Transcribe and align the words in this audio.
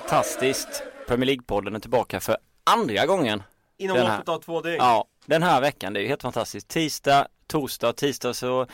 fantastiskt. 0.00 0.82
Premier 1.08 1.26
League-podden 1.36 1.74
är 1.76 1.78
tillbaka 1.80 2.20
för 2.20 2.36
andra 2.64 3.06
gången. 3.06 3.42
Inom 3.78 3.96
loppet 3.98 4.28
av 4.28 4.38
två 4.38 4.60
dygn. 4.60 4.76
Ja, 4.78 5.04
den 5.26 5.42
här 5.42 5.60
veckan. 5.60 5.92
Det 5.92 6.00
är 6.00 6.02
ju 6.02 6.08
helt 6.08 6.22
fantastiskt. 6.22 6.68
Tisdag, 6.68 7.26
torsdag, 7.46 7.92
tisdag 7.92 8.34
så 8.34 8.66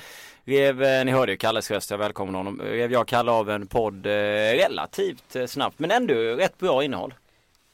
rev, 0.44 0.82
eh, 0.82 1.04
ni 1.04 1.12
hörde 1.12 1.32
ju 1.32 1.38
Kalles 1.38 1.70
röst, 1.70 1.90
jag 1.90 1.98
välkomnar 1.98 2.38
honom. 2.38 2.60
Rev 2.62 2.92
jag 2.92 3.08
Kalle 3.08 3.30
av 3.32 3.50
en 3.50 3.66
podd 3.66 4.06
eh, 4.06 4.10
relativt 4.10 5.36
eh, 5.36 5.46
snabbt 5.46 5.78
men 5.78 5.90
ändå 5.90 6.14
rätt 6.14 6.58
bra 6.58 6.84
innehåll. 6.84 7.14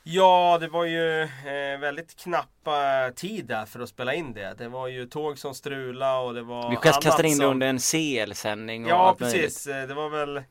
Ja, 0.03 0.59
det 0.61 0.69
var 0.69 0.85
ju 0.85 1.23
eh, 1.23 1.81
väldigt 1.81 2.17
knappa 2.17 3.11
tid 3.17 3.47
där 3.47 3.67
för 3.67 3.81
att 3.81 3.89
spela 3.89 4.15
in 4.15 4.33
det. 4.35 4.55
Det 4.59 4.69
var 4.69 4.89
ju 4.89 5.07
tåg 5.07 5.39
som 5.39 5.55
strula 5.55 6.19
och 6.19 6.35
det 6.35 6.43
var 6.43 6.71
Vi 6.71 6.77
kast- 6.77 7.03
kastade 7.03 7.29
in 7.29 7.35
det 7.39 7.43
som... 7.45 7.51
under 7.51 7.67
en 7.67 7.79
CL-sändning 7.79 8.87
Ja, 8.87 9.17
möjligt. 9.21 9.43
precis. 9.43 9.67
Eh, 9.67 9.87
Det 9.89 9.95
var 9.95 10.09
väl 10.09 10.43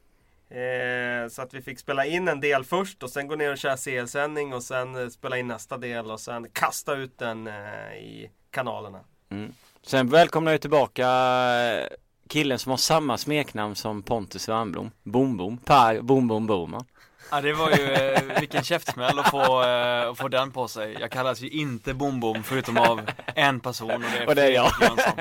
eh, 0.53 1.30
så 1.30 1.41
att 1.41 1.53
vi 1.53 1.62
fick 1.62 1.80
spela 1.80 2.05
in 2.05 2.27
en 2.27 2.39
del 2.39 2.63
först 2.63 3.03
och 3.03 3.09
sen 3.09 3.27
gå 3.27 3.35
ner 3.35 3.52
och 3.52 3.57
köra 3.57 3.77
CL-sändning 3.77 4.53
och 4.53 4.63
sen 4.63 4.95
eh, 4.95 5.07
spela 5.07 5.38
in 5.38 5.48
nästa 5.48 5.77
del 5.77 6.11
och 6.11 6.20
sen 6.20 6.48
kasta 6.53 6.95
ut 6.95 7.17
den 7.17 7.48
eh, 7.48 7.94
i 7.94 8.30
kanalerna. 8.52 9.00
Mm. 9.30 9.53
Sen 9.81 10.09
välkomnar 10.09 10.52
jag 10.52 10.61
tillbaka 10.61 11.08
eh, 11.08 11.88
killen 12.30 12.59
som 12.59 12.69
har 12.69 12.77
samma 12.77 13.17
smeknamn 13.17 13.75
som 13.75 14.03
Pontus 14.03 14.50
Wernbloom. 14.50 14.92
Bom 15.03 15.38
Bom, 15.38 15.58
Per 15.58 16.02
Bom-bom-Boman. 16.02 16.86
Ja 17.31 17.41
det 17.41 17.53
var 17.53 17.71
ju, 17.71 17.91
eh, 17.93 18.21
vilken 18.39 18.63
käftsmäll 18.63 19.19
att 19.19 19.29
få, 19.29 19.63
eh, 19.63 20.09
att 20.09 20.17
få 20.17 20.27
den 20.27 20.52
på 20.52 20.67
sig. 20.67 20.97
Jag 20.99 21.11
kallas 21.11 21.41
ju 21.41 21.49
inte 21.49 21.93
Bom 21.93 22.19
Bom 22.19 22.43
förutom 22.43 22.77
av 22.77 23.02
en 23.35 23.59
person 23.59 23.91
och 23.91 23.99
det 24.11 24.17
är, 24.23 24.27
Och 24.27 24.35
det 24.35 24.43
är 24.43 24.52
jag. 24.52 24.71
Fredrik 24.71 24.97
Jönsson. 24.99 25.19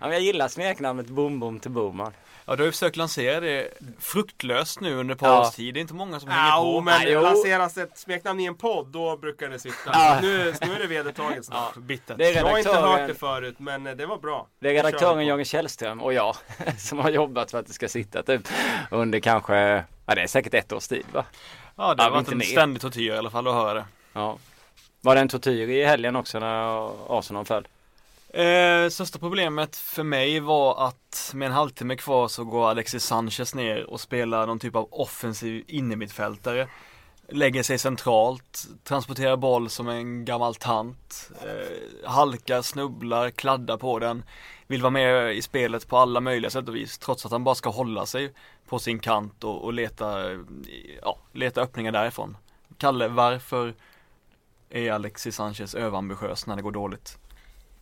Ja, 0.00 0.06
men 0.06 0.10
jag 0.12 0.20
gillar 0.20 0.48
smeknamnet 0.48 1.06
Boom 1.06 1.60
till 1.60 1.70
Boman. 1.70 2.12
Ja 2.46 2.56
du 2.56 2.62
har 2.62 2.66
ju 2.66 2.72
försökt 2.72 2.96
lansera 2.96 3.40
det 3.40 3.68
fruktlöst 4.00 4.80
nu 4.80 4.94
under 4.94 5.14
ett 5.14 5.20
par 5.20 5.28
Ja. 5.28 5.40
års 5.48 5.54
tid. 5.54 5.74
Det 5.74 5.78
är 5.78 5.82
inte 5.82 5.94
många 5.94 6.20
som 6.20 6.28
hänger 6.30 6.48
Ja, 6.48 6.62
på. 6.62 6.80
men 6.80 7.00
Nej, 7.00 7.12
jo. 7.12 7.20
lanseras 7.20 7.76
ett 7.78 7.98
smeknamn 7.98 8.40
i 8.40 8.44
en 8.44 8.54
podd, 8.54 8.86
då 8.86 9.16
brukar 9.16 9.48
det 9.48 9.58
sitta. 9.58 9.74
Ja. 9.92 10.18
Nu, 10.22 10.54
nu 10.66 10.74
är 10.74 10.78
det 10.78 10.86
vedertaget 10.86 11.36
Ja, 11.36 11.42
snart. 11.42 11.76
bittert. 11.76 12.18
Det 12.18 12.26
är 12.28 12.34
Jag 12.36 12.44
har 12.46 12.58
inte 12.58 12.72
hört 12.76 13.08
det 13.08 13.14
förut, 13.14 13.54
men 13.58 13.86
eh, 13.86 13.92
det 13.94 14.06
var 14.06 14.18
bra. 14.18 14.46
Det 14.60 14.68
är 14.68 14.72
redaktören. 14.72 15.26
Jörgen 15.26 15.44
Källström 15.44 16.00
och 16.02 16.12
jag 16.12 16.36
som 16.78 16.98
har 16.98 17.10
jobbat 17.10 17.50
för 17.50 17.58
att 17.58 17.66
det 17.66 17.72
ska 17.72 17.88
sitta 17.88 18.22
typ 18.22 18.48
under 18.90 19.20
kanske, 19.20 19.84
ja 20.08 20.14
det 20.14 20.22
är 20.22 20.26
säkert 20.26 20.54
ett 20.54 20.72
års 20.72 20.88
tid 20.88 21.06
va? 21.12 21.24
Ja 21.76 21.94
det 21.94 22.02
Ja, 22.02 22.04
har 22.04 22.10
varit 22.10 22.32
inte 22.32 22.44
en 22.44 22.50
ständig 22.50 22.82
tortyr 22.82 23.12
i 23.12 23.16
alla 23.16 23.30
fall 23.30 23.46
att 23.46 23.54
höra 23.54 23.74
det. 23.74 23.84
Ja. 24.12 24.38
Var 25.00 25.14
det 25.14 25.20
en 25.20 25.28
tortyr 25.28 25.68
i 25.68 25.84
helgen 25.84 26.16
också 26.16 26.38
när 26.38 26.90
Arsenal 27.18 27.44
föll? 27.44 27.68
Eh, 28.28 28.88
största 28.88 29.18
problemet 29.18 29.76
för 29.76 30.02
mig 30.02 30.40
var 30.40 30.86
att 30.86 31.30
med 31.34 31.46
en 31.46 31.52
halvtimme 31.52 31.96
kvar 31.96 32.28
så 32.28 32.44
går 32.44 32.70
Alexis 32.70 33.04
Sanchez 33.04 33.54
ner 33.54 33.90
och 33.90 34.00
spelar 34.00 34.46
någon 34.46 34.58
typ 34.58 34.76
av 34.76 34.88
offensiv 34.90 35.64
innermittfältare. 35.66 36.68
Lägger 37.28 37.62
sig 37.62 37.78
centralt, 37.78 38.66
transporterar 38.84 39.36
boll 39.36 39.70
som 39.70 39.88
en 39.88 40.24
gammal 40.24 40.54
tant, 40.54 41.30
eh, 41.42 42.10
halkar, 42.10 42.62
snubblar, 42.62 43.30
kladdar 43.30 43.76
på 43.76 43.98
den. 43.98 44.22
Vill 44.70 44.82
vara 44.82 44.90
med 44.90 45.36
i 45.36 45.42
spelet 45.42 45.88
på 45.88 45.96
alla 45.96 46.20
möjliga 46.20 46.50
sätt 46.50 46.68
och 46.68 46.76
vis 46.76 46.98
trots 46.98 47.26
att 47.26 47.32
han 47.32 47.44
bara 47.44 47.54
ska 47.54 47.70
hålla 47.70 48.06
sig 48.06 48.32
på 48.68 48.78
sin 48.78 48.98
kant 48.98 49.44
och, 49.44 49.64
och 49.64 49.72
leta, 49.72 50.30
ja, 51.02 51.18
leta 51.32 51.60
öppningar 51.60 51.92
därifrån. 51.92 52.36
Kalle, 52.78 53.08
varför 53.08 53.74
är 54.70 54.92
Alexis 54.92 55.36
Sanchez 55.36 55.74
överambitiös 55.74 56.46
när 56.46 56.56
det 56.56 56.62
går 56.62 56.72
dåligt? 56.72 57.18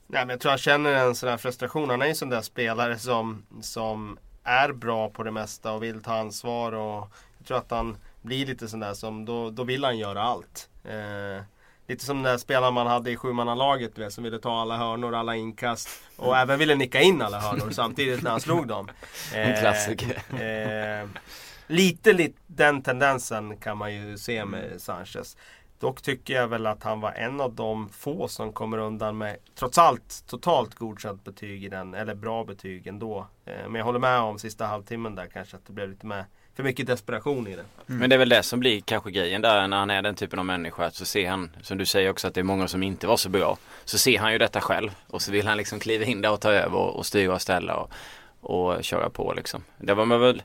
Nej, 0.06 0.26
men 0.26 0.28
jag 0.28 0.41
tror 0.41 0.50
han 0.50 0.58
känner 0.58 0.92
en 0.92 1.14
sån 1.14 1.28
här 1.28 1.36
frustration. 1.36 1.91
Han 1.91 2.02
är 2.02 2.06
ju 2.06 2.10
en 2.10 2.16
sån 2.16 2.28
där 2.28 2.42
spelare 2.42 2.98
som, 2.98 3.46
som 3.60 4.19
är 4.44 4.72
bra 4.72 5.10
på 5.10 5.22
det 5.22 5.30
mesta 5.30 5.72
och 5.72 5.82
vill 5.82 6.02
ta 6.02 6.14
ansvar. 6.14 6.72
Och 6.72 7.08
jag 7.38 7.46
tror 7.46 7.58
att 7.58 7.70
han 7.70 7.96
blir 8.22 8.46
lite 8.46 8.69
sån 8.69 8.80
där 8.80 8.94
som, 8.94 9.25
då, 9.25 9.50
då 9.50 9.64
vill 9.64 9.84
han 9.84 9.98
göra 9.98 10.22
allt. 10.22 10.69
Eh, 10.84 11.42
lite 11.86 12.04
som 12.04 12.16
den 12.16 12.32
där 12.32 12.38
spelaren 12.38 12.74
man 12.74 12.86
hade 12.86 13.10
i 13.10 13.16
sjumannalaget 13.16 13.94
du 13.94 14.02
vet, 14.02 14.12
som 14.12 14.24
ville 14.24 14.38
ta 14.38 14.60
alla 14.60 14.76
hörnor, 14.76 15.14
alla 15.14 15.36
inkast. 15.36 15.88
Och 16.16 16.36
även 16.36 16.58
ville 16.58 16.74
nicka 16.74 17.00
in 17.00 17.22
alla 17.22 17.41
hörnor 17.41 17.70
samtidigt 17.70 18.22
när 18.22 18.30
han 18.30 18.41
slog 18.41 18.66
dem. 18.69 18.88
En 19.34 19.60
klassiker. 19.60 20.22
Eh, 20.41 21.08
lite, 21.66 22.12
lite 22.12 22.38
den 22.46 22.82
tendensen 22.82 23.56
kan 23.56 23.76
man 23.76 23.94
ju 23.94 24.19
se 24.19 24.44
med 24.44 24.80
Sanchez. 24.80 25.36
Dock 25.78 26.02
tycker 26.02 26.34
jag 26.34 26.48
väl 26.48 26.66
att 26.66 26.82
han 26.82 27.00
var 27.00 27.12
en 27.12 27.41
av 27.41 27.54
de 27.54 27.88
få 27.88 28.28
som 28.28 28.52
kommer 28.52 28.78
undan 28.78 29.19
med 29.19 29.36
trots 29.54 29.78
allt 29.78 30.25
totalt 30.26 30.75
godkänt 30.75 31.25
betyg 31.25 31.64
i 31.64 31.69
den, 31.69 31.94
eller 31.94 32.14
bra 32.14 32.44
betyg 32.44 32.86
ändå. 32.86 33.26
Eh, 33.44 33.52
Men 33.69 33.75
jag 33.75 33.84
håller 33.84 33.98
med 33.98 34.20
om 34.20 34.38
sista 34.38 34.66
halvtimmen 34.66 35.14
där 35.14 35.26
kanske 35.26 35.56
att 35.56 35.66
det 35.66 35.72
blev 35.72 35.88
lite 35.88 36.06
med 36.06 36.25
för 36.56 36.62
mycket 36.62 36.87
desperation 36.87 37.47
i 37.47 37.50
det. 37.50 37.65
Mm. 37.89 38.00
Men 38.00 38.11
det 38.11 38.17
är 38.17 38.19
väl 38.19 38.28
det 38.28 38.43
som 38.43 38.61
blir 38.61 38.81
kanske 38.81 39.11
grejen 39.11 39.43
där 39.43 39.69
när 39.69 39.77
han 39.77 39.91
är 39.91 40.03
den 40.03 40.15
typen 40.15 40.39
av 40.39 40.44
människa. 40.44 40.91
Så 40.91 41.05
ser 41.05 41.31
han, 41.31 41.50
som 41.62 41.78
du 41.78 41.87
säger 41.87 42.11
också 42.11 42.28
att 42.28 42.34
det 42.34 42.41
är 42.41 42.44
många 42.44 42.69
som 42.69 42.83
inte 42.83 43.06
var 43.06 43.17
så 43.17 43.28
bra. 43.28 43.59
Så 43.84 43.99
ser 43.99 44.19
han 44.19 44.33
ju 44.33 44.39
detta 44.39 44.61
själv 44.61 44.91
och 45.06 45.22
så 45.22 45.33
vill 45.33 45.47
han 45.47 45.56
liksom 45.56 45.78
kliva 45.78 46.05
in 46.05 46.22
där 46.22 46.33
och 46.33 46.41
ta 46.41 46.53
över 46.53 46.77
och, 46.77 46.97
och 46.97 47.06
styra 47.06 47.34
och 47.34 47.43
ställa 47.43 47.77
och, 47.77 47.91
och 48.41 48.84
köra 48.84 49.11
på 49.11 49.34
liksom. 49.37 49.65
Det 49.78 49.94
var 49.94 50.05
man 50.05 50.21
väl 50.21 50.43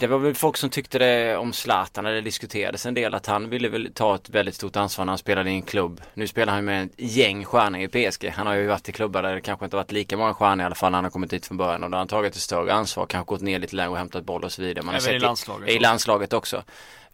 det 0.00 0.06
var 0.06 0.18
väl 0.18 0.34
folk 0.34 0.56
som 0.56 0.70
tyckte 0.70 0.98
det 0.98 1.36
om 1.36 1.52
Zlatan 1.52 2.04
när 2.04 2.12
det 2.12 2.20
diskuterades 2.20 2.86
en 2.86 2.94
del 2.94 3.14
att 3.14 3.26
han 3.26 3.50
ville 3.50 3.68
väl 3.68 3.90
ta 3.94 4.14
ett 4.14 4.28
väldigt 4.30 4.54
stort 4.54 4.76
ansvar 4.76 5.04
när 5.04 5.10
han 5.10 5.18
spelade 5.18 5.50
i 5.50 5.54
en 5.54 5.62
klubb. 5.62 6.00
Nu 6.14 6.26
spelar 6.26 6.52
han 6.52 6.64
med 6.64 6.84
ett 6.84 6.92
gäng 6.96 7.44
stjärnor 7.44 7.80
i 7.80 7.88
PSG. 7.88 8.28
Han 8.36 8.46
har 8.46 8.54
ju 8.54 8.66
varit 8.66 8.88
i 8.88 8.92
klubbar 8.92 9.22
där 9.22 9.34
det 9.34 9.40
kanske 9.40 9.64
inte 9.64 9.76
varit 9.76 9.92
lika 9.92 10.16
många 10.16 10.34
stjärnor 10.34 10.62
i 10.62 10.66
alla 10.66 10.74
fall 10.74 10.90
när 10.92 10.96
han 10.98 11.04
har 11.04 11.10
kommit 11.10 11.30
dit 11.30 11.46
från 11.46 11.56
början 11.56 11.84
och 11.84 11.90
då 11.90 11.94
har 11.94 11.98
han 12.00 12.08
tagit 12.08 12.34
ett 12.34 12.40
större 12.40 12.72
ansvar, 12.72 13.06
kanske 13.06 13.28
gått 13.28 13.40
ner 13.40 13.58
lite 13.58 13.76
längre 13.76 13.90
och 13.90 13.98
hämtat 13.98 14.24
boll 14.24 14.44
och 14.44 14.52
så 14.52 14.62
vidare. 14.62 14.84
Man 14.84 14.94
har 14.94 15.00
Även 15.02 15.10
i 15.14 15.18
sett 15.18 15.22
landslaget. 15.22 15.68
i 15.68 15.78
landslaget 15.78 16.32
också. 16.32 16.62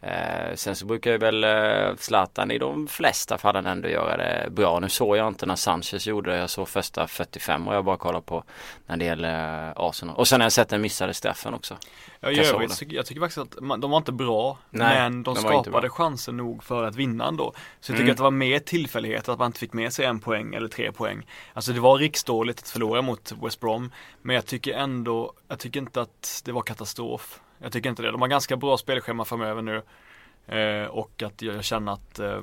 Eh, 0.01 0.55
sen 0.55 0.75
så 0.75 0.85
brukar 0.85 1.11
ju 1.11 1.17
väl 1.17 1.43
eh, 1.43 1.95
Zlatan 1.97 2.51
i 2.51 2.57
de 2.57 2.87
flesta 2.87 3.37
fallen 3.37 3.65
ändå 3.65 3.87
göra 3.89 4.17
det 4.17 4.49
bra. 4.51 4.79
Nu 4.79 4.89
såg 4.89 5.17
jag 5.17 5.27
inte 5.27 5.45
när 5.45 5.55
Sanchez 5.55 6.07
gjorde 6.07 6.31
det. 6.31 6.37
Jag 6.37 6.49
såg 6.49 6.67
första 6.69 7.07
45 7.07 7.67
och 7.67 7.75
jag 7.75 7.85
bara 7.85 7.97
kollar 7.97 8.21
på 8.21 8.43
när 8.85 8.97
det 8.97 9.05
gäller 9.05 9.67
eh, 9.67 9.73
Arsenal. 9.75 10.15
Och 10.15 10.27
sen 10.27 10.41
har 10.41 10.45
jag 10.45 10.51
sett 10.51 10.69
den 10.69 10.81
missade 10.81 11.13
straffen 11.13 11.53
också. 11.53 11.77
Ja, 12.19 12.31
i 12.31 12.39
övrigt, 12.39 12.81
jag 12.91 13.05
tycker 13.05 13.21
faktiskt 13.21 13.37
att 13.37 13.59
man, 13.63 13.79
de 13.81 13.91
var 13.91 13.97
inte 13.97 14.11
bra, 14.11 14.57
Nej, 14.69 14.95
men 15.01 15.23
de, 15.23 15.33
de 15.33 15.41
skapade 15.41 15.89
chanser 15.89 16.31
nog 16.31 16.63
för 16.63 16.83
att 16.83 16.95
vinna 16.95 17.27
ändå. 17.27 17.53
Så 17.79 17.91
jag 17.91 17.97
tycker 17.97 18.01
Mm. 18.01 18.11
att 18.11 18.17
det 18.17 18.23
var 18.23 18.31
mer 18.31 18.59
tillfällighet 18.59 19.29
att 19.29 19.39
man 19.39 19.45
inte 19.45 19.59
fick 19.59 19.73
med 19.73 19.93
sig 19.93 20.05
en 20.05 20.19
poäng 20.19 20.53
eller 20.53 20.67
tre 20.67 20.91
poäng. 20.91 21.27
Alltså 21.53 21.71
det 21.71 21.79
var 21.79 21.97
riksdåligt 21.97 22.59
att 22.59 22.69
förlora 22.69 23.01
mot 23.01 23.31
West 23.43 23.59
Brom, 23.59 23.91
men 24.21 24.35
jag 24.35 24.45
tycker 24.45 24.73
ändå, 24.73 25.33
jag 25.47 25.59
tycker 25.59 25.79
inte 25.79 26.01
att 26.01 26.41
det 26.45 26.51
var 26.51 26.61
katastrof. 26.61 27.39
Jag 27.59 27.71
tycker 27.71 27.89
inte 27.89 28.01
det. 28.01 28.11
De 28.11 28.21
har 28.21 28.27
ganska 28.27 28.57
bra 28.57 28.77
spelschema 28.77 29.25
framöver 29.25 29.61
nu. 29.61 29.81
Eh, 30.47 30.87
och 30.87 31.23
att 31.23 31.41
jag 31.41 31.63
känner 31.63 31.91
att 31.91 32.19
eh, 32.19 32.41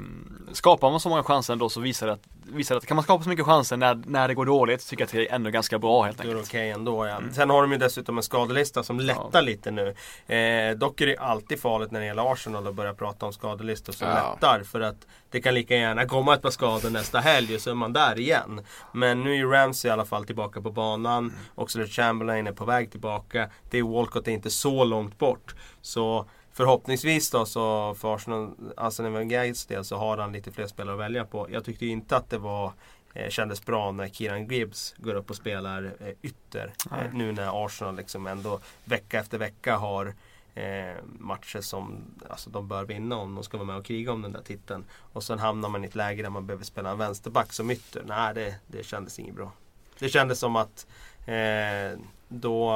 skapar 0.53 0.91
man 0.91 1.01
så 1.01 1.09
många 1.09 1.23
chanser 1.23 1.53
ändå 1.53 1.69
så 1.69 1.81
visar 1.81 2.07
det 2.07 2.13
att, 2.13 2.27
visar 2.47 2.75
det 2.75 2.79
att 2.79 2.87
kan 2.87 2.95
man 2.95 3.05
skapa 3.05 3.23
så 3.25 3.29
mycket 3.29 3.45
chanser 3.47 3.77
när, 3.77 3.95
när 4.07 4.29
det 4.29 4.35
går 4.35 4.47
dåligt 4.47 4.81
så 4.83 4.89
tycker 4.89 5.03
jag 5.03 5.07
att 5.07 5.13
det 5.13 5.29
är 5.29 5.35
ändå 5.35 5.51
ganska 5.51 5.79
bra 5.79 6.03
helt 6.03 6.21
är 6.21 6.25
det 6.25 6.31
enkelt. 6.31 6.49
okej 6.49 6.71
ändå 6.71 7.07
ja. 7.07 7.21
Sen 7.33 7.51
har 7.51 7.63
de 7.63 7.73
ju 7.73 7.79
dessutom 7.79 8.17
en 8.17 8.23
skadelista 8.23 8.83
som 8.83 9.01
lättar 9.01 9.43
lite 9.43 9.71
nu. 9.71 9.89
Eh, 10.37 10.77
dock 10.77 11.01
är 11.01 11.07
det 11.07 11.17
alltid 11.17 11.61
farligt 11.61 11.91
när 11.91 12.01
det 12.01 12.07
gäller 12.07 12.33
Arsenal 12.33 12.67
att 12.67 12.75
börja 12.75 12.95
prata 12.95 13.27
om 13.27 13.33
skadelistor 13.33 13.93
som 13.93 14.09
Ja. 14.09 14.15
lättar. 14.35 14.63
För 14.65 14.81
att 14.81 15.07
det 15.31 15.41
kan 15.41 15.55
lika 15.55 15.77
gärna 15.77 16.07
komma 16.07 16.35
ett 16.35 16.43
par 16.43 16.51
skador 16.51 16.91
nästa 16.91 17.21
helg 17.21 17.55
och 17.55 17.61
så 17.61 17.71
är 17.71 17.75
man 17.75 17.93
där 17.93 18.19
igen. 18.19 18.61
Men 18.93 19.23
nu 19.23 19.31
är 19.33 19.37
ju 19.37 19.51
Ramsey 19.51 19.89
i 19.89 19.93
alla 19.93 20.05
fall 20.05 20.25
tillbaka 20.25 20.61
på 20.61 20.71
banan. 20.71 21.33
Oxlade 21.55 21.89
Chamberlain 21.89 22.47
är 22.47 22.53
på 22.53 22.65
väg 22.65 22.91
tillbaka. 22.91 23.49
Det 23.71 23.79
är 23.79 23.83
Walcott 23.83 24.29
är 24.29 24.33
inte 24.33 24.51
så 24.51 24.85
långt 24.85 25.19
bort. 25.19 25.55
Så 25.81 26.27
Förhoppningsvis 26.55 27.31
då 27.31 27.47
så 27.47 27.95
för 27.95 28.15
Arsenal, 28.15 28.55
Arsene 28.77 29.11
Wengers 29.11 29.67
del 29.67 29.85
så 29.85 29.97
har 29.97 30.19
han 30.19 30.33
lite 30.33 30.53
fler 30.53 30.67
spelare 30.67 30.95
att 30.95 31.01
välja 31.01 31.25
på. 31.25 31.47
Jag 31.51 31.65
tyckte 31.65 31.87
inte 31.87 32.17
att 32.17 32.31
det 32.31 32.39
var 32.39 32.73
eh, 33.15 33.29
kändes 33.29 33.65
bra 33.65 33.93
när 33.93 34.09
Kieran 34.09 34.49
Gibbs 34.49 34.95
går 34.99 35.15
upp 35.15 35.31
och 35.31 35.37
spelar 35.37 35.95
eh, 36.01 36.15
ytter. 36.23 36.73
Eh, 36.91 37.13
nu 37.13 37.33
när 37.33 37.67
Arsenal 37.67 37.97
liksom 37.97 38.27
ändå 38.27 38.61
vecka 38.85 39.21
efter 39.21 39.39
vecka 39.39 39.77
har 39.77 40.15
eh, 40.55 40.95
matcher 41.19 41.61
som 41.61 42.05
alltså, 42.31 42.51
de 42.51 42.69
bör 42.69 42.85
vinna 42.85 43.17
om 43.17 43.35
de 43.35 43.45
ska 43.45 43.57
vara 43.57 43.67
med 43.67 43.77
och 43.77 43.85
kriga 43.85 44.13
om 44.13 44.23
den 44.23 44.33
där 44.33 44.43
titeln. 44.43 44.85
Och 45.13 45.23
sen 45.23 45.39
hamnar 45.39 45.69
man 45.69 45.85
i 45.85 45.87
ett 45.87 45.95
läge 45.95 46.23
där 46.23 46.31
man 46.31 46.47
behöver 46.47 46.65
spela 46.65 46.91
en 46.91 46.99
vänsterback 46.99 47.53
som 47.53 47.71
ytter. 47.71 48.03
Nej, 48.07 48.35
det, 48.35 48.55
det 48.67 48.87
kändes 48.87 49.19
inget 49.19 49.35
bra. 49.35 49.53
Det 49.99 50.09
kändes 50.09 50.39
som 50.39 50.57
att 50.57 50.87
eh, 51.27 51.99
då 52.29 52.73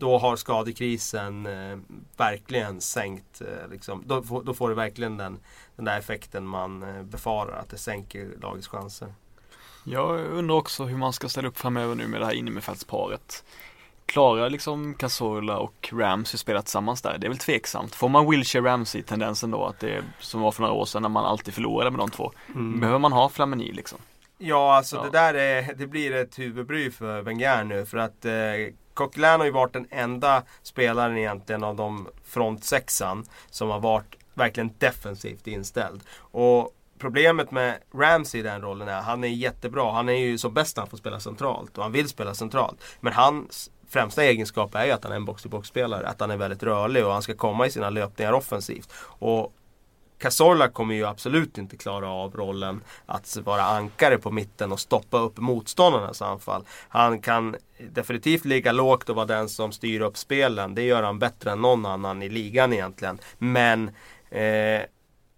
då 0.00 0.18
har 0.18 0.36
skadekrisen 0.36 1.46
eh, 1.46 1.78
verkligen 2.16 2.80
sänkt. 2.80 3.40
Eh, 3.40 3.70
liksom, 3.70 4.02
då, 4.06 4.22
får- 4.22 4.42
då 4.42 4.54
får 4.54 4.68
det 4.68 4.74
verkligen 4.74 5.16
den, 5.16 5.38
den 5.76 5.84
där 5.84 5.98
effekten 5.98 6.46
man 6.46 6.82
eh, 6.82 7.02
befarar. 7.02 7.58
Att 7.58 7.68
det 7.68 7.78
sänker 7.78 8.30
lagets 8.42 8.68
chanser. 8.68 9.14
Jag 9.84 10.20
undrar 10.20 10.54
också 10.56 10.84
hur 10.84 10.96
man 10.96 11.12
ska 11.12 11.28
ställa 11.28 11.48
upp 11.48 11.58
framöver 11.58 11.94
nu 11.94 12.06
med 12.08 12.20
det 12.20 12.26
här 12.26 12.32
innermittfältsparet. 12.32 13.44
Klarar 14.06 14.50
liksom 14.50 14.94
Cazorla 14.94 15.58
och 15.58 15.90
Ramsey 15.92 16.38
spela 16.38 16.62
tillsammans 16.62 17.02
där? 17.02 17.18
Det 17.18 17.26
är 17.26 17.28
väl 17.28 17.38
tveksamt. 17.38 17.94
Får 17.94 18.08
man 18.08 18.30
Wilshire 18.30 18.64
Ramsey 18.64 19.02
tendensen 19.02 19.50
då 19.50 19.64
att 19.66 19.80
det 19.80 19.90
är 19.90 20.02
som 20.18 20.40
var 20.40 20.52
för 20.52 20.62
några 20.62 20.74
år 20.74 20.84
sedan 20.84 21.02
när 21.02 21.08
man 21.08 21.24
alltid 21.24 21.54
förlorade 21.54 21.90
med 21.90 21.98
de 22.00 22.10
två? 22.10 22.32
Behöver 22.80 22.98
man 22.98 23.12
ha 23.12 23.28
Flamini 23.28 23.72
liksom? 23.72 23.98
Ja, 24.38 24.74
alltså 24.76 24.96
Ja. 24.96 25.02
det 25.02 25.10
där 25.10 25.34
är, 25.34 25.74
det 25.74 25.86
blir 25.86 26.14
ett 26.14 26.38
huvudbry 26.38 26.90
för 26.90 27.22
Wenger 27.22 27.64
nu. 27.64 27.86
För 27.86 27.98
att 27.98 28.24
eh, 28.24 28.32
Coquelin 29.00 29.40
har 29.40 29.44
ju 29.44 29.50
varit 29.50 29.72
den 29.72 29.86
enda 29.90 30.42
spelaren 30.62 31.18
egentligen 31.18 31.64
av 31.64 31.76
de 31.76 32.08
frontsexan 32.24 33.24
som 33.50 33.70
har 33.70 33.80
varit 33.80 34.16
verkligen 34.34 34.70
defensivt 34.78 35.46
inställd. 35.46 36.02
Och 36.18 36.74
problemet 36.98 37.50
med 37.50 37.78
Ramsey 37.94 38.40
i 38.40 38.42
den 38.42 38.62
rollen 38.62 38.88
är 38.88 38.98
att 38.98 39.04
han 39.04 39.24
är 39.24 39.28
jättebra. 39.28 39.92
Han 39.92 40.08
är 40.08 40.12
ju 40.12 40.38
som 40.38 40.54
bäst 40.54 40.76
när 40.76 40.82
han 40.82 40.90
får 40.90 40.96
spela 40.96 41.20
centralt 41.20 41.78
och 41.78 41.82
han 41.82 41.92
vill 41.92 42.08
spela 42.08 42.34
centralt. 42.34 42.76
Men 43.00 43.12
hans 43.12 43.70
främsta 43.88 44.24
egenskap 44.24 44.74
är 44.74 44.84
ju 44.84 44.92
att 44.92 45.04
han 45.04 45.12
är 45.12 45.16
en 45.16 45.24
box-to-box-spelare. 45.24 46.06
Att 46.08 46.20
han 46.20 46.30
är 46.30 46.36
väldigt 46.36 46.62
rörlig 46.62 47.06
och 47.06 47.12
han 47.12 47.22
ska 47.22 47.34
komma 47.34 47.66
i 47.66 47.70
sina 47.70 47.90
löpningar 47.90 48.32
offensivt. 48.32 48.92
Och 49.02 49.52
Cazorla 50.20 50.68
kommer 50.68 50.94
ju 50.94 51.06
absolut 51.06 51.58
inte 51.58 51.76
klara 51.76 52.08
av 52.10 52.34
rollen 52.36 52.80
att 53.06 53.38
vara 53.44 53.62
ankare 53.62 54.18
på 54.18 54.30
mitten 54.30 54.72
och 54.72 54.80
stoppa 54.80 55.18
upp 55.18 55.38
motståndarnas 55.38 56.22
anfall. 56.22 56.64
Han 56.88 57.20
kan 57.20 57.56
definitivt 57.90 58.44
ligga 58.44 58.72
lågt 58.72 59.08
och 59.08 59.16
vara 59.16 59.26
den 59.26 59.48
som 59.48 59.72
styr 59.72 60.00
upp 60.00 60.16
spelen. 60.16 60.74
Det 60.74 60.82
gör 60.82 61.02
han 61.02 61.18
bättre 61.18 61.50
än 61.50 61.60
någon 61.60 61.86
annan 61.86 62.22
i 62.22 62.28
ligan 62.28 62.72
egentligen. 62.72 63.18
Men 63.38 63.88
eh, 64.30 64.82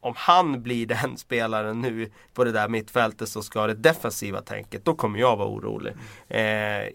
om 0.02 0.14
han 0.16 0.62
blir 0.62 0.86
den 1.02 1.16
spelaren 1.16 1.80
nu 1.80 2.10
på 2.34 2.44
det 2.44 2.52
där 2.52 2.68
mittfältet 2.68 3.28
som 3.28 3.42
ska 3.42 3.60
ha 3.60 3.66
det 3.66 3.74
defensiva 3.74 4.40
tänket, 4.42 4.84
då 4.84 4.94
kommer 4.94 5.18
jag 5.18 5.36
vara 5.36 5.48
orolig. 5.48 5.92
Eh, 6.28 6.42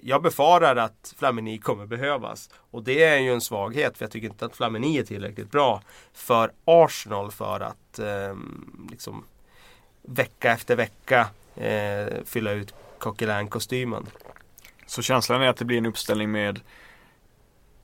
jag 0.04 0.21
befarar 0.21 0.75
att 0.75 1.13
Flamini 1.18 1.57
kommer 1.57 1.86
behövas. 1.86 2.50
Och 2.71 2.83
det 2.83 3.04
är 3.04 3.18
ju 3.18 3.33
en 3.33 3.42
svaghet, 3.42 3.98
för 3.98 4.06
jag 4.06 4.12
tycker 4.12 4.27
inte 4.27 4.45
att 4.45 4.56
Flamini 4.56 4.98
är 4.98 5.04
tillräckligt 5.04 5.51
bra 5.51 5.81
för 6.13 6.51
Arsenal 6.65 7.31
för 7.31 7.59
att 7.59 8.00
eh, 8.00 8.36
liksom 8.92 9.24
vecka 10.01 10.51
efter 10.51 10.75
vecka 10.75 11.27
eh, 11.56 12.13
fylla 12.25 12.51
ut 12.51 12.74
Coquelin-kostymen. 13.00 14.06
Så 14.86 15.01
känslan 15.01 15.42
är 15.42 15.48
att 15.48 15.57
det 15.57 15.65
blir 15.65 15.77
en 15.77 15.86
uppställning 15.86 16.31
med 16.31 16.59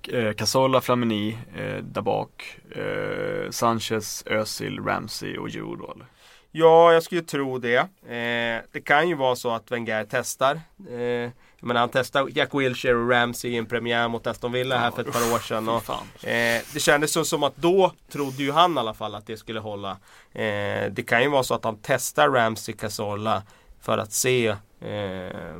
eh, 0.09 0.33
Casola, 0.33 0.81
Flamini 0.81 1.38
eh, 1.55 1.83
där 1.83 2.01
bak, 2.01 2.57
eh, 2.71 3.50
Sanchez, 3.50 4.23
Özil, 4.25 4.79
Ramsey 4.79 5.38
och 5.38 5.50
då 5.51 5.91
eller? 5.95 6.05
Ja, 6.51 6.94
jag 6.94 7.03
skulle 7.03 7.21
tro 7.21 7.57
det. 7.57 7.77
Eh, 7.77 8.61
det 8.71 8.81
kan 8.85 9.09
ju 9.09 9.15
vara 9.15 9.35
så 9.35 9.51
att 9.51 9.71
Wenger 9.71 10.07
testar. 10.09 10.55
Eh, 10.89 11.29
men 11.59 11.75
han 11.75 11.89
testade 11.89 12.31
Jack 12.31 12.50
Wilshere 12.53 12.95
och 12.95 13.09
Ramsey 13.09 13.51
i 13.51 13.57
en 13.57 13.65
premiär 13.65 14.07
mot 14.07 14.27
Aston 14.27 14.51
Villa 14.51 14.77
här 14.77 14.91
för 14.91 15.01
ett 15.01 15.13
par 15.13 15.33
år 15.35 15.39
sedan. 15.39 15.69
Och, 15.69 16.27
eh, 16.27 16.61
det 16.73 16.79
kändes 16.79 17.11
så 17.11 17.25
som 17.25 17.44
att 17.44 17.57
då 17.57 17.91
trodde 18.11 18.44
ju 18.44 18.51
han 18.51 18.75
i 18.75 18.79
alla 18.79 18.94
fall 18.94 19.15
att 19.15 19.27
det 19.27 19.38
skulle 19.38 19.59
hålla. 19.59 19.91
Eh, 20.33 20.91
det 20.91 21.06
kan 21.07 21.21
ju 21.21 21.29
vara 21.29 21.44
så 21.44 21.53
att 21.53 21.63
han 21.63 21.77
testar 21.81 22.29
Ramsey, 22.29 22.75
Casola 22.75 23.44
för 23.81 23.97
att 23.97 24.13
se 24.13 24.47
eh, 24.81 25.56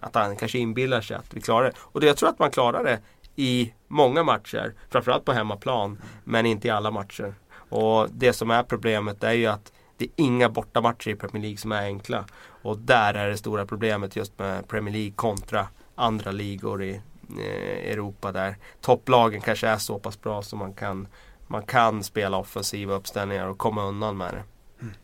att 0.00 0.14
han 0.14 0.36
kanske 0.36 0.58
inbillar 0.58 1.00
sig 1.00 1.16
att 1.16 1.34
vi 1.34 1.40
klarar 1.40 1.64
det. 1.64 1.72
Och 1.78 2.00
det, 2.00 2.06
jag 2.06 2.16
tror 2.16 2.28
att 2.28 2.38
man 2.38 2.50
klarar 2.50 2.84
det 2.84 3.00
i 3.36 3.72
många 3.88 4.22
matcher. 4.22 4.74
Framförallt 4.90 5.24
på 5.24 5.32
hemmaplan. 5.32 5.98
Men 6.24 6.46
inte 6.46 6.68
i 6.68 6.70
alla 6.70 6.90
matcher. 6.90 7.34
Och 7.54 8.08
det 8.10 8.32
som 8.32 8.50
är 8.50 8.62
problemet 8.62 9.24
är 9.24 9.32
ju 9.32 9.46
att 9.46 9.72
det 9.96 10.04
är 10.04 10.10
inga 10.16 10.48
bortamatcher 10.48 11.08
i 11.08 11.14
Premier 11.14 11.42
League 11.42 11.58
som 11.58 11.72
är 11.72 11.82
enkla. 11.82 12.24
Och 12.62 12.78
där 12.78 13.14
är 13.14 13.28
det 13.28 13.36
stora 13.36 13.66
problemet 13.66 14.16
just 14.16 14.38
med 14.38 14.68
Premier 14.68 14.94
League 14.94 15.12
kontra 15.12 15.68
andra 15.94 16.32
ligor 16.32 16.82
i 16.82 17.00
eh, 17.38 17.92
Europa 17.92 18.32
där 18.32 18.56
topplagen 18.80 19.40
kanske 19.40 19.68
är 19.68 19.78
så 19.78 19.98
pass 19.98 20.20
bra 20.20 20.42
så 20.42 20.56
man 20.56 20.74
kan, 20.74 21.08
man 21.46 21.62
kan 21.62 22.02
spela 22.02 22.36
offensiva 22.36 22.94
uppställningar 22.94 23.46
och 23.46 23.58
komma 23.58 23.84
undan 23.84 24.16
med 24.16 24.34
det. 24.34 24.42
Mm. 24.80 24.94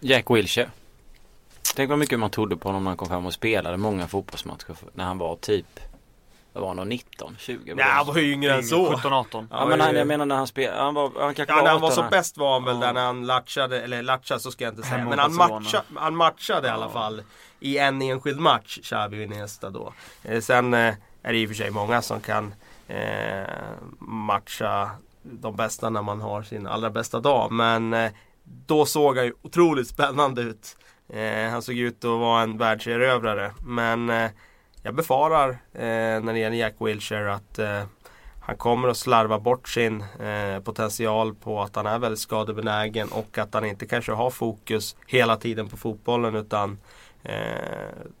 Jack 0.00 0.30
Wilshere. 0.30 0.70
Tänk 1.76 1.90
vad 1.90 1.98
mycket 1.98 2.18
man 2.18 2.30
trodde 2.30 2.56
på 2.56 2.68
honom 2.68 2.84
när 2.84 2.90
han 2.90 2.96
kom 2.96 3.08
fram 3.08 3.26
och 3.26 3.32
spelade 3.32 3.76
många 3.76 4.06
fotbollsmatcher 4.06 4.76
när 4.92 5.04
han 5.04 5.18
var 5.18 5.36
typ 5.36 5.80
vad 6.54 6.62
var 6.62 6.74
han 6.74 6.88
19, 6.88 7.36
20? 7.38 7.74
Nej 7.74 7.84
han 7.88 8.06
var 8.06 8.16
ju 8.16 8.32
yngre 8.32 8.54
än 8.54 8.64
så. 8.64 8.96
17, 8.96 9.12
18. 9.12 9.48
Ja, 9.50 9.66
men 9.66 9.80
han, 9.80 9.94
jag 9.96 10.06
menar 10.06 10.26
när 10.26 10.36
han 10.36 10.46
spelade, 10.46 10.82
han 10.82 10.94
var, 10.94 11.12
han 11.20 11.34
kanske 11.34 11.52
Ja, 11.52 11.56
var 11.56 11.62
när 11.62 11.70
han 11.70 11.80
var 11.80 11.88
18 11.88 12.02
som 12.04 12.10
bäst 12.10 12.38
var 12.38 12.52
han 12.52 12.64
väl 12.64 12.74
Ja. 12.80 12.86
där 12.86 12.92
när 12.92 13.04
han 13.04 13.26
latchade, 13.26 13.80
eller 13.82 14.02
latchade 14.02 14.40
så 14.40 14.50
ska 14.50 14.64
jag 14.64 14.72
inte 14.72 14.82
säga. 14.82 14.98
Hemma 14.98 15.10
Men 15.10 15.18
han, 15.18 15.34
matcha, 15.34 15.82
han 15.96 16.16
matchade 16.16 16.68
i 16.68 16.70
alla 16.70 16.88
fall 16.88 17.22
i 17.60 17.78
en 17.78 18.02
enskild 18.02 18.40
match, 18.40 18.92
och 19.08 19.14
Iniesta 19.14 19.70
då. 19.70 19.92
Eh, 20.22 20.40
sen 20.40 20.74
eh, 20.74 20.94
är 21.22 21.32
det 21.32 21.38
i 21.38 21.44
och 21.44 21.48
för 21.48 21.54
sig 21.56 21.70
många 21.70 22.02
som 22.02 22.20
kan 22.20 22.54
eh, 22.88 23.44
matcha 23.98 24.90
de 25.22 25.56
bästa 25.56 25.90
när 25.90 26.02
man 26.02 26.20
har 26.20 26.42
sin 26.42 26.66
allra 26.66 26.90
bästa 26.90 27.20
dag. 27.20 27.52
Men 27.52 27.94
eh, 27.94 28.10
då 28.44 28.86
såg 28.86 29.16
han 29.16 29.26
ju 29.26 29.32
otroligt 29.42 29.88
spännande 29.88 30.42
ut. 30.42 30.76
Eh, 31.08 31.50
han 31.50 31.62
såg 31.62 31.74
ut 31.74 32.04
att 32.04 32.10
vara 32.10 32.42
en 32.42 32.58
världserövrare. 32.58 33.52
Men 33.66 34.10
eh, 34.10 34.30
jag 34.84 34.94
befarar 34.94 35.50
eh, 35.72 36.22
när 36.22 36.32
det 36.32 36.38
gäller 36.38 36.56
Jack 36.56 36.74
Wilshere 36.78 37.34
att 37.34 37.58
eh, 37.58 37.82
han 38.40 38.56
kommer 38.56 38.88
att 38.88 38.96
slarva 38.96 39.38
bort 39.38 39.68
sin 39.68 40.00
eh, 40.00 40.60
potential 40.64 41.34
på 41.34 41.62
att 41.62 41.76
han 41.76 41.86
är 41.86 41.98
väldigt 41.98 42.20
skadebenägen 42.20 43.08
och 43.08 43.38
att 43.38 43.54
han 43.54 43.64
inte 43.64 43.86
kanske 43.86 44.12
har 44.12 44.30
fokus 44.30 44.96
hela 45.06 45.36
tiden 45.36 45.68
på 45.68 45.76
fotbollen 45.76 46.34
utan 46.34 46.78
eh, 47.22 47.34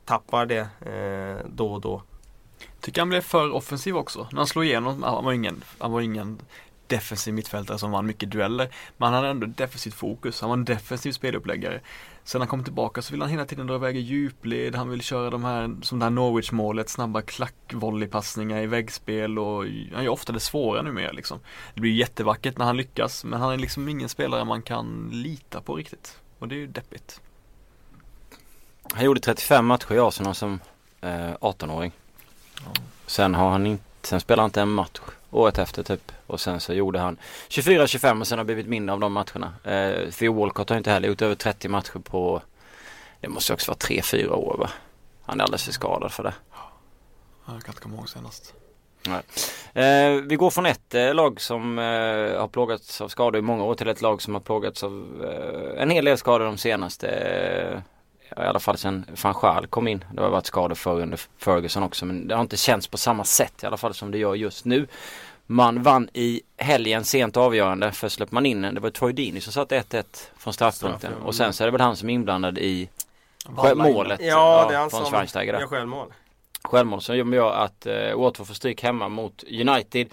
tappar 0.04 0.46
det 0.46 0.68
eh, 0.80 1.46
då 1.48 1.72
och 1.72 1.80
då. 1.80 2.02
Tycker 2.80 3.00
han 3.00 3.08
blev 3.08 3.20
för 3.20 3.54
offensiv 3.54 3.96
också. 3.96 4.28
När 4.32 4.38
han 4.38 4.46
slog 4.46 4.64
igenom, 4.64 5.02
han 5.02 5.24
var 5.24 5.32
ingen, 5.32 5.64
han 5.78 5.92
var 5.92 6.00
ingen 6.00 6.38
defensiv 6.86 7.34
mittfältare 7.34 7.78
som 7.78 7.90
vann 7.90 8.06
mycket 8.06 8.30
dueller. 8.30 8.68
Men 8.96 9.06
han 9.06 9.14
hade 9.14 9.28
ändå 9.28 9.46
defensivt 9.46 9.94
fokus. 9.94 10.40
Han 10.40 10.50
var 10.50 10.56
en 10.56 10.64
defensiv 10.64 11.12
speluppläggare. 11.12 11.80
Sen 12.24 12.38
när 12.38 12.46
han 12.46 12.50
kom 12.50 12.64
tillbaka 12.64 13.02
så 13.02 13.12
vill 13.12 13.20
han 13.20 13.30
hela 13.30 13.44
tiden 13.44 13.66
dra 13.66 13.74
iväg 13.74 13.96
i 13.96 14.00
djupled. 14.00 14.74
Han 14.74 14.90
vill 14.90 15.02
köra 15.02 15.30
de 15.30 15.44
här, 15.44 15.76
som 15.82 15.98
det 15.98 16.04
här 16.04 16.10
Norwich-målet, 16.10 16.88
snabba 16.88 17.22
klackvolleypassningar 17.22 18.62
i 18.62 18.66
väggspel 18.66 19.38
och 19.38 19.64
han 19.94 20.04
gör 20.04 20.08
ofta 20.08 20.32
det 20.32 20.40
svåra 20.40 20.82
numera 20.82 21.12
liksom. 21.12 21.40
Det 21.74 21.80
blir 21.80 21.92
jättevackert 21.92 22.58
när 22.58 22.64
han 22.64 22.76
lyckas 22.76 23.24
men 23.24 23.40
han 23.40 23.52
är 23.52 23.56
liksom 23.56 23.88
ingen 23.88 24.08
spelare 24.08 24.44
man 24.44 24.62
kan 24.62 25.10
lita 25.12 25.60
på 25.60 25.74
riktigt. 25.74 26.18
Och 26.38 26.48
det 26.48 26.54
är 26.54 26.58
ju 26.58 26.66
deppigt. 26.66 27.20
Han 28.92 29.04
gjorde 29.04 29.20
35 29.20 29.66
matcher 29.66 29.92
i 29.94 29.98
Arsenal 29.98 30.34
som 30.34 30.60
eh, 31.00 31.34
18-åring. 31.40 31.92
Sen 33.06 33.34
har 33.34 33.50
han 33.50 33.66
inte, 33.66 33.84
sen 34.02 34.20
spelade 34.20 34.42
han 34.42 34.48
inte 34.48 34.60
en 34.60 34.70
match 34.70 35.00
året 35.34 35.58
efter 35.58 35.82
typ. 35.82 36.12
Och 36.26 36.40
sen 36.40 36.60
så 36.60 36.74
gjorde 36.74 36.98
han 36.98 37.16
24-25 37.48 38.20
och 38.20 38.26
sen 38.26 38.38
har 38.38 38.44
blivit 38.44 38.66
mindre 38.66 38.92
av 38.92 39.00
de 39.00 39.12
matcherna. 39.12 39.54
Eh, 39.64 40.10
Theo 40.10 40.32
Walcott 40.32 40.70
har 40.70 40.76
inte 40.76 40.90
heller 40.90 41.08
gjort 41.08 41.22
över 41.22 41.34
30 41.34 41.68
matcher 41.68 41.98
på, 41.98 42.42
det 43.20 43.28
måste 43.28 43.52
också 43.52 43.70
vara 43.70 43.78
3-4 43.78 44.30
år 44.30 44.56
va? 44.58 44.70
Han 45.22 45.40
är 45.40 45.44
alldeles 45.44 45.64
för 45.64 45.72
skadad 45.72 46.12
för 46.12 46.22
det. 46.22 46.34
Jag 47.46 47.62
kan 47.62 47.72
inte 47.72 47.82
komma 47.82 47.96
ihåg 47.96 48.08
senast. 48.08 48.54
Eh, 49.72 50.22
vi 50.24 50.36
går 50.36 50.50
från 50.50 50.66
ett 50.66 50.94
eh, 50.94 51.14
lag 51.14 51.40
som 51.40 51.78
eh, 51.78 52.40
har 52.40 52.48
plågats 52.48 53.00
av 53.00 53.08
skador 53.08 53.38
i 53.38 53.42
många 53.42 53.64
år 53.64 53.74
till 53.74 53.88
ett 53.88 54.02
lag 54.02 54.22
som 54.22 54.34
har 54.34 54.40
plågats 54.40 54.82
av 54.82 55.24
eh, 55.24 55.82
en 55.82 55.90
hel 55.90 56.04
del 56.04 56.18
skador 56.18 56.44
de 56.44 56.58
senaste 56.58 57.08
eh, 57.08 57.78
i 58.30 58.40
alla 58.40 58.60
fall 58.60 58.78
sen 58.78 59.04
van 59.22 59.34
Schaal 59.34 59.66
kom 59.66 59.88
in. 59.88 60.04
Det 60.12 60.22
har 60.22 60.30
varit 60.30 60.46
skador 60.46 60.74
förr 60.74 61.00
under 61.00 61.20
Ferguson 61.38 61.82
också 61.82 62.06
men 62.06 62.28
det 62.28 62.34
har 62.34 62.42
inte 62.42 62.56
känts 62.56 62.86
på 62.86 62.98
samma 62.98 63.24
sätt 63.24 63.62
i 63.62 63.66
alla 63.66 63.76
fall 63.76 63.94
som 63.94 64.10
det 64.10 64.18
gör 64.18 64.34
just 64.34 64.64
nu. 64.64 64.86
Man 65.46 65.82
vann 65.82 66.08
i 66.12 66.40
helgen 66.56 67.04
sent 67.04 67.36
avgörande. 67.36 67.92
Först 67.92 68.16
släppte 68.16 68.34
man 68.34 68.46
in 68.46 68.62
det 68.62 68.80
var 68.80 68.90
Troy 68.90 69.12
Deeney 69.12 69.40
som 69.40 69.52
satte 69.52 69.80
1-1 69.80 70.04
från 70.36 70.52
straffpunkten. 70.52 71.00
Straff, 71.00 71.14
ja. 71.20 71.26
Och 71.26 71.34
sen 71.34 71.52
så 71.52 71.64
är 71.64 71.66
det 71.66 71.72
väl 71.72 71.80
han 71.80 71.96
som 71.96 72.10
är 72.10 72.14
inblandad 72.14 72.58
i 72.58 72.88
målet 73.76 74.20
Ja, 74.22 74.66
det 74.68 74.74
är 74.74 74.78
han 74.78 74.90
från 74.90 75.06
som 75.06 75.46
gör 75.46 75.66
självmål. 75.66 76.12
självmål 76.62 77.00
som 77.00 77.32
gör 77.32 77.52
att 77.52 77.86
eh, 77.86 78.14
Watford 78.16 78.46
får 78.46 78.54
stryk 78.54 78.82
hemma 78.82 79.08
mot 79.08 79.44
United. 79.50 80.08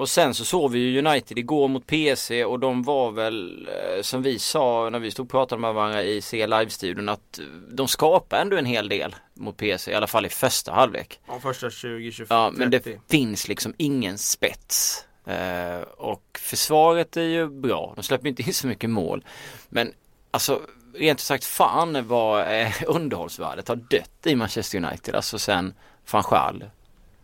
Och 0.00 0.08
sen 0.08 0.34
så 0.34 0.44
såg 0.44 0.70
vi 0.70 0.78
ju 0.78 0.98
United 1.06 1.38
igår 1.38 1.68
mot 1.68 1.86
PC 1.86 2.44
och 2.44 2.60
de 2.60 2.82
var 2.82 3.10
väl 3.10 3.68
eh, 3.68 4.02
som 4.02 4.22
vi 4.22 4.38
sa 4.38 4.90
när 4.90 4.98
vi 4.98 5.10
stod 5.10 5.26
och 5.26 5.30
pratade 5.30 5.60
med 5.60 5.74
varandra 5.74 6.02
i 6.02 6.20
C 6.20 6.46
Live-studion 6.46 7.08
att 7.08 7.40
de 7.68 7.88
skapar 7.88 8.38
ändå 8.38 8.56
en 8.56 8.66
hel 8.66 8.88
del 8.88 9.16
mot 9.34 9.56
PC 9.56 9.90
i 9.90 9.94
alla 9.94 10.06
fall 10.06 10.26
i 10.26 10.28
första 10.28 10.72
halvlek. 10.72 11.20
Ja, 11.26 11.40
första 11.40 11.70
20, 11.70 12.12
25, 12.12 12.36
Ja 12.36 12.50
men 12.50 12.70
30. 12.70 12.90
det 12.90 13.00
finns 13.16 13.48
liksom 13.48 13.74
ingen 13.76 14.18
spets. 14.18 15.04
Eh, 15.26 15.80
och 15.96 16.38
försvaret 16.38 17.16
är 17.16 17.22
ju 17.22 17.48
bra. 17.48 17.92
De 17.96 18.02
släpper 18.02 18.28
inte 18.28 18.42
in 18.42 18.54
så 18.54 18.66
mycket 18.66 18.90
mål. 18.90 19.24
Men 19.68 19.92
alltså 20.30 20.60
rent 20.94 21.18
ut 21.18 21.24
sagt 21.24 21.44
fan 21.44 22.08
vad 22.08 22.60
eh, 22.60 22.72
underhållsvärdet 22.86 23.68
har 23.68 23.76
dött 23.76 24.26
i 24.26 24.36
Manchester 24.36 24.78
United. 24.78 25.14
Alltså 25.14 25.38
sen 25.38 25.74
van 26.10 26.22
Schaal 26.22 26.64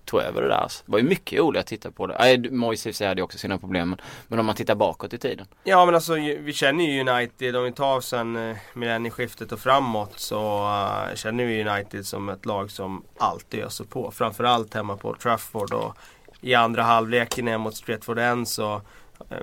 tog 0.06 0.20
över 0.20 0.42
det 0.42 0.48
där. 0.48 0.54
Alltså. 0.54 0.82
Det 0.86 0.92
var 0.92 0.98
ju 0.98 1.04
mycket 1.04 1.38
roligt 1.38 1.60
att 1.60 1.66
titta 1.66 1.90
på 1.90 2.06
det. 2.06 2.16
Nej, 2.18 2.50
Moise 2.50 3.04
i 3.04 3.06
hade 3.06 3.20
ju 3.20 3.24
också 3.24 3.38
sina 3.38 3.58
problem. 3.58 3.88
men- 3.90 3.98
Men 4.28 4.38
om 4.38 4.46
man 4.46 4.54
tittar 4.54 4.74
bakåt 4.74 5.12
i 5.12 5.18
tiden. 5.18 5.46
Ja 5.64 5.84
men 5.86 5.94
alltså 5.94 6.14
vi 6.14 6.52
känner 6.52 6.84
ju 6.84 7.00
United, 7.00 7.56
om 7.56 7.64
vi 7.64 7.72
tar 7.72 8.00
sen 8.00 8.36
eh, 8.50 8.56
millennieskiftet 8.74 9.52
och 9.52 9.58
framåt 9.60 10.12
så 10.16 10.64
eh, 11.10 11.14
känner 11.14 11.44
vi 11.44 11.64
United 11.68 12.06
som 12.06 12.28
ett 12.28 12.46
lag 12.46 12.70
som 12.70 13.02
alltid 13.18 13.60
öser 13.64 13.84
på. 13.84 14.10
Framförallt 14.10 14.74
hemma 14.74 14.96
på 14.96 15.14
Trafford 15.14 15.72
och 15.72 15.96
i 16.40 16.54
andra 16.54 16.82
halvleken 16.82 17.44
ner 17.44 17.58
mot 17.58 17.76
Stretford 17.76 18.18
End 18.18 18.48
så 18.48 18.74
eh, 19.30 19.36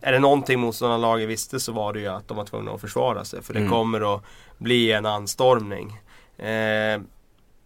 är 0.00 0.12
det 0.12 0.18
någonting 0.18 0.60
motståndarlaget 0.60 1.28
visste 1.28 1.60
så 1.60 1.72
var 1.72 1.92
det 1.92 2.00
ju 2.00 2.06
att 2.08 2.28
de 2.28 2.36
var 2.36 2.44
tvungna 2.44 2.72
att 2.72 2.80
försvara 2.80 3.24
sig. 3.24 3.42
För 3.42 3.52
det 3.54 3.60
Mm. 3.60 3.70
kommer 3.72 4.14
att 4.14 4.22
bli 4.58 4.92
en 4.92 5.06
anstormning. 5.06 6.00
Eh, 6.38 7.00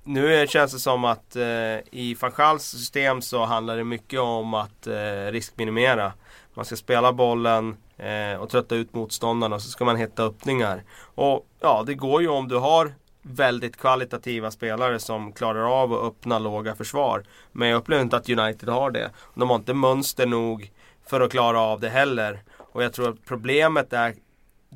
nu 0.04 0.46
känns 0.46 0.72
det 0.72 0.78
som 0.78 1.04
att 1.04 1.36
eh, 1.36 1.44
i 1.90 2.16
van 2.38 2.60
system 2.60 3.22
så 3.22 3.44
handlar 3.44 3.76
det 3.76 3.84
mycket 3.84 4.20
om 4.20 4.54
att 4.54 4.86
eh, 4.86 5.30
riskminimera. 5.30 6.12
Man 6.54 6.64
ska 6.64 6.76
spela 6.76 7.12
bollen 7.12 7.76
eh, 7.96 8.40
och 8.40 8.50
trötta 8.50 8.74
ut 8.74 8.94
motståndarna 8.94 9.56
och 9.56 9.62
så 9.62 9.70
ska 9.70 9.84
man 9.84 9.96
hitta 9.96 10.22
öppningar. 10.22 10.82
Och 11.14 11.46
ja, 11.60 11.82
det 11.86 11.94
går 11.94 12.22
ju 12.22 12.28
om 12.28 12.48
du 12.48 12.56
har 12.56 12.92
väldigt 13.22 13.76
kvalitativa 13.76 14.50
spelare 14.50 14.98
som 14.98 15.32
klarar 15.32 15.82
av 15.82 15.92
att 15.92 16.02
öppna 16.02 16.38
låga 16.38 16.74
försvar. 16.74 17.24
Men 17.52 17.68
jag 17.68 17.78
upplever 17.78 18.02
inte 18.02 18.16
att 18.16 18.30
United 18.30 18.68
har 18.68 18.90
det. 18.90 19.10
De 19.34 19.50
har 19.50 19.56
inte 19.56 19.74
mönster 19.74 20.26
nog 20.26 20.70
för 21.06 21.20
att 21.20 21.30
klara 21.30 21.60
av 21.60 21.80
det 21.80 21.88
heller. 21.88 22.42
Och 22.58 22.84
jag 22.84 22.92
tror 22.92 23.08
att 23.08 23.24
problemet 23.24 23.92
är 23.92 24.14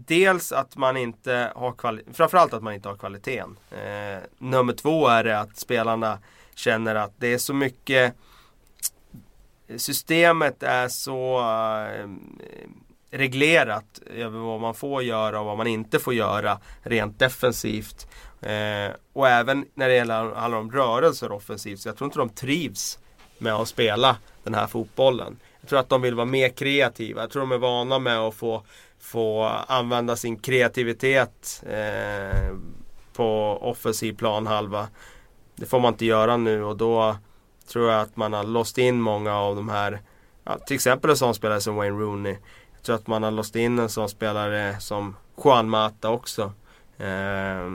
dels 0.07 0.53
att 0.53 0.77
man 0.77 0.97
inte 0.97 1.53
har 1.55 1.73
kvalitet. 1.73 2.13
framförallt 2.13 2.55
att 2.55 2.63
man 2.63 2.75
inte 2.75 2.89
har 2.89 2.97
kvaliteten. 2.97 3.59
Eh, 3.71 4.23
nummer 4.39 4.73
två 4.73 5.09
är 5.09 5.25
det 5.25 5.41
att 5.41 5.57
spelarna 5.57 6.19
känner 6.55 6.95
att 6.95 7.13
det 7.17 7.33
är 7.33 7.39
så 7.39 7.55
mycket 7.55 8.15
Systemet 9.77 10.63
är 10.63 10.89
så 10.89 11.39
eh, 11.39 12.09
reglerat 13.11 14.01
över 14.15 14.39
vad 14.39 14.61
man 14.61 14.75
får 14.75 15.03
göra 15.03 15.41
och 15.41 15.47
vad 15.47 15.57
man 15.57 15.67
inte 15.67 15.99
får 15.99 16.15
göra 16.15 16.59
rent 16.83 17.19
defensivt. 17.19 18.07
Eh, 18.41 18.91
och 19.13 19.29
även 19.29 19.67
när 19.75 19.89
det 19.89 19.95
gäller, 19.95 20.35
handlar 20.35 20.59
om 20.59 20.73
rörelser 20.73 21.33
offensivt. 21.33 21.81
Så 21.81 21.89
jag 21.89 21.97
tror 21.97 22.07
inte 22.07 22.19
de 22.19 22.29
trivs 22.29 22.99
med 23.39 23.55
att 23.55 23.69
spela 23.69 24.17
den 24.45 24.55
här 24.55 24.67
fotbollen. 24.67 25.37
Jag 25.61 25.69
tror 25.69 25.79
att 25.79 25.89
de 25.89 26.03
vill 26.03 26.15
vara 26.15 26.27
mer 26.27 26.49
kreativa. 26.49 27.21
Jag 27.21 27.31
tror 27.31 27.41
de 27.41 27.53
är 27.53 27.59
vana 27.59 27.99
med 27.99 28.19
att 28.19 28.35
få, 28.35 28.63
få 29.01 29.45
använda 29.69 30.17
sin 30.17 30.37
kreativitet 30.37 31.63
eh, 31.67 32.57
på 33.13 33.59
offensiv 33.63 34.13
planhalva. 34.13 34.89
Det 35.57 35.67
får 35.67 35.81
man 35.81 35.93
inte 35.93 36.07
göra 36.07 36.37
nu 36.37 36.65
och 36.65 36.77
då 36.77 37.17
tror 37.69 37.91
jag 37.91 38.01
att 38.01 38.17
man 38.17 38.33
har 38.33 38.45
låst 38.45 38.79
in 38.79 39.01
många 39.01 39.37
av 39.37 39.57
de 39.57 39.69
här, 39.69 40.01
ja, 40.45 40.59
till 40.59 40.75
exempel 40.75 41.11
en 41.11 41.17
sån 41.17 41.35
spelare 41.35 41.61
som 41.61 41.77
Wayne 41.77 41.99
Rooney. 41.99 42.37
Jag 42.75 42.83
tror 42.83 42.97
att 42.97 43.07
man 43.07 43.23
har 43.23 43.31
låst 43.31 43.57
in 43.57 43.79
en 43.79 43.89
sån 43.89 44.09
spelare 44.09 44.81
som 44.81 45.17
Juan 45.45 45.69
Mata 45.69 46.11
också. 46.11 46.53
Eh, 46.99 47.73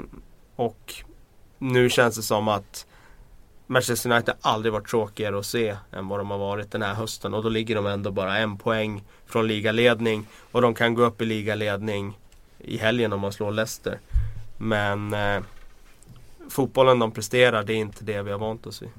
och 0.56 0.94
nu 1.58 1.90
känns 1.90 2.16
det 2.16 2.22
som 2.22 2.48
att 2.48 2.86
Manchester 3.74 4.12
United 4.12 4.36
aldrig 4.42 4.74
varit 4.74 4.88
tråkigare 4.88 5.40
att 5.40 5.46
se 5.46 5.76
än 5.92 6.08
vad 6.08 6.20
de 6.20 6.32
har 6.32 6.38
varit 6.38 6.72
den 6.72 6.82
här 6.82 6.94
hösten. 6.94 7.34
Och 7.34 7.44
då 7.44 7.50
ligger 7.50 7.76
de 7.76 7.86
ändå 7.86 8.12
bara 8.12 8.38
en 8.38 8.58
poäng 8.58 9.04
från 9.26 9.48
ligaledning. 9.48 10.28
Och 10.52 10.62
de 10.62 10.74
kan 10.74 10.94
gå 10.94 11.04
upp 11.04 11.22
i 11.22 11.26
ligaledning 11.26 12.20
i 12.60 12.78
helgen 12.78 13.14
om 13.14 13.20
man 13.20 13.34
slår 13.34 13.52
Leicester. 13.52 14.00
Men 14.58 15.14
eh, 15.14 15.44
fotbollen 16.50 17.00
de 17.00 17.12
presterar, 17.12 17.64
det 17.64 17.74
är 17.74 17.78
inte 17.78 18.04
det 18.04 18.22
vi 18.22 18.32
har 18.32 18.40
vant 18.40 18.68
oss 18.68 18.82
vid. 18.82 18.90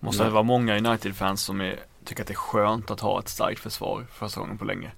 Måste 0.00 0.24
det 0.24 0.30
vara 0.30 0.42
många 0.42 0.78
United-fans 0.78 1.42
som 1.42 1.60
är, 1.60 1.78
tycker 2.04 2.22
att 2.22 2.28
det 2.28 2.32
är 2.32 2.36
skönt 2.36 2.90
att 2.90 3.00
ha 3.00 3.18
ett 3.18 3.28
starkt 3.28 3.60
försvar 3.60 4.06
första 4.12 4.40
gången 4.40 4.58
på 4.58 4.64
länge. 4.64 4.90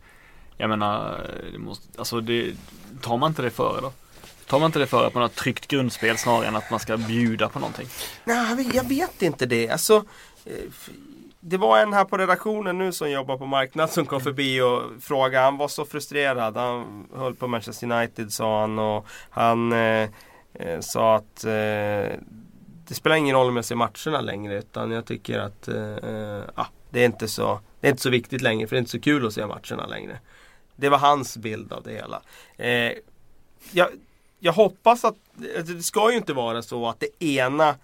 Jag 0.57 0.71
menar, 0.71 1.21
det 1.53 1.59
måste, 1.59 1.99
alltså 1.99 2.21
det, 2.21 2.55
tar 3.03 3.17
man 3.17 3.31
inte 3.31 3.43
det 3.43 3.51
före 3.51 3.81
då? 3.81 3.93
Tar 4.47 4.59
man 4.59 4.67
inte 4.67 4.79
det 4.79 4.87
för 4.87 5.07
att 5.07 5.15
man 5.15 5.23
har 5.23 5.29
tryckt 5.29 5.69
grundspel 5.69 6.19
snarare 6.19 6.47
än 6.47 6.57
att 6.57 6.71
man 6.71 6.81
ska 6.81 6.97
bjuda 6.97 7.49
på 7.49 7.59
någonting? 7.59 7.87
Nej, 8.25 8.71
jag 8.75 8.89
vet 8.89 9.23
inte 9.23 9.47
det. 9.47 9.71
Alltså, 9.71 10.05
eh, 10.45 10.53
det 11.49 11.57
var 11.57 11.79
en 11.79 11.93
här 11.93 12.05
på 12.05 12.17
redaktionen 12.17 12.79
nu 12.79 12.93
som 12.93 13.11
jobbar 13.11 13.39
på 13.39 13.47
marknad 13.47 13.91
som 13.91 14.07
kom 14.07 14.21
förbi 14.21 14.61
och 14.61 14.83
frågade. 15.01 15.45
Han 15.45 15.57
var 15.57 15.69
så 15.69 15.85
frustrerad. 15.85 16.57
Han 16.57 17.07
höll 17.15 17.35
på 17.35 17.47
Manchester 17.47 17.93
United 17.93 18.33
sa 18.33 18.61
han. 18.61 18.79
Och 18.79 19.07
han 19.31 19.73
eh, 19.73 20.09
eh 20.55 20.81
sa 20.81 21.17
att 21.17 21.45
eh, 21.45 21.51
det 22.89 22.95
spelar 22.95 23.17
ingen 23.17 23.37
roll 23.37 23.49
om 23.49 23.57
jag 23.57 23.65
ser 23.65 23.75
matcherna 23.75 24.21
längre. 24.21 24.59
Utan 24.59 24.91
jag 24.91 25.05
tycker 25.05 25.39
att 25.39 25.69
eh, 25.69 26.43
ah, 26.55 26.67
det, 26.91 27.01
är 27.01 27.07
inte 27.07 27.29
så, 27.29 27.61
det 27.81 27.87
är 27.87 27.91
inte 27.91 28.03
så 28.03 28.11
viktigt 28.11 28.43
längre. 28.43 28.67
För 28.67 28.77
det 28.77 28.79
är 28.79 28.81
inte 28.81 28.91
så 28.91 29.01
kul 29.01 29.27
att 29.27 29.33
se 29.33 29.47
matcherna 29.47 29.87
längre. 29.87 30.19
Det 30.77 30.89
var 30.89 30.99
hans 30.99 31.37
bild 31.37 31.73
av 31.73 31.83
det 31.83 31.93
hela. 31.93 32.23
jag, 33.73 33.89
jag 34.39 34.53
hoppas 34.53 35.05
att, 35.05 35.17
alltså, 35.59 35.75
det 35.75 35.83
ska 35.83 36.11
ju 36.11 36.17
inte 36.17 36.33
vara 36.33 36.63
så 36.63 36.89
att 36.89 37.01
det 37.01 37.25
ena 37.25 37.75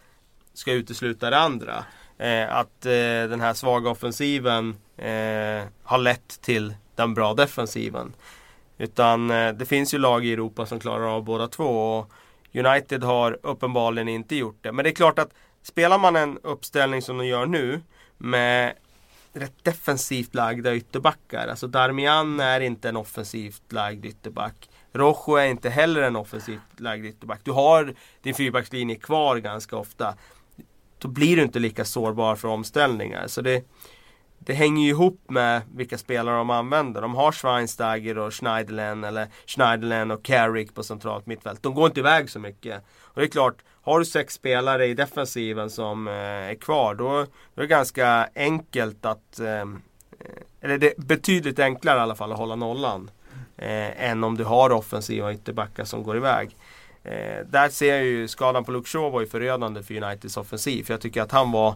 ska 0.54 0.72
utesluta 0.72 1.30
det 1.30 1.38
andra. 1.38 1.84
Eh, 2.18 2.56
att 2.56 2.86
eh, 2.86 2.92
den 3.28 3.40
här 3.40 3.54
svaga 3.54 3.90
offensiven 3.90 4.76
eh, 4.96 5.64
har 5.82 5.98
lett 5.98 6.40
till 6.42 6.74
den 6.94 7.14
bra 7.14 7.34
defensiven. 7.34 8.12
Utan 8.78 9.30
eh, 9.30 9.52
det 9.52 9.66
finns 9.66 9.94
ju 9.94 9.98
lag 9.98 10.24
i 10.24 10.32
Europa 10.32 10.66
som 10.66 10.80
klarar 10.80 11.16
av 11.16 11.24
båda 11.24 11.48
två. 11.48 11.98
Och 11.98 12.12
United 12.54 13.02
har 13.02 13.38
uppenbarligen 13.42 14.08
inte 14.08 14.36
gjort 14.36 14.58
det. 14.60 14.72
Men 14.72 14.82
det 14.82 14.90
är 14.90 14.94
klart 14.94 15.18
att 15.18 15.30
spelar 15.62 15.98
man 15.98 16.16
en 16.16 16.38
uppställning 16.42 17.02
som 17.02 17.18
de 17.18 17.26
gör 17.26 17.46
nu 17.46 17.80
med 18.18 18.72
rätt 19.32 19.64
defensivt 19.64 20.34
lagda 20.34 20.74
ytterbackar. 20.74 21.48
Alltså 21.48 21.66
Darmian 21.66 22.40
är 22.40 22.60
inte 22.60 22.88
en 22.88 22.96
offensivt 22.96 23.72
lagd 23.72 24.04
ytterback. 24.04 24.68
Rojo 24.92 25.36
är 25.36 25.46
inte 25.46 25.70
heller 25.70 26.02
en 26.02 26.16
offensivt 26.16 26.80
lagd 26.80 27.04
ytterback. 27.04 27.40
Du 27.44 27.50
har 27.50 27.94
din 28.22 28.34
fyrbackslinje 28.34 28.96
kvar 28.96 29.36
ganska 29.36 29.76
ofta. 29.76 30.14
Då 30.98 31.08
blir 31.08 31.36
du 31.36 31.42
inte 31.42 31.58
lika 31.58 31.84
sårbar 31.84 32.36
för 32.36 32.48
omställningar. 32.48 33.26
Så 33.26 33.40
det, 33.40 33.64
det 34.38 34.54
hänger 34.54 34.82
ju 34.82 34.88
ihop 34.88 35.20
med 35.28 35.62
vilka 35.74 35.98
spelare 35.98 36.36
de 36.36 36.50
använder. 36.50 37.02
De 37.02 37.14
har 37.14 37.32
Schweinsteiger 37.32 38.18
och 38.18 38.34
Schneiderlen 38.34 39.04
eller 39.04 39.28
Schneiderlen 39.46 40.10
och 40.10 40.22
Carrick 40.24 40.74
på 40.74 40.82
centralt 40.82 41.26
mittfält. 41.26 41.62
De 41.62 41.74
går 41.74 41.86
inte 41.86 42.00
iväg 42.00 42.30
så 42.30 42.38
mycket. 42.38 42.84
Och 43.00 43.20
det 43.20 43.26
är 43.26 43.30
klart, 43.30 43.62
har 43.82 43.98
du 43.98 44.04
sex 44.04 44.34
spelare 44.34 44.86
i 44.86 44.94
defensiven 44.94 45.70
som 45.70 46.08
eh, 46.08 46.14
är 46.14 46.54
kvar 46.54 46.94
då, 46.94 47.04
då, 47.04 47.20
är 47.54 47.60
det 47.60 47.66
ganska 47.66 48.28
enkelt 48.34 49.04
att 49.04 49.40
eh, 49.40 49.64
eller 50.60 50.78
det 50.78 50.86
är 50.86 51.02
betydligt 51.02 51.58
enklare 51.58 51.98
i 51.98 52.00
alla 52.00 52.14
fall 52.14 52.32
att 52.32 52.38
hålla 52.38 52.56
nollan 52.56 53.10
eh, 53.56 54.10
än 54.10 54.24
om 54.24 54.36
du 54.36 54.44
har 54.44 54.72
offensiva 54.72 55.32
ytterbackar 55.32 55.84
som 55.84 56.02
går 56.02 56.16
iväg. 56.16 56.56
Eh, 57.04 57.46
där 57.46 57.68
ser 57.68 57.94
jag 57.94 58.04
ju 58.04 58.28
skadan 58.28 58.64
på 58.64 58.72
Luxor 58.72 59.10
var 59.10 59.20
ju 59.20 59.26
förödande 59.26 59.82
för 59.82 60.02
Uniteds 60.02 60.36
offensiv. 60.36 60.84
För 60.84 60.94
jag 60.94 61.00
tycker 61.00 61.22
att 61.22 61.32
han 61.32 61.52
var 61.52 61.74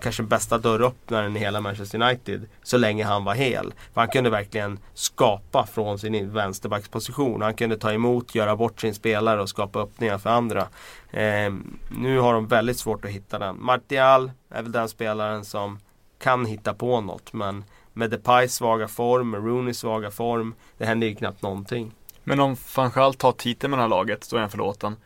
kanske 0.00 0.22
bästa 0.22 0.58
dörröppnaren 0.58 1.36
i 1.36 1.40
hela 1.40 1.60
Manchester 1.60 2.02
United 2.02 2.46
så 2.62 2.76
länge 2.76 3.04
han 3.04 3.24
var 3.24 3.34
hel. 3.34 3.74
För 3.94 4.00
han 4.00 4.08
kunde 4.08 4.30
verkligen 4.30 4.78
skapa 4.94 5.66
från 5.66 5.98
sin 5.98 6.32
vänsterbacksposition. 6.32 7.42
Han 7.42 7.54
kunde 7.54 7.76
ta 7.76 7.92
emot, 7.92 8.34
göra 8.34 8.56
bort 8.56 8.80
sin 8.80 8.94
spelare 8.94 9.42
och 9.42 9.48
skapa 9.48 9.80
öppningar 9.80 10.18
för 10.18 10.30
andra. 10.30 10.68
Eh, 11.10 11.52
nu 11.90 12.18
har 12.18 12.34
de 12.34 12.46
väldigt 12.46 12.78
svårt 12.78 13.04
att 13.04 13.10
hitta 13.10 13.38
den. 13.38 13.64
Martial 13.64 14.30
är 14.50 14.62
väl 14.62 14.72
den 14.72 14.88
spelaren 14.88 15.44
som 15.44 15.78
kan 16.18 16.46
hitta 16.46 16.74
på 16.74 17.00
något 17.00 17.32
men 17.32 17.64
med 17.92 18.10
Depays 18.10 18.54
svaga 18.54 18.88
form, 18.88 19.30
med 19.30 19.44
Rooneys 19.44 19.78
svaga 19.78 20.10
form. 20.10 20.54
Det 20.78 20.86
händer 20.86 21.06
ju 21.06 21.14
knappt 21.14 21.42
någonting. 21.42 21.92
Men 22.24 22.40
om 22.40 22.56
Fanchal 22.56 23.14
tar 23.14 23.32
titeln 23.32 23.70
med 23.70 23.78
det 23.78 23.82
här 23.82 23.88
laget, 23.88 24.30
då 24.30 24.36
är 24.36 24.40
han 24.40 24.50
förlåten. 24.50 24.96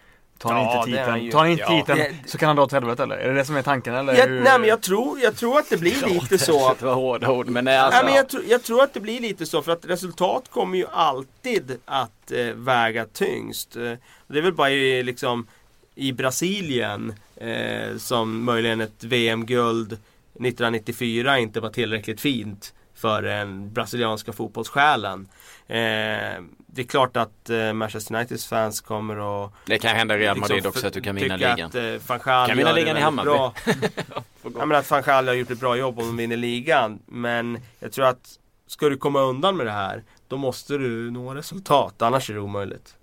Tar 0.42 0.52
han 0.52 0.62
ja, 0.62 0.76
inte 0.76 0.90
titeln, 0.90 1.30
tar 1.30 1.38
han 1.38 1.50
inte 1.50 1.62
ja. 1.62 1.84
titeln 1.84 2.16
så 2.26 2.38
kan 2.38 2.46
han 2.46 2.56
dra 2.56 2.62
åt 2.62 2.72
helvete 2.72 3.02
eller? 3.02 3.16
Är 3.16 3.28
det 3.28 3.34
det 3.34 3.44
som 3.44 3.56
är 3.56 3.62
tanken 3.62 3.94
eller? 3.94 4.14
Jag, 4.14 4.30
nej 4.30 4.58
men 4.58 4.68
jag 4.68 4.80
tror, 4.80 5.20
jag 5.20 5.36
tror 5.36 5.58
att 5.58 5.70
det 5.70 5.76
blir 5.76 6.06
lite 6.08 6.38
så. 6.38 6.74
Det 6.78 6.84
var 6.84 6.94
hårda 6.94 7.30
ord 7.30 7.48
men 7.48 7.64
nej, 7.64 7.78
alltså, 7.78 8.02
nej, 8.02 8.04
men 8.04 8.14
jag, 8.14 8.28
tro, 8.28 8.40
jag, 8.48 8.62
tror 8.62 8.82
att 8.82 8.94
det 8.94 9.00
blir 9.00 9.20
lite 9.20 9.46
så 9.46 9.62
för 9.62 9.72
att 9.72 9.84
resultat 9.86 10.44
kommer 10.50 10.78
ju 10.78 10.86
alltid 10.92 11.78
att 11.84 12.32
eh, 12.32 12.46
väga 12.54 13.04
tyngst. 13.04 13.76
Eh, 13.76 13.92
det 14.26 14.38
är 14.38 14.42
väl 14.42 14.54
bara 14.54 14.70
i, 14.70 15.02
liksom 15.02 15.46
i 15.94 16.12
Brasilien 16.12 17.14
eh, 17.36 17.96
som 17.96 18.44
möjligen 18.44 18.80
ett 18.80 19.04
VM-guld 19.04 19.92
1994 19.92 21.38
inte 21.38 21.60
var 21.60 21.70
tillräckligt 21.70 22.20
fint 22.20 22.74
för 22.94 23.22
den 23.22 23.72
brasilianska 23.72 24.32
fotbollssjälen. 24.32 25.28
Eh, 25.68 26.42
det 26.74 26.82
är 26.82 26.86
klart 26.86 27.16
att 27.16 27.50
eh, 27.50 27.72
Manchester 27.72 28.14
Uniteds 28.14 28.46
fans 28.46 28.80
kommer 28.80 29.44
att 29.44 29.52
Det 29.66 29.78
kan 29.78 29.96
hända 29.96 30.16
Real 30.18 30.36
Madrid 30.36 30.56
liksom, 30.56 30.68
också 30.68 30.86
att 30.86 30.92
du 30.92 31.00
kan 31.00 31.14
vinna 31.14 31.36
ligan. 31.36 31.62
Att, 31.62 31.74
eh, 31.74 32.18
kan 32.46 32.56
vinna 32.56 32.72
ligan 32.72 32.96
i 32.96 33.00
Hammarby. 33.00 33.30
Bra. 33.30 33.54
jag 34.42 34.68
menar 34.68 34.74
att 34.74 34.86
Fanchal 34.86 35.28
har 35.28 35.34
gjort 35.34 35.50
ett 35.50 35.60
bra 35.60 35.76
jobb 35.76 35.98
om 35.98 36.06
de 36.06 36.16
vinner 36.16 36.36
ligan. 36.36 36.98
Men 37.06 37.58
jag 37.80 37.92
tror 37.92 38.04
att 38.06 38.38
ska 38.66 38.88
du 38.88 38.96
komma 38.96 39.20
undan 39.20 39.56
med 39.56 39.66
det 39.66 39.72
här 39.72 40.02
då 40.28 40.36
måste 40.36 40.78
du 40.78 41.10
nå 41.10 41.34
resultat. 41.34 42.02
Annars 42.02 42.30
är 42.30 42.34
det 42.34 42.40
omöjligt. 42.40 42.96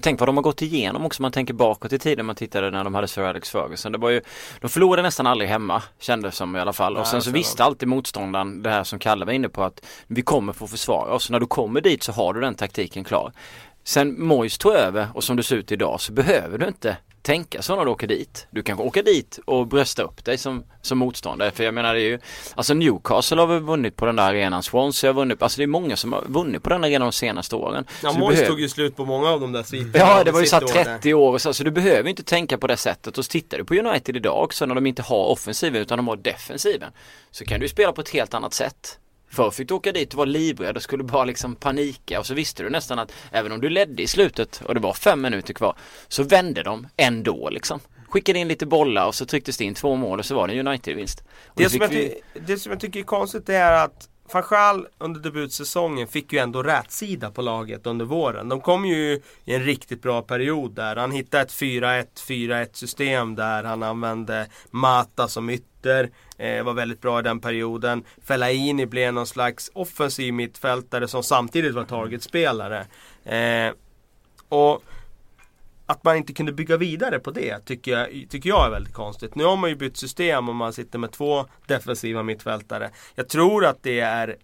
Tänk 0.00 0.20
vad 0.20 0.28
de 0.28 0.36
har 0.36 0.42
gått 0.42 0.62
igenom 0.62 1.06
också, 1.06 1.22
man 1.22 1.32
tänker 1.32 1.54
bakåt 1.54 1.92
i 1.92 1.98
tiden 1.98 2.26
man 2.26 2.36
tittade 2.36 2.70
när 2.70 2.84
de 2.84 2.94
hade 2.94 3.08
Sir 3.08 3.22
Alex 3.22 3.50
Ferguson. 3.50 3.92
Det 3.92 3.98
var 3.98 4.10
ju, 4.10 4.20
de 4.60 4.68
förlorade 4.68 5.02
nästan 5.02 5.26
aldrig 5.26 5.50
hemma, 5.50 5.82
kändes 6.00 6.36
som 6.36 6.56
i 6.56 6.60
alla 6.60 6.72
fall. 6.72 6.96
Och 6.96 7.06
sen 7.06 7.22
så 7.22 7.30
visste 7.30 7.64
alltid 7.64 7.88
motståndaren, 7.88 8.62
det 8.62 8.70
här 8.70 8.84
som 8.84 8.98
Kalle 8.98 9.24
var 9.24 9.32
inne 9.32 9.48
på, 9.48 9.62
att 9.62 9.84
vi 10.06 10.22
kommer 10.22 10.52
få 10.52 10.66
försvara 10.66 11.12
oss. 11.12 11.30
När 11.30 11.40
du 11.40 11.46
kommer 11.46 11.80
dit 11.80 12.02
så 12.02 12.12
har 12.12 12.34
du 12.34 12.40
den 12.40 12.54
taktiken 12.54 13.04
klar. 13.04 13.32
Sen 13.84 14.26
Mois 14.26 14.58
tog 14.58 14.72
över 14.72 15.08
och 15.14 15.24
som 15.24 15.36
det 15.36 15.42
ser 15.42 15.56
ut 15.56 15.72
idag 15.72 16.00
så 16.00 16.12
behöver 16.12 16.58
du 16.58 16.66
inte 16.66 16.96
tänka 17.28 17.62
så 17.62 17.76
när 17.76 17.84
du 17.84 17.90
åker 17.90 18.06
dit. 18.06 18.46
Du 18.50 18.62
kan 18.62 18.80
åka 18.80 19.02
dit 19.02 19.38
och 19.44 19.66
brösta 19.66 20.02
upp 20.02 20.24
dig 20.24 20.38
som, 20.38 20.64
som 20.82 20.98
motståndare. 20.98 21.50
För 21.50 21.64
jag 21.64 21.74
menar 21.74 21.94
det 21.94 22.00
är 22.00 22.08
ju, 22.08 22.18
alltså 22.54 22.74
Newcastle 22.74 23.40
har 23.40 23.46
väl 23.46 23.60
vunnit 23.60 23.96
på 23.96 24.06
den 24.06 24.16
där 24.16 24.22
arenan, 24.22 24.62
Swansea 24.62 25.08
har 25.08 25.14
vunnit, 25.14 25.42
alltså 25.42 25.58
det 25.58 25.64
är 25.64 25.66
många 25.66 25.96
som 25.96 26.12
har 26.12 26.24
vunnit 26.26 26.62
på 26.62 26.70
den 26.70 26.84
arenan 26.84 27.06
de 27.06 27.12
senaste 27.12 27.56
åren. 27.56 27.84
Ja, 28.02 28.12
Mois 28.12 28.28
behöver... 28.28 28.48
tog 28.48 28.60
ju 28.60 28.68
slut 28.68 28.96
på 28.96 29.04
många 29.04 29.28
av 29.28 29.40
de 29.40 29.52
där 29.52 29.62
sviterna. 29.62 29.98
Ja, 29.98 30.24
det 30.24 30.30
var 30.30 30.40
ju 30.40 30.46
så 30.46 30.60
30 30.60 31.14
år 31.14 31.32
och 31.32 31.40
så, 31.40 31.54
så 31.54 31.64
du 31.64 31.70
behöver 31.70 32.10
inte 32.10 32.22
tänka 32.22 32.58
på 32.58 32.66
det 32.66 32.76
sättet. 32.76 33.18
Och 33.18 33.24
så 33.24 33.30
tittar 33.30 33.58
du 33.58 33.64
på 33.64 33.74
United 33.74 34.16
idag 34.16 34.44
också 34.44 34.66
när 34.66 34.74
de 34.74 34.86
inte 34.86 35.02
har 35.02 35.24
offensiven 35.26 35.82
utan 35.82 35.98
de 35.98 36.08
har 36.08 36.16
defensiven. 36.16 36.92
Så 37.30 37.44
kan 37.44 37.60
du 37.60 37.68
spela 37.68 37.92
på 37.92 38.00
ett 38.00 38.10
helt 38.10 38.34
annat 38.34 38.54
sätt. 38.54 38.98
Förr 39.30 39.50
fick 39.50 39.68
du 39.68 39.74
åka 39.74 39.92
dit 39.92 40.12
och 40.12 40.16
vara 40.18 40.28
livrädd 40.28 40.76
och 40.76 40.82
skulle 40.82 41.04
bara 41.04 41.24
liksom 41.24 41.56
panika 41.56 42.18
och 42.18 42.26
så 42.26 42.34
visste 42.34 42.62
du 42.62 42.70
nästan 42.70 42.98
att 42.98 43.12
även 43.32 43.52
om 43.52 43.60
du 43.60 43.68
ledde 43.68 44.02
i 44.02 44.06
slutet 44.06 44.62
och 44.64 44.74
det 44.74 44.80
var 44.80 44.92
fem 44.92 45.20
minuter 45.20 45.54
kvar 45.54 45.76
så 46.08 46.22
vände 46.22 46.62
de 46.62 46.88
ändå 46.96 47.50
liksom. 47.50 47.80
Skickade 48.08 48.38
in 48.38 48.48
lite 48.48 48.66
bollar 48.66 49.06
och 49.06 49.14
så 49.14 49.26
trycktes 49.26 49.56
det 49.56 49.64
in 49.64 49.74
två 49.74 49.96
mål 49.96 50.18
och 50.18 50.24
så 50.24 50.34
var 50.34 50.48
det 50.48 50.60
United-vinst. 50.60 51.24
Det, 51.54 51.70
som 51.70 51.86
vi... 51.90 52.20
det 52.46 52.58
som 52.58 52.72
jag 52.72 52.80
tycker 52.80 53.00
är 53.00 53.04
konstigt 53.04 53.48
är 53.48 53.72
att 53.72 54.08
Fanchal 54.28 54.86
under 54.98 55.20
debutsäsongen 55.20 56.08
fick 56.08 56.32
ju 56.32 56.38
ändå 56.38 56.62
rätsida 56.62 57.30
på 57.30 57.42
laget 57.42 57.86
under 57.86 58.04
våren. 58.04 58.48
De 58.48 58.60
kom 58.60 58.86
ju 58.86 59.20
i 59.44 59.54
en 59.54 59.64
riktigt 59.64 60.02
bra 60.02 60.22
period 60.22 60.74
där. 60.74 60.96
Han 60.96 61.12
hittade 61.12 61.42
ett 61.42 61.52
4-1, 61.52 62.06
4-1 62.26 62.68
system 62.72 63.34
där 63.34 63.64
han 63.64 63.82
använde 63.82 64.46
Mata 64.70 65.28
som 65.28 65.50
ytter. 65.50 66.10
Eh, 66.38 66.64
var 66.64 66.72
väldigt 66.72 67.00
bra 67.00 67.18
i 67.18 67.22
den 67.22 67.40
perioden. 67.40 68.04
Fellaini 68.24 68.86
blev 68.86 69.14
någon 69.14 69.26
slags 69.26 69.70
offensiv 69.74 70.34
mittfältare 70.34 71.08
som 71.08 71.22
samtidigt 71.22 71.74
var 71.74 71.84
targetspelare. 71.84 72.86
Eh, 73.24 73.72
och 74.48 74.82
att 75.86 76.04
man 76.04 76.16
inte 76.16 76.32
kunde 76.32 76.52
bygga 76.52 76.76
vidare 76.76 77.18
på 77.18 77.30
det 77.30 77.58
tycker 77.64 77.92
jag, 77.92 78.26
tycker 78.30 78.48
jag 78.48 78.66
är 78.66 78.70
väldigt 78.70 78.94
konstigt. 78.94 79.34
Nu 79.34 79.44
har 79.44 79.56
man 79.56 79.70
ju 79.70 79.76
bytt 79.76 79.96
system 79.96 80.48
och 80.48 80.54
man 80.54 80.72
sitter 80.72 80.98
med 80.98 81.12
två 81.12 81.46
defensiva 81.66 82.22
mittfältare. 82.22 82.90
Jag 83.14 83.28
tror 83.28 83.64
att 83.64 83.82
det 83.82 84.00
är 84.00 84.36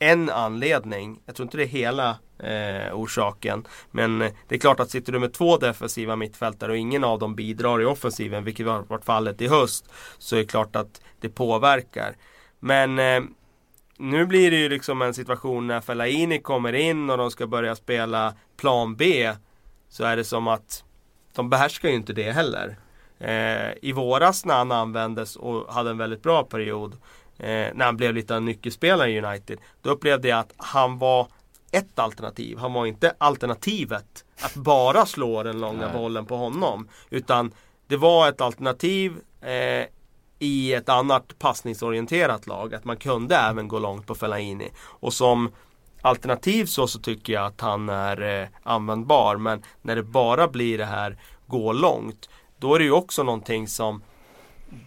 en 0.00 0.30
anledning. 0.30 1.20
Jag 1.26 1.34
tror 1.34 1.46
inte 1.46 1.56
det 1.56 1.62
är 1.62 1.66
hela 1.66 2.18
eh, 2.38 2.94
orsaken. 2.94 3.66
Men 3.90 4.22
eh, 4.22 4.32
det 4.48 4.54
är 4.54 4.58
klart 4.58 4.80
att 4.80 4.90
sitter 4.90 5.12
du 5.12 5.18
med 5.18 5.32
två 5.32 5.56
defensiva 5.56 6.16
mittfältare 6.16 6.72
och 6.72 6.78
ingen 6.78 7.04
av 7.04 7.18
dem 7.18 7.34
bidrar 7.34 7.82
i 7.82 7.84
offensiven, 7.84 8.44
vilket 8.44 8.66
har 8.66 8.82
varit 8.82 9.04
fallet 9.04 9.40
i 9.42 9.48
höst, 9.48 9.90
så 10.18 10.36
är 10.36 10.40
det 10.40 10.46
klart 10.46 10.76
att 10.76 11.00
det 11.20 11.28
påverkar. 11.28 12.16
Men 12.58 12.98
eh, 12.98 13.22
nu 13.98 14.26
blir 14.26 14.50
det 14.50 14.56
ju 14.56 14.68
liksom 14.68 15.02
en 15.02 15.14
situation 15.14 15.66
när 15.66 15.80
Fellaini 15.80 16.38
kommer 16.38 16.72
in 16.72 17.10
och 17.10 17.18
de 17.18 17.30
ska 17.30 17.46
börja 17.46 17.76
spela 17.76 18.34
plan 18.56 18.96
B 18.96 19.32
så 19.88 20.04
är 20.04 20.16
det 20.16 20.24
som 20.24 20.48
att 20.48 20.84
de 21.34 21.50
behärskar 21.50 21.88
ju 21.88 21.94
inte 21.94 22.12
det 22.12 22.32
heller. 22.32 22.76
Eh, 23.18 23.72
I 23.82 23.92
våras 23.92 24.44
när 24.44 24.54
han 24.54 24.72
användes 24.72 25.36
och 25.36 25.74
hade 25.74 25.90
en 25.90 25.98
väldigt 25.98 26.22
bra 26.22 26.44
period 26.44 26.96
när 27.74 27.84
han 27.84 27.96
blev 27.96 28.14
lite 28.14 28.36
av 28.36 28.42
nyckelspelare 28.42 29.10
i 29.10 29.22
United. 29.22 29.58
Då 29.82 29.90
upplevde 29.90 30.28
jag 30.28 30.38
att 30.38 30.52
han 30.56 30.98
var 30.98 31.26
ett 31.70 31.98
alternativ. 31.98 32.58
Han 32.58 32.72
var 32.72 32.86
inte 32.86 33.14
alternativet 33.18 34.24
att 34.40 34.54
bara 34.54 35.06
slå 35.06 35.42
den 35.42 35.60
långa 35.60 35.86
Nej. 35.86 35.96
bollen 35.96 36.26
på 36.26 36.36
honom. 36.36 36.88
Utan 37.10 37.52
det 37.86 37.96
var 37.96 38.28
ett 38.28 38.40
alternativ 38.40 39.16
eh, 39.40 39.86
i 40.38 40.74
ett 40.74 40.88
annat 40.88 41.38
passningsorienterat 41.38 42.46
lag. 42.46 42.74
Att 42.74 42.84
man 42.84 42.96
kunde 42.96 43.36
även 43.36 43.68
gå 43.68 43.78
långt 43.78 44.06
på 44.06 44.14
Fellaini. 44.14 44.70
Och 44.78 45.12
som 45.12 45.50
alternativ 46.02 46.64
så, 46.66 46.86
så 46.86 46.98
tycker 46.98 47.32
jag 47.32 47.46
att 47.46 47.60
han 47.60 47.88
är 47.88 48.42
eh, 48.42 48.48
användbar. 48.62 49.36
Men 49.36 49.62
när 49.82 49.96
det 49.96 50.02
bara 50.02 50.48
blir 50.48 50.78
det 50.78 50.84
här 50.84 51.18
gå 51.46 51.72
långt. 51.72 52.28
Då 52.58 52.74
är 52.74 52.78
det 52.78 52.84
ju 52.84 52.92
också 52.92 53.22
någonting 53.22 53.68
som 53.68 54.02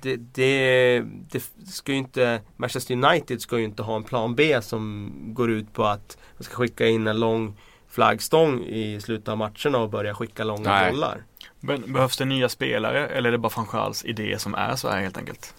det, 0.01 0.15
det, 0.15 0.99
det 1.31 1.43
ska 1.65 1.91
ju 1.91 1.97
inte, 1.97 2.41
Manchester 2.55 2.93
United 2.93 3.41
ska 3.41 3.57
ju 3.57 3.63
inte 3.63 3.83
ha 3.83 3.95
en 3.95 4.03
plan 4.03 4.35
B 4.35 4.61
som 4.61 5.11
går 5.33 5.51
ut 5.51 5.73
på 5.73 5.85
att 5.85 6.17
man 6.37 6.43
ska 6.43 6.55
skicka 6.55 6.87
in 6.87 7.07
en 7.07 7.19
lång 7.19 7.57
flaggstång 7.89 8.63
i 8.63 9.01
slutet 9.01 9.27
av 9.27 9.37
matcherna 9.37 9.77
och 9.77 9.89
börja 9.89 10.15
skicka 10.15 10.43
långa 10.43 10.69
Nej. 10.69 10.91
bollar. 10.91 11.23
Men 11.59 11.93
behövs 11.93 12.17
det 12.17 12.25
nya 12.25 12.49
spelare 12.49 13.07
eller 13.07 13.29
är 13.29 13.31
det 13.31 13.37
bara 13.37 13.49
Fanchals 13.49 14.05
idé 14.05 14.39
som 14.39 14.55
är 14.55 14.75
så 14.75 14.89
här 14.89 15.01
helt 15.01 15.17
enkelt? 15.17 15.53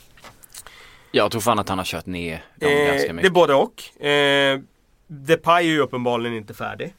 Jag 1.10 1.30
tror 1.30 1.40
fan 1.40 1.58
att 1.58 1.68
han 1.68 1.78
har 1.78 1.84
kört 1.84 2.06
ner 2.06 2.44
dem 2.56 2.70
eh, 2.70 2.86
ganska 2.86 3.12
mycket. 3.12 3.22
Det 3.22 3.28
är 3.28 3.46
både 3.46 3.54
och. 3.54 4.02
Eh, 4.06 4.60
Depay 5.06 5.66
är 5.66 5.70
ju 5.70 5.80
uppenbarligen 5.80 6.36
inte 6.36 6.54
färdig. 6.54 6.94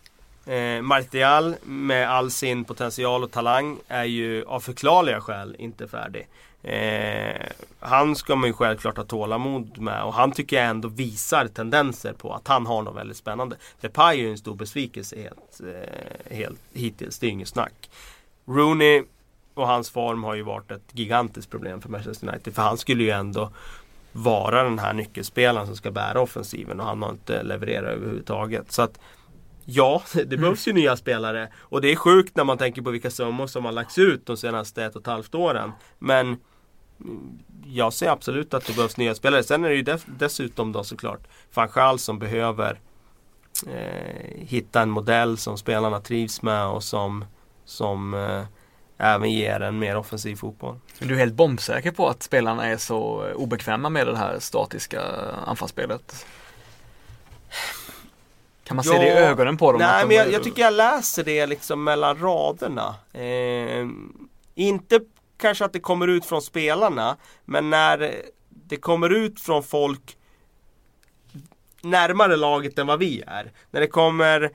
Eh, 0.46 0.82
Martial 0.82 1.56
med 1.64 2.10
all 2.10 2.32
sin 2.32 2.66
potential 2.66 3.24
och 3.24 3.32
talang 3.32 3.78
är 3.88 4.04
ju 4.04 4.46
av 4.46 4.60
förklarliga 4.60 5.22
skäl 5.22 5.56
inte 5.60 5.88
färdig. 5.88 6.28
Eh, 6.66 7.46
han 7.80 8.16
ska 8.16 8.36
man 8.36 8.50
ju 8.50 8.54
självklart 8.54 8.98
ha 8.98 9.04
tålamod 9.04 9.78
med 9.78 10.04
och 10.04 10.14
han 10.14 10.32
tycker 10.32 10.56
jag 10.56 10.66
ändå 10.66 10.88
visar 10.88 11.48
tendenser 11.48 12.14
på 12.14 12.34
att 12.34 12.48
han 12.48 12.66
har 12.66 12.82
något 12.82 12.96
väldigt 12.96 13.18
spännande. 13.18 13.56
Depay 13.82 14.18
är 14.18 14.22
ju 14.22 14.32
en 14.32 14.38
stor 14.38 14.56
besvikelse 14.56 15.16
helt, 15.22 15.62
eh, 15.74 16.36
helt 16.36 16.60
hittills, 16.74 17.20
det 17.20 17.28
är 17.28 17.32
inget 17.32 17.48
snack. 17.48 17.90
Rooney 18.46 19.04
och 19.54 19.68
hans 19.68 19.90
form 19.90 20.24
har 20.24 20.36
ju 20.36 20.42
varit 20.42 20.72
ett 20.72 20.90
gigantiskt 20.92 21.52
problem 21.52 21.82
för 21.82 21.90
Manchester 21.90 22.28
United. 22.28 22.56
För 22.56 22.62
han 22.62 22.78
skulle 22.78 23.04
ju 23.04 23.10
ändå 23.10 23.52
vara 24.12 24.64
den 24.64 24.80
här 24.80 24.94
nyckelspelaren 24.94 25.68
som 25.68 25.76
ska 25.76 25.92
bära 25.92 26.22
offensiven 26.22 26.80
och 26.80 26.86
han 26.86 27.02
har 27.02 27.10
inte 27.10 27.44
levererat 27.44 27.90
överhuvudtaget. 27.90 28.72
Så 28.72 28.82
att 28.82 29.00
Ja, 29.66 30.04
det 30.14 30.38
behövs 30.38 30.68
ju 30.68 30.74
nya 30.74 30.98
spelare. 30.98 31.50
Och 31.58 31.82
det 31.82 31.92
är 31.92 31.96
sjukt 31.96 32.36
när 32.36 32.44
man 32.44 32.58
tänker 32.58 32.82
på 32.82 32.90
vilka 32.90 33.12
summor 33.12 33.48
som 33.48 33.66
har 33.66 33.72
lagts 33.72 33.98
ut 33.98 34.26
de 34.26 34.38
senaste 34.38 34.86
ett 34.86 34.96
och 34.96 35.02
ett 35.02 35.08
halvt 35.08 35.36
åren. 35.36 35.72
Men 36.00 36.38
jag 37.66 37.94
ser 37.94 38.10
absolut 38.10 38.54
att 38.54 38.66
det 38.66 38.76
behövs 38.76 38.98
nya 38.98 39.16
spelare. 39.16 39.44
Sen 39.44 39.66
är 39.66 39.70
det 39.70 39.76
ju 39.76 39.98
dessutom 40.06 40.72
då 40.72 40.84
såklart 40.84 41.28
van 41.54 42.00
som 42.00 42.20
behöver 42.20 42.80
eh, 43.68 44.38
hitta 44.38 44.82
en 44.82 44.90
modell 44.90 45.38
som 45.38 45.58
spelarna 45.58 46.00
trivs 46.00 46.42
med 46.42 46.66
och 46.66 46.84
som, 46.84 47.26
som 47.66 48.14
eh, 48.14 48.44
även 48.98 49.32
ger 49.32 49.60
en 49.60 49.80
mer 49.80 49.98
offensiv 49.98 50.36
fotboll. 50.36 50.80
Är 51.00 51.06
du 51.06 51.18
helt 51.18 51.34
bombsäker 51.34 51.92
på 51.92 52.08
att 52.08 52.24
spelarna 52.24 52.66
är 52.66 52.78
så 52.78 53.32
obekväma 53.36 53.90
med 53.90 54.08
det 54.08 54.18
här 54.18 54.40
statiska 54.40 55.02
anfallsspelet? 55.46 56.26
Kan 58.64 58.78
man 58.78 58.86
ja, 58.88 58.94
se 58.94 59.00
det 59.00 59.08
i 59.08 59.12
ögonen 59.12 59.58
på 59.58 59.72
dem? 59.72 59.82
Nej, 59.82 60.02
de 60.02 60.08
men 60.08 60.18
jag, 60.18 60.32
jag, 60.32 60.44
tycker 60.44 60.62
jag 60.62 60.74
läser 60.74 61.24
det 61.24 61.46
liksom 61.46 61.84
mellan 61.84 62.18
raderna. 62.18 62.96
Eh, 63.14 63.88
inte 64.56 65.00
kanske 65.46 65.66
att 65.66 65.74
det 65.74 65.80
kommer 65.80 66.08
ut 66.08 66.26
från 66.26 66.42
spelarna, 66.42 67.18
men 67.46 67.70
när 67.70 68.22
det 68.50 68.78
kommer 68.78 69.10
ut 69.10 69.40
från 69.40 69.64
folk 69.64 70.18
närmare 71.82 72.36
laget 72.36 72.80
än 72.80 72.88
vad 72.88 73.00
vi 73.00 73.24
är. 73.28 73.52
När 73.72 73.82
det 73.82 73.88
kommer 73.88 74.52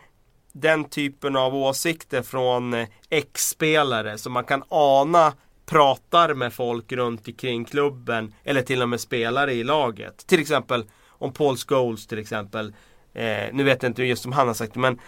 den 0.52 0.84
typen 0.84 1.36
av 1.36 1.54
åsikter 1.54 2.22
från 2.22 2.86
ex-spelare 3.10 4.18
som 4.18 4.32
man 4.32 4.44
kan 4.44 4.62
ana 4.68 5.32
pratar 5.66 6.34
med 6.34 6.52
folk 6.52 6.92
runt 6.92 7.28
omkring 7.28 7.64
klubben 7.64 8.34
eller 8.44 8.62
till 8.62 8.82
och 8.82 8.88
med 8.88 9.00
spelare 9.00 9.52
i 9.52 9.64
laget. 9.64 10.26
Till 10.26 10.40
exempel 10.40 10.84
om 11.08 11.32
Paul 11.32 11.56
Scholes 11.56 12.06
till 12.06 12.18
exempel. 12.18 12.74
Eh, 13.12 13.48
nu 13.52 13.62
vet 13.62 13.82
jag 13.82 13.90
inte 13.90 14.02
just 14.02 14.22
som 14.22 14.32
han 14.32 14.46
har 14.46 14.54
sagt 14.54 14.74
men 14.74 14.98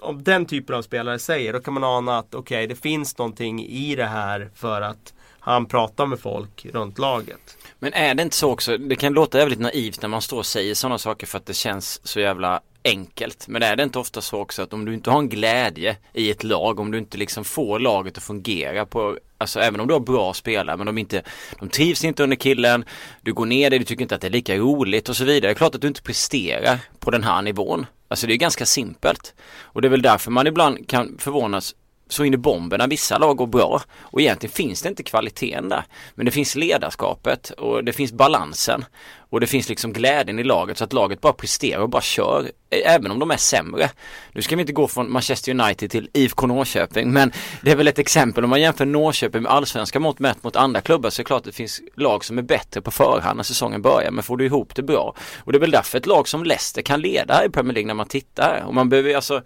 om 0.00 0.22
den 0.22 0.46
typen 0.46 0.76
av 0.76 0.82
spelare 0.82 1.18
säger 1.18 1.52
då 1.52 1.60
kan 1.60 1.74
man 1.74 1.84
ana 1.84 2.18
att 2.18 2.34
okej 2.34 2.38
okay, 2.38 2.66
det 2.66 2.76
finns 2.76 3.18
någonting 3.18 3.66
i 3.66 3.96
det 3.96 4.06
här 4.06 4.50
för 4.54 4.80
att 4.80 5.14
han 5.40 5.66
pratar 5.66 6.06
med 6.06 6.20
folk 6.20 6.66
runt 6.72 6.98
laget. 6.98 7.56
Men 7.78 7.92
är 7.92 8.14
det 8.14 8.22
inte 8.22 8.36
så 8.36 8.50
också, 8.50 8.78
det 8.78 8.96
kan 8.96 9.12
låta 9.12 9.38
jävligt 9.38 9.60
naivt 9.60 10.02
när 10.02 10.08
man 10.08 10.22
står 10.22 10.38
och 10.38 10.46
säger 10.46 10.74
sådana 10.74 10.98
saker 10.98 11.26
för 11.26 11.38
att 11.38 11.46
det 11.46 11.54
känns 11.54 12.06
så 12.06 12.20
jävla 12.20 12.60
enkelt. 12.84 13.48
Men 13.48 13.62
är 13.62 13.76
det 13.76 13.82
inte 13.82 13.98
ofta 13.98 14.20
så 14.20 14.38
också 14.38 14.62
att 14.62 14.72
om 14.72 14.84
du 14.84 14.94
inte 14.94 15.10
har 15.10 15.18
en 15.18 15.28
glädje 15.28 15.96
i 16.12 16.30
ett 16.30 16.44
lag, 16.44 16.80
om 16.80 16.90
du 16.90 16.98
inte 16.98 17.18
liksom 17.18 17.44
får 17.44 17.78
laget 17.78 18.16
att 18.16 18.22
fungera 18.22 18.86
på 18.86 19.18
Alltså 19.38 19.60
även 19.60 19.80
om 19.80 19.86
du 19.88 19.92
har 19.92 20.00
bra 20.00 20.34
spelare 20.34 20.76
men 20.76 20.86
de 20.86 20.98
inte 20.98 21.22
De 21.58 21.68
trivs 21.68 22.04
inte 22.04 22.22
under 22.22 22.36
killen 22.36 22.84
Du 23.22 23.32
går 23.32 23.46
ner 23.46 23.70
dig, 23.70 23.78
du 23.78 23.84
tycker 23.84 24.02
inte 24.02 24.14
att 24.14 24.20
det 24.20 24.26
är 24.26 24.30
lika 24.30 24.56
roligt 24.56 25.08
och 25.08 25.16
så 25.16 25.24
vidare. 25.24 25.40
Det 25.40 25.50
är 25.50 25.54
klart 25.54 25.74
att 25.74 25.80
du 25.80 25.88
inte 25.88 26.02
presterar 26.02 26.78
på 26.98 27.10
den 27.10 27.24
här 27.24 27.42
nivån. 27.42 27.86
Alltså 28.12 28.26
det 28.26 28.34
är 28.34 28.36
ganska 28.36 28.66
simpelt. 28.66 29.34
Och 29.62 29.82
det 29.82 29.88
är 29.88 29.90
väl 29.90 30.02
därför 30.02 30.30
man 30.30 30.46
ibland 30.46 30.88
kan 30.88 31.18
förvånas 31.18 31.74
så 32.12 32.24
in 32.24 32.34
i 32.34 32.36
bomben 32.36 32.78
när 32.78 32.88
vissa 32.88 33.18
lag 33.18 33.36
går 33.36 33.46
bra. 33.46 33.82
Och 34.00 34.20
egentligen 34.20 34.52
finns 34.52 34.82
det 34.82 34.88
inte 34.88 35.02
kvaliteten 35.02 35.68
där. 35.68 35.84
Men 36.14 36.26
det 36.26 36.32
finns 36.32 36.54
ledarskapet 36.54 37.50
och 37.50 37.84
det 37.84 37.92
finns 37.92 38.12
balansen. 38.12 38.84
Och 39.32 39.40
det 39.40 39.46
finns 39.46 39.68
liksom 39.68 39.92
glädjen 39.92 40.38
i 40.38 40.44
laget 40.44 40.78
så 40.78 40.84
att 40.84 40.92
laget 40.92 41.20
bara 41.20 41.32
presterar 41.32 41.80
och 41.80 41.88
bara 41.88 42.02
kör. 42.02 42.50
Även 42.70 43.10
om 43.10 43.18
de 43.18 43.30
är 43.30 43.36
sämre. 43.36 43.90
Nu 44.32 44.42
ska 44.42 44.56
vi 44.56 44.60
inte 44.60 44.72
gå 44.72 44.88
från 44.88 45.12
Manchester 45.12 45.60
United 45.60 45.90
till 45.90 46.08
IFK 46.12 46.46
Norrköping 46.46 47.12
men 47.12 47.32
det 47.62 47.70
är 47.70 47.76
väl 47.76 47.88
ett 47.88 47.98
exempel 47.98 48.44
om 48.44 48.50
man 48.50 48.60
jämför 48.60 48.84
Norrköping 48.84 49.42
med 49.42 49.52
allsvenska 49.52 50.00
mått 50.00 50.18
mätt 50.18 50.44
mot 50.44 50.56
andra 50.56 50.80
klubbar 50.80 51.10
så 51.10 51.20
är 51.20 51.24
det 51.24 51.26
klart 51.26 51.38
att 51.38 51.44
det 51.44 51.52
finns 51.52 51.80
lag 51.94 52.24
som 52.24 52.38
är 52.38 52.42
bättre 52.42 52.80
på 52.80 52.90
förhand 52.90 53.36
när 53.36 53.44
säsongen 53.44 53.82
börjar 53.82 54.10
men 54.10 54.24
får 54.24 54.36
du 54.36 54.46
ihop 54.46 54.74
det 54.74 54.82
bra. 54.82 55.14
Och 55.38 55.52
det 55.52 55.58
är 55.58 55.60
väl 55.60 55.70
därför 55.70 55.98
ett 55.98 56.06
lag 56.06 56.28
som 56.28 56.44
Leicester 56.44 56.82
kan 56.82 57.00
leda 57.00 57.44
i 57.44 57.48
Premier 57.48 57.74
League 57.74 57.86
när 57.86 57.94
man 57.94 58.06
tittar. 58.06 58.64
Och 58.66 58.74
man 58.74 58.88
behöver 58.88 59.16
alltså 59.16 59.42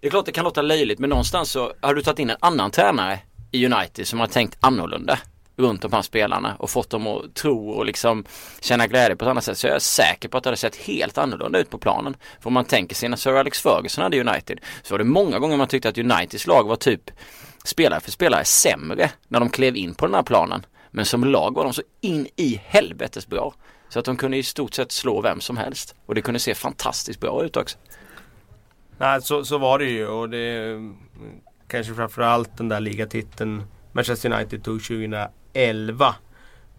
det 0.00 0.06
är 0.06 0.10
klart 0.10 0.26
det 0.26 0.32
kan 0.32 0.44
låta 0.44 0.62
löjligt 0.62 0.98
men 0.98 1.10
någonstans 1.10 1.50
så 1.50 1.72
har 1.80 1.94
du 1.94 2.02
tagit 2.02 2.18
in 2.18 2.30
en 2.30 2.36
annan 2.40 2.70
tränare 2.70 3.20
i 3.50 3.66
United 3.66 4.06
som 4.06 4.20
har 4.20 4.26
tänkt 4.26 4.56
annorlunda 4.60 5.18
runt 5.56 5.82
de 5.82 5.92
här 5.92 6.02
spelarna 6.02 6.56
och 6.58 6.70
fått 6.70 6.90
dem 6.90 7.06
att 7.06 7.34
tro 7.34 7.70
och 7.70 7.86
liksom 7.86 8.24
känna 8.60 8.86
glädje 8.86 9.16
på 9.16 9.24
ett 9.24 9.30
annat 9.30 9.44
sätt 9.44 9.58
så 9.58 9.66
jag 9.66 9.76
är 9.76 9.78
säker 9.78 10.28
på 10.28 10.38
att 10.38 10.44
det 10.44 10.48
hade 10.48 10.56
sett 10.56 10.76
helt 10.76 11.18
annorlunda 11.18 11.58
ut 11.58 11.70
på 11.70 11.78
planen. 11.78 12.16
För 12.40 12.46
om 12.46 12.52
man 12.52 12.64
tänker 12.64 12.94
sig 12.94 13.08
när 13.08 13.16
Sir 13.16 13.34
Alex 13.34 13.62
Ferguson 13.62 14.02
hade 14.02 14.20
United 14.20 14.60
så 14.82 14.94
var 14.94 14.98
det 14.98 15.04
många 15.04 15.38
gånger 15.38 15.56
man 15.56 15.68
tyckte 15.68 15.88
att 15.88 15.98
Uniteds 15.98 16.46
lag 16.46 16.64
var 16.64 16.76
typ 16.76 17.10
spelare 17.64 18.00
för 18.00 18.10
spelare 18.10 18.44
sämre 18.44 19.10
när 19.28 19.40
de 19.40 19.50
klev 19.50 19.76
in 19.76 19.94
på 19.94 20.06
den 20.06 20.14
här 20.14 20.22
planen. 20.22 20.66
Men 20.90 21.04
som 21.04 21.24
lag 21.24 21.54
var 21.54 21.64
de 21.64 21.72
så 21.72 21.82
in 22.00 22.26
i 22.36 22.60
helvetes 22.64 23.26
bra. 23.26 23.54
Så 23.88 23.98
att 23.98 24.04
de 24.04 24.16
kunde 24.16 24.36
i 24.36 24.42
stort 24.42 24.74
sett 24.74 24.92
slå 24.92 25.20
vem 25.20 25.40
som 25.40 25.56
helst. 25.56 25.94
Och 26.06 26.14
det 26.14 26.22
kunde 26.22 26.40
se 26.40 26.54
fantastiskt 26.54 27.20
bra 27.20 27.44
ut 27.44 27.56
också. 27.56 27.78
Nej, 28.98 29.22
så, 29.22 29.44
så 29.44 29.58
var 29.58 29.78
det 29.78 29.84
ju 29.84 30.06
och 30.06 30.28
det 30.30 30.76
kanske 31.68 31.94
framförallt 31.94 32.56
den 32.56 32.68
där 32.68 32.80
ligatiteln 32.80 33.62
Manchester 33.92 34.32
United 34.32 34.64
tog 34.64 34.82
2011. 34.84 36.14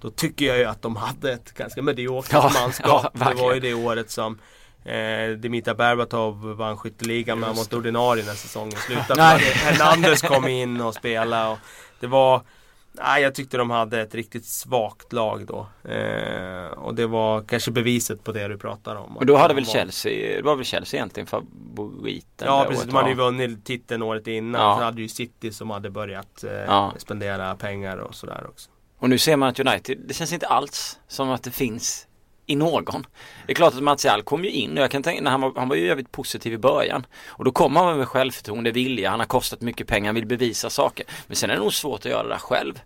Då 0.01 0.09
tycker 0.09 0.45
jag 0.45 0.57
ju 0.57 0.65
att 0.65 0.81
de 0.81 0.95
hade 0.95 1.31
ett 1.33 1.51
ganska 1.53 1.81
mediokert 1.81 2.33
Ja, 2.33 2.51
manskap. 2.61 3.11
ja, 3.19 3.29
det 3.29 3.35
var 3.41 3.53
ju 3.53 3.59
det 3.59 3.73
året 3.73 4.11
som 4.11 4.39
eh, 4.85 5.29
Dimitar 5.37 5.73
Berbatov 5.75 6.53
vann 6.57 6.77
skytteligan 6.77 7.39
men 7.39 7.47
han 7.47 7.55
var 7.55 7.63
inte 7.63 7.75
ordinarie 7.75 8.25
när 8.25 8.33
säsongen 8.33 8.77
slutade. 8.77 9.21
Hernandez 9.21 10.21
kom 10.21 10.47
in 10.47 10.81
och 10.81 10.93
spelade. 10.93 11.51
Och 11.51 11.57
det 11.99 12.07
var 12.07 12.41
Nej, 12.91 13.23
jag 13.23 13.35
tyckte 13.35 13.57
de 13.57 13.69
hade 13.69 14.01
ett 14.01 14.15
riktigt 14.15 14.45
svagt 14.45 15.13
lag 15.13 15.45
då. 15.45 15.67
Eh, 15.89 16.65
och 16.77 16.95
det 16.95 17.07
var 17.07 17.41
kanske 17.41 17.71
beviset 17.71 18.23
på 18.23 18.31
det 18.31 18.47
du 18.47 18.57
pratar 18.57 18.95
om. 18.95 19.17
Och 19.17 19.25
då 19.25 19.35
hade 19.37 19.47
De 19.53 19.55
väl 19.55 19.65
var- 19.65 19.71
Chelsea, 19.73 20.35
det 20.37 20.41
var 20.41 20.55
väl 20.55 20.65
Chelsea 20.65 20.97
egentligen 20.97 21.27
favoriten 21.27 22.47
Ja 22.47 22.65
precis, 22.67 22.83
året, 22.83 22.89
de 22.91 22.95
hade 22.95 23.09
ju 23.09 23.15
vunnit 23.15 23.65
titeln 23.65 24.01
året 24.03 24.27
innan. 24.27 24.61
Ja. 24.61 24.75
Sen 24.75 24.83
hade 24.85 25.01
ju 25.01 25.07
City 25.07 25.51
som 25.51 25.69
hade 25.69 25.89
börjat 25.89 26.43
eh, 26.43 26.51
Ja. 26.51 26.93
spendera 26.97 27.55
pengar 27.55 27.97
och 27.97 28.15
sådär 28.15 28.45
också. 28.49 28.69
Och 28.99 29.09
nu 29.09 29.17
ser 29.17 29.37
man 29.37 29.49
att 29.49 29.59
United, 29.59 29.97
det 30.07 30.13
känns 30.13 30.33
inte 30.33 30.47
alls 30.47 30.99
som 31.07 31.29
att 31.29 31.43
det 31.43 31.51
finns 31.51 32.07
i 32.49 32.55
någon. 32.55 33.05
Det 33.45 33.51
är 33.51 33.55
klart 33.55 33.73
att 33.73 33.83
Martial 33.83 34.21
kom 34.21 34.43
ju 34.43 34.51
in 34.51 34.77
och 34.77 34.83
jag 34.83 34.91
kan 34.91 35.03
tänka, 35.03 35.21
när 35.21 35.31
han, 35.31 35.41
var, 35.41 35.53
han 35.55 35.69
var 35.69 35.75
ju 35.75 35.87
jävligt 35.87 36.11
positiv 36.11 36.53
i 36.53 36.57
början. 36.57 37.05
Och 37.27 37.45
då 37.45 37.51
kommer 37.51 37.83
han 37.83 37.97
med 37.97 38.07
självförtroende, 38.07 38.71
vilja, 38.71 39.09
han 39.09 39.19
har 39.19 39.27
kostat 39.27 39.61
mycket 39.61 39.87
pengar, 39.87 40.07
han 40.07 40.15
vill 40.15 40.25
bevisa 40.25 40.69
saker. 40.69 41.05
Men 41.27 41.35
sen 41.35 41.49
är 41.49 41.53
det 41.53 41.59
nog 41.59 41.73
svårt 41.73 41.99
att 41.99 42.11
göra 42.11 42.23
det 42.23 42.29
där 42.29 42.37
själv. 42.37 42.81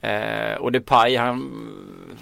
Eh, 0.00 0.54
och 0.54 0.72
Depay 0.72 1.16
han 1.16 1.66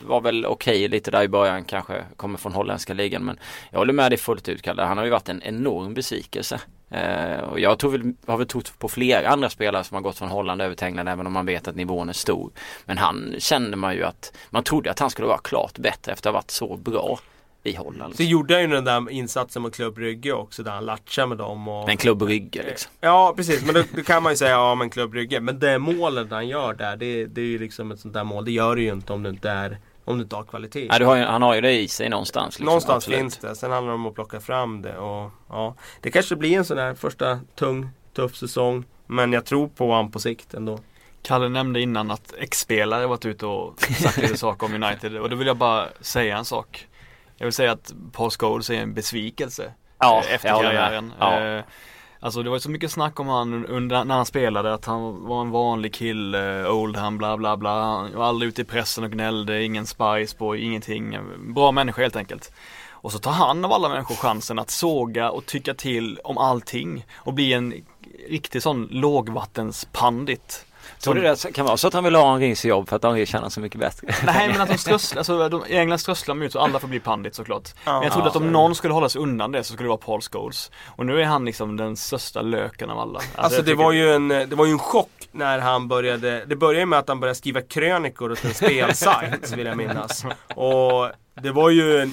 var 0.07 0.21
väl 0.21 0.47
okej 0.47 0.89
lite 0.89 1.11
där 1.11 1.23
i 1.23 1.29
början 1.29 1.65
kanske, 1.65 2.05
kommer 2.17 2.39
från 2.39 2.53
holländska 2.53 2.95
ligan. 2.95 3.25
Men 3.25 3.39
jag 3.71 3.79
håller 3.79 3.93
med 3.93 4.11
dig 4.11 4.19
fullt 4.19 4.49
ut 4.49 4.63
Kalle, 4.63 4.83
han 4.83 4.99
har 4.99 5.05
ju 5.05 5.11
varit 5.11 5.29
en 5.29 5.43
enorm 5.43 5.95
besvikelse. 5.95 6.61
Eh, 6.91 7.41
och 7.41 7.61
jag 7.61 7.79
tror 7.79 7.91
väl, 7.91 8.13
har 8.27 8.37
väl 8.37 8.47
trott 8.47 8.73
på 8.79 8.89
flera 8.89 9.29
andra 9.29 9.51
spelare 9.51 9.85
som 9.85 9.95
har 9.95 10.03
gått 10.03 10.19
från 10.19 10.29
Holland 10.29 10.63
över 10.63 10.75
till 10.75 10.87
England 10.87 11.09
även 11.09 11.27
om 11.27 11.33
man 11.33 11.47
vet 11.47 11.69
att 11.69 11.77
nivån 11.77 12.09
är 12.09 12.13
stor. 12.13 12.51
Men 12.85 12.99
han 12.99 13.35
kände 13.39 13.77
man 13.77 13.95
ju 13.95 14.05
att 14.05 14.33
man 14.51 14.65
trodde 14.65 14.91
att 14.91 14.99
han 14.99 15.11
skulle 15.11 15.29
vara 15.29 15.39
klart 15.39 15.79
bättre 15.79 16.13
efter 16.13 16.31
att 16.31 16.35
ha 16.35 16.39
varit 16.39 16.51
så 16.51 16.77
bra 16.77 17.19
i 17.63 17.77
Holland. 17.77 18.17
Så 18.17 18.23
gjorde 18.23 18.55
han 18.55 18.63
ju 18.63 18.69
den 18.69 18.85
där 18.85 19.11
insatsen 19.11 19.63
mot 19.63 19.75
Klubb 19.75 19.95
Brygge 19.95 20.33
också 20.33 20.63
där 20.63 20.71
han 20.71 20.85
latchade 20.85 21.29
med 21.29 21.39
dem. 21.39 21.69
Och... 21.69 21.91
En 21.91 21.97
klubb 21.97 22.23
rygge 22.23 22.63
liksom. 22.63 22.93
Ja 23.01 23.35
precis, 23.37 23.65
men 23.65 23.75
då, 23.75 23.83
då 23.97 24.03
kan 24.03 24.23
man 24.23 24.33
ju 24.33 24.37
säga 24.37 24.51
ja 24.51 24.75
men 24.75 24.91
Klubb 24.91 25.11
Brygge. 25.11 25.41
Men 25.41 25.59
det 25.59 25.79
målet 25.79 26.31
han 26.31 26.49
gör 26.49 26.75
där, 26.75 26.97
det, 26.97 27.27
det 27.27 27.41
är 27.41 27.45
ju 27.45 27.59
liksom 27.59 27.93
ett 27.93 28.01
sånt 28.01 28.15
där 28.15 28.25
mål. 28.25 28.45
Det 28.45 28.53
gör 28.53 28.77
du 28.77 28.83
ju 28.83 28.93
inte 28.93 29.13
om 29.13 29.23
du 29.23 29.31
inte 29.31 29.51
är 29.51 29.79
om 30.09 30.17
du 30.19 30.23
inte 30.23 30.37
har 30.37 30.45
kvalitet. 30.45 30.87
Nej, 30.91 30.99
du 30.99 31.05
har 31.05 31.17
ju, 31.17 31.23
han 31.25 31.43
har 31.43 31.55
ju 31.55 31.61
det 31.61 31.73
i 31.81 31.89
sig 31.89 32.09
någonstans. 32.09 32.55
Liksom, 32.55 32.65
Någonstans 32.67 32.97
absolut. 32.97 33.19
finns 33.19 33.37
det. 33.37 33.55
Sen 33.55 33.71
handlar 33.71 33.93
det 33.93 33.95
om 33.95 34.07
att 34.07 34.15
plocka 34.15 34.41
fram 34.41 34.83
det. 34.83 34.99
Och, 34.99 35.31
ja, 35.49 35.75
det 36.01 36.11
kanske 36.11 36.37
blir 36.37 36.59
en 36.59 36.65
sån 36.65 36.77
där 36.77 36.95
första 36.95 37.41
tung, 37.55 37.89
tuff 38.17 38.37
säsong. 38.37 38.85
Men 39.07 39.33
jag 39.33 39.45
tror 39.45 39.69
på 39.69 39.91
honom 39.91 40.11
på 40.11 40.19
sikt 40.19 40.55
ändå. 40.55 40.79
Kalle 41.23 41.49
nämnde 41.49 41.81
innan 41.81 42.11
att 42.11 42.35
ex-spelare 42.39 43.07
varit 43.07 43.25
ute 43.27 43.47
och 43.47 43.81
sagt 43.81 44.17
lite 44.17 44.37
saker 44.39 44.67
om 44.67 44.83
United 44.83 45.17
och 45.17 45.31
då 45.31 45.37
vill 45.37 45.47
jag 45.47 45.57
bara 45.57 45.89
säga 46.01 46.39
en 46.39 46.45
sak. 46.45 46.87
Jag 47.37 47.47
vill 47.47 47.53
säga 47.53 47.73
att 47.73 47.93
Paul 48.13 48.31
Scholes 48.31 48.71
är 48.71 48.75
en 48.75 48.95
besvikelse 48.95 49.73
Ja, 49.99 50.23
eh, 50.27 50.35
efter 50.35 50.49
karriären. 50.49 51.13
Ja. 51.19 51.63
Alltså 52.21 52.43
det 52.43 52.51
var 52.51 52.57
ju 52.57 52.61
så 52.61 52.71
mycket 52.71 52.93
snack 52.93 53.21
om 53.21 53.29
han 53.29 53.67
under, 53.67 54.05
när 54.05 54.15
han 54.15 54.27
spelade 54.27 54.75
att 54.75 54.85
han 54.85 55.27
var 55.27 55.41
en 55.41 55.51
vanlig 55.51 55.95
kille, 55.95 56.69
Oldham, 56.69 57.19
bla 57.19 57.37
bla 57.37 57.57
bla. 57.57 57.83
Han 57.83 58.15
var 58.15 58.25
aldrig 58.25 58.49
ute 58.49 58.63
i 58.63 58.65
pressen 58.65 59.05
och 59.05 59.11
gnällde, 59.11 59.63
ingen 59.63 59.87
spice 59.87 60.37
på, 60.39 60.57
ingenting. 60.57 61.19
Bra 61.55 61.73
människa 61.73 62.03
helt 62.03 62.17
enkelt. 62.17 62.53
Och 62.91 63.13
så 63.13 63.19
tar 63.19 63.33
han 63.33 63.65
av 63.65 63.73
alla 63.73 63.89
människor 63.89 64.15
chansen 64.15 64.59
att 64.59 64.71
såga 64.71 65.31
och 65.31 65.47
tycka 65.47 65.75
till 65.75 66.19
om 66.25 66.39
allting 66.39 67.07
och 67.15 67.35
bli 67.35 67.53
en 67.53 67.75
riktig 68.29 68.63
sån 68.63 68.89
lågvattenspandit. 68.91 70.67
Tror 71.03 71.15
du 71.15 71.21
det 71.21 71.53
kan 71.53 71.67
vara 71.67 71.77
så 71.77 71.89
att 71.89 71.95
han 71.95 72.05
vill 72.05 72.15
ha 72.15 72.33
Henris 72.33 72.65
jobb 72.65 72.89
för 72.89 72.97
att 72.97 73.03
Henri 73.05 73.27
tjänar 73.27 73.49
så 73.49 73.61
mycket 73.61 73.81
bättre? 73.81 74.07
Nej 74.27 74.49
men 74.49 74.61
att 74.61 74.69
de 74.69 74.79
strösslar, 74.79 75.19
alltså 75.21 75.49
de, 75.49 75.67
i 75.67 75.77
England 75.77 75.99
strösslar 75.99 76.35
de 76.35 76.43
ut 76.43 76.53
så 76.53 76.59
alla 76.59 76.79
får 76.79 76.89
bli 76.89 77.01
pandit 77.01 77.35
såklart. 77.35 77.69
Men 77.85 77.95
jag 78.03 78.13
trodde 78.13 78.27
Ja, 78.27 78.31
att 78.31 78.37
om 78.37 78.53
någon 78.53 78.75
skulle 78.75 78.95
hålla 78.95 79.09
sig 79.09 79.21
undan 79.23 79.53
det 79.53 79.65
så 79.65 79.73
skulle 79.73 79.85
det 79.87 79.89
vara 79.89 79.99
Paul 79.99 80.21
Scholes. 80.21 80.71
Och 80.97 81.07
nu 81.07 81.21
är 81.21 81.25
han 81.27 81.45
liksom 81.45 81.77
den 81.77 81.97
största 81.97 82.43
löken 82.43 82.91
av 82.91 82.99
alla. 82.99 83.21
Alltså 83.35 83.59
jag 83.59 83.65
det 83.65 83.71
tycker- 83.71 83.85
var, 83.85 83.93
ju 83.93 84.13
en, 84.15 84.29
det 84.29 84.53
var 84.55 84.67
ju 84.67 84.73
en 84.73 84.79
chock 84.79 85.11
när 85.33 85.59
han 85.59 85.89
började 85.89 86.45
Det 86.47 86.57
började 86.57 86.87
med 86.87 86.99
att 86.99 87.09
han 87.09 87.21
började 87.21 87.35
skriva 87.39 87.61
krönikor 87.61 88.33
åt 88.33 88.45
en 88.45 88.55
spelsajt 88.55 89.53
vill 89.57 89.67
jag 89.67 89.77
minnas 89.77 90.25
Och 90.55 91.11
det 91.43 91.51
var 91.51 91.71
ju 91.71 92.01
en 92.01 92.13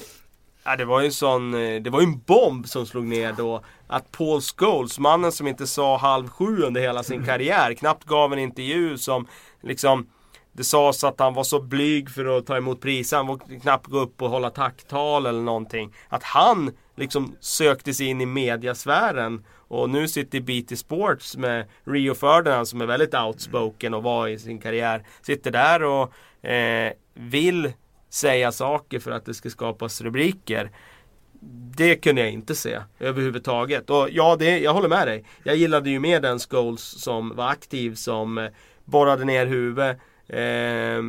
Ja, 0.68 0.76
det 0.76 0.86
var 0.86 1.00
ju 1.00 1.06
en 1.06 1.12
sån, 1.12 1.54
eh, 1.54 1.82
det 1.82 1.90
var 1.90 2.02
ju 2.02 2.08
en 2.08 2.20
bomb 2.20 2.68
som 2.68 2.86
slog 2.86 3.06
ner 3.06 3.34
då 3.34 3.64
Att 3.88 4.12
Paul 4.12 4.42
Scholes, 4.42 5.00
mannen 5.00 5.32
som 5.32 5.48
inte 5.48 5.68
sa 5.68 5.98
halv 5.98 6.28
sju 6.28 6.62
under 6.64 6.82
hela 6.82 7.04
sin 7.04 7.26
karriär 7.26 7.74
Knappt 7.74 8.04
gav 8.04 8.34
en 8.34 8.40
intervju 8.40 8.98
som 8.98 9.28
liksom 9.62 10.10
Det 10.52 10.64
sades 10.64 11.04
att 11.04 11.20
han 11.20 11.34
var 11.34 11.44
så 11.44 11.62
blyg 11.62 12.10
för 12.10 12.38
att 12.38 12.46
ta 12.46 12.58
emot 12.58 12.82
priser, 12.82 13.18
han 13.18 13.28
vågade 13.28 13.60
knappt 13.60 13.88
gå 13.88 14.00
upp 14.00 14.22
och 14.22 14.30
hålla 14.30 14.50
tacktal 14.50 15.26
eller 15.26 15.42
någonting 15.42 15.94
Att 16.10 16.24
han 16.24 16.72
liksom 16.96 17.36
sökte 17.40 17.94
sig 17.94 18.08
in 18.08 18.22
i 18.22 18.26
mediasfären 18.26 19.44
och 19.68 19.90
nu 19.90 20.08
sitter 20.08 20.40
BT 20.40 20.76
Sports 20.78 21.38
med 21.38 21.66
Rio 21.84 22.14
Ferdinand 22.14 22.68
som 22.68 22.82
är 22.82 22.86
väldigt 22.86 23.14
outspoken 23.14 23.94
och 23.94 24.04
var 24.04 24.28
i 24.28 24.40
sin 24.40 24.60
karriär. 24.60 25.04
Sitter 25.22 25.52
där 25.52 25.84
och 25.84 26.48
eh, 26.50 26.94
vill 27.14 27.74
säga 28.16 28.52
saker 28.52 29.00
för 29.00 29.12
att 29.12 29.26
det 29.26 29.34
ska 29.34 29.50
skapas 29.50 30.02
rubriker. 30.02 30.72
Det 31.76 31.96
kunde 31.96 32.22
jag 32.22 32.32
inte 32.32 32.56
se 32.56 32.80
överhuvudtaget. 33.00 33.90
Och 33.90 34.10
ja, 34.12 34.36
det, 34.36 34.60
jag 34.60 34.74
håller 34.74 34.90
med 34.90 35.08
dig. 35.08 35.24
Jag 35.44 35.56
gillade 35.56 35.90
ju 35.90 36.00
mer 36.00 36.20
den 36.20 36.40
Scholes 36.40 37.04
som 37.04 37.36
var 37.36 37.50
aktiv 37.50 37.96
som 37.96 38.38
eh, 38.38 38.50
borrade 38.86 39.26
ner 39.26 39.46
huvudet 39.46 39.98
eh, 40.28 41.04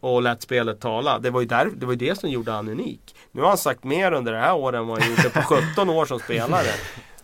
och 0.00 0.22
lät 0.22 0.42
spelet 0.42 0.80
tala. 0.80 1.18
Det 1.18 1.30
var, 1.30 1.40
ju 1.40 1.46
där, 1.46 1.70
det 1.76 1.86
var 1.86 1.92
ju 1.92 1.98
det 1.98 2.18
som 2.18 2.30
gjorde 2.30 2.52
han 2.52 2.68
unik. 2.68 3.14
Nu 3.32 3.40
har 3.40 3.48
han 3.48 3.58
sagt 3.58 3.84
mer 3.84 4.12
under 4.12 4.32
det 4.32 4.38
här 4.38 4.54
året 4.54 4.78
än 4.78 4.86
vad 4.86 5.02
han 5.02 5.10
gjorde 5.10 5.30
på 5.30 5.40
17 5.74 5.90
år 5.90 6.06
som 6.06 6.18
spelare. 6.18 6.68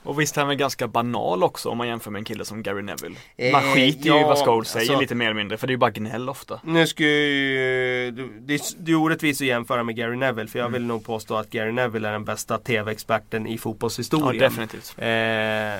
Och 0.05 0.21
visst 0.21 0.37
han 0.37 0.51
är 0.51 0.55
ganska 0.55 0.89
banal 0.89 1.43
också 1.43 1.69
om 1.69 1.79
man 1.79 1.89
jämför 1.89 2.11
med 2.11 2.19
en 2.19 2.25
kille 2.25 2.45
som 2.45 2.63
Gary 2.63 2.83
Neville. 2.83 3.17
Eh, 3.37 3.53
Man 3.53 3.63
skiter 3.63 4.05
ju 4.05 4.17
i 4.17 4.21
ja, 4.21 4.27
vad 4.29 4.39
Scholes 4.39 4.69
säger 4.69 4.87
alltså- 4.91 5.01
lite 5.01 5.15
mer 5.15 5.25
eller 5.27 5.35
mindre 5.35 5.57
för 5.59 5.67
det 5.67 5.71
är 5.71 5.75
ju 5.75 5.79
bara 5.79 5.91
gnäll 5.91 6.29
ofta. 6.29 6.61
Nu 6.65 6.87
ska 6.87 7.03
ju, 7.03 8.11
det, 8.41 8.63
det 8.79 8.93
är 8.93 8.97
orättvist 8.97 9.41
att 9.41 9.47
jämföra 9.47 9.83
med 9.83 9.97
Gary 9.97 10.17
Neville 10.17 10.49
för 10.51 10.59
jag 10.59 10.69
vill 10.69 10.85
nog 10.87 11.05
påstå 11.07 11.37
att 11.37 11.51
Gary 11.51 11.73
Neville 11.73 12.09
är 12.09 12.13
den 12.13 12.25
bästa 12.25 12.59
TV-experten 12.59 13.47
i 13.47 13.53
Ja 13.53 13.59
fotbollshistorien. 13.59 14.39
definitivt. 14.43 14.95
Eh, 14.99 15.05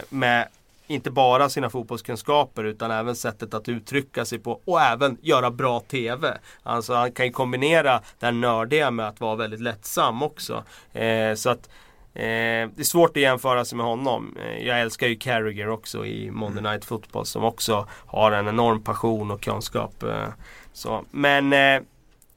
med 0.09 0.49
inte 0.87 1.11
bara 1.11 1.49
sina 1.49 1.71
fotbollskunskaper 1.71 2.65
utan 2.65 2.91
även 2.91 3.17
sättet 3.17 3.55
att 3.55 3.69
uttrycka 3.69 4.25
sig 4.25 4.39
på 4.39 4.61
och 4.65 4.81
även 4.81 5.17
göra 5.23 5.51
bra 5.51 5.81
TV. 5.81 6.39
Alltså 6.63 6.95
han 6.95 7.13
kan 7.13 7.27
ju 7.27 7.33
kombinera 7.33 8.01
det 8.19 8.27
här 8.27 8.33
nördiga 8.33 8.91
med 8.91 9.09
att 9.09 9.21
vara 9.21 9.37
väldigt 9.37 9.61
lättsam 9.61 10.23
också. 10.23 10.65
Eh, 10.93 11.35
så 11.35 11.51
att 11.51 11.69
eh, 12.15 12.71
det 12.75 12.79
är 12.79 12.85
svårt 12.85 13.17
att 13.17 13.23
jämföra 13.23 13.65
sig 13.65 13.77
med 13.77 13.87
honom. 13.87 14.37
Eh, 14.41 14.67
jag 14.67 14.81
älskar 14.81 15.07
ju 15.07 15.17
Carragher 15.17 15.69
också 15.69 16.07
i 16.07 16.31
Monday 16.31 16.63
Night 16.63 16.85
Football 16.85 17.27
som 17.27 17.45
också 17.45 17.89
har 18.07 18.33
en 18.33 18.49
enorm 18.49 18.83
passion 18.83 19.31
och 19.31 19.41
kunskap. 19.41 20.03
Eh, 20.03 20.29
så. 20.73 21.05
Men 21.11 21.53
eh, 21.53 21.83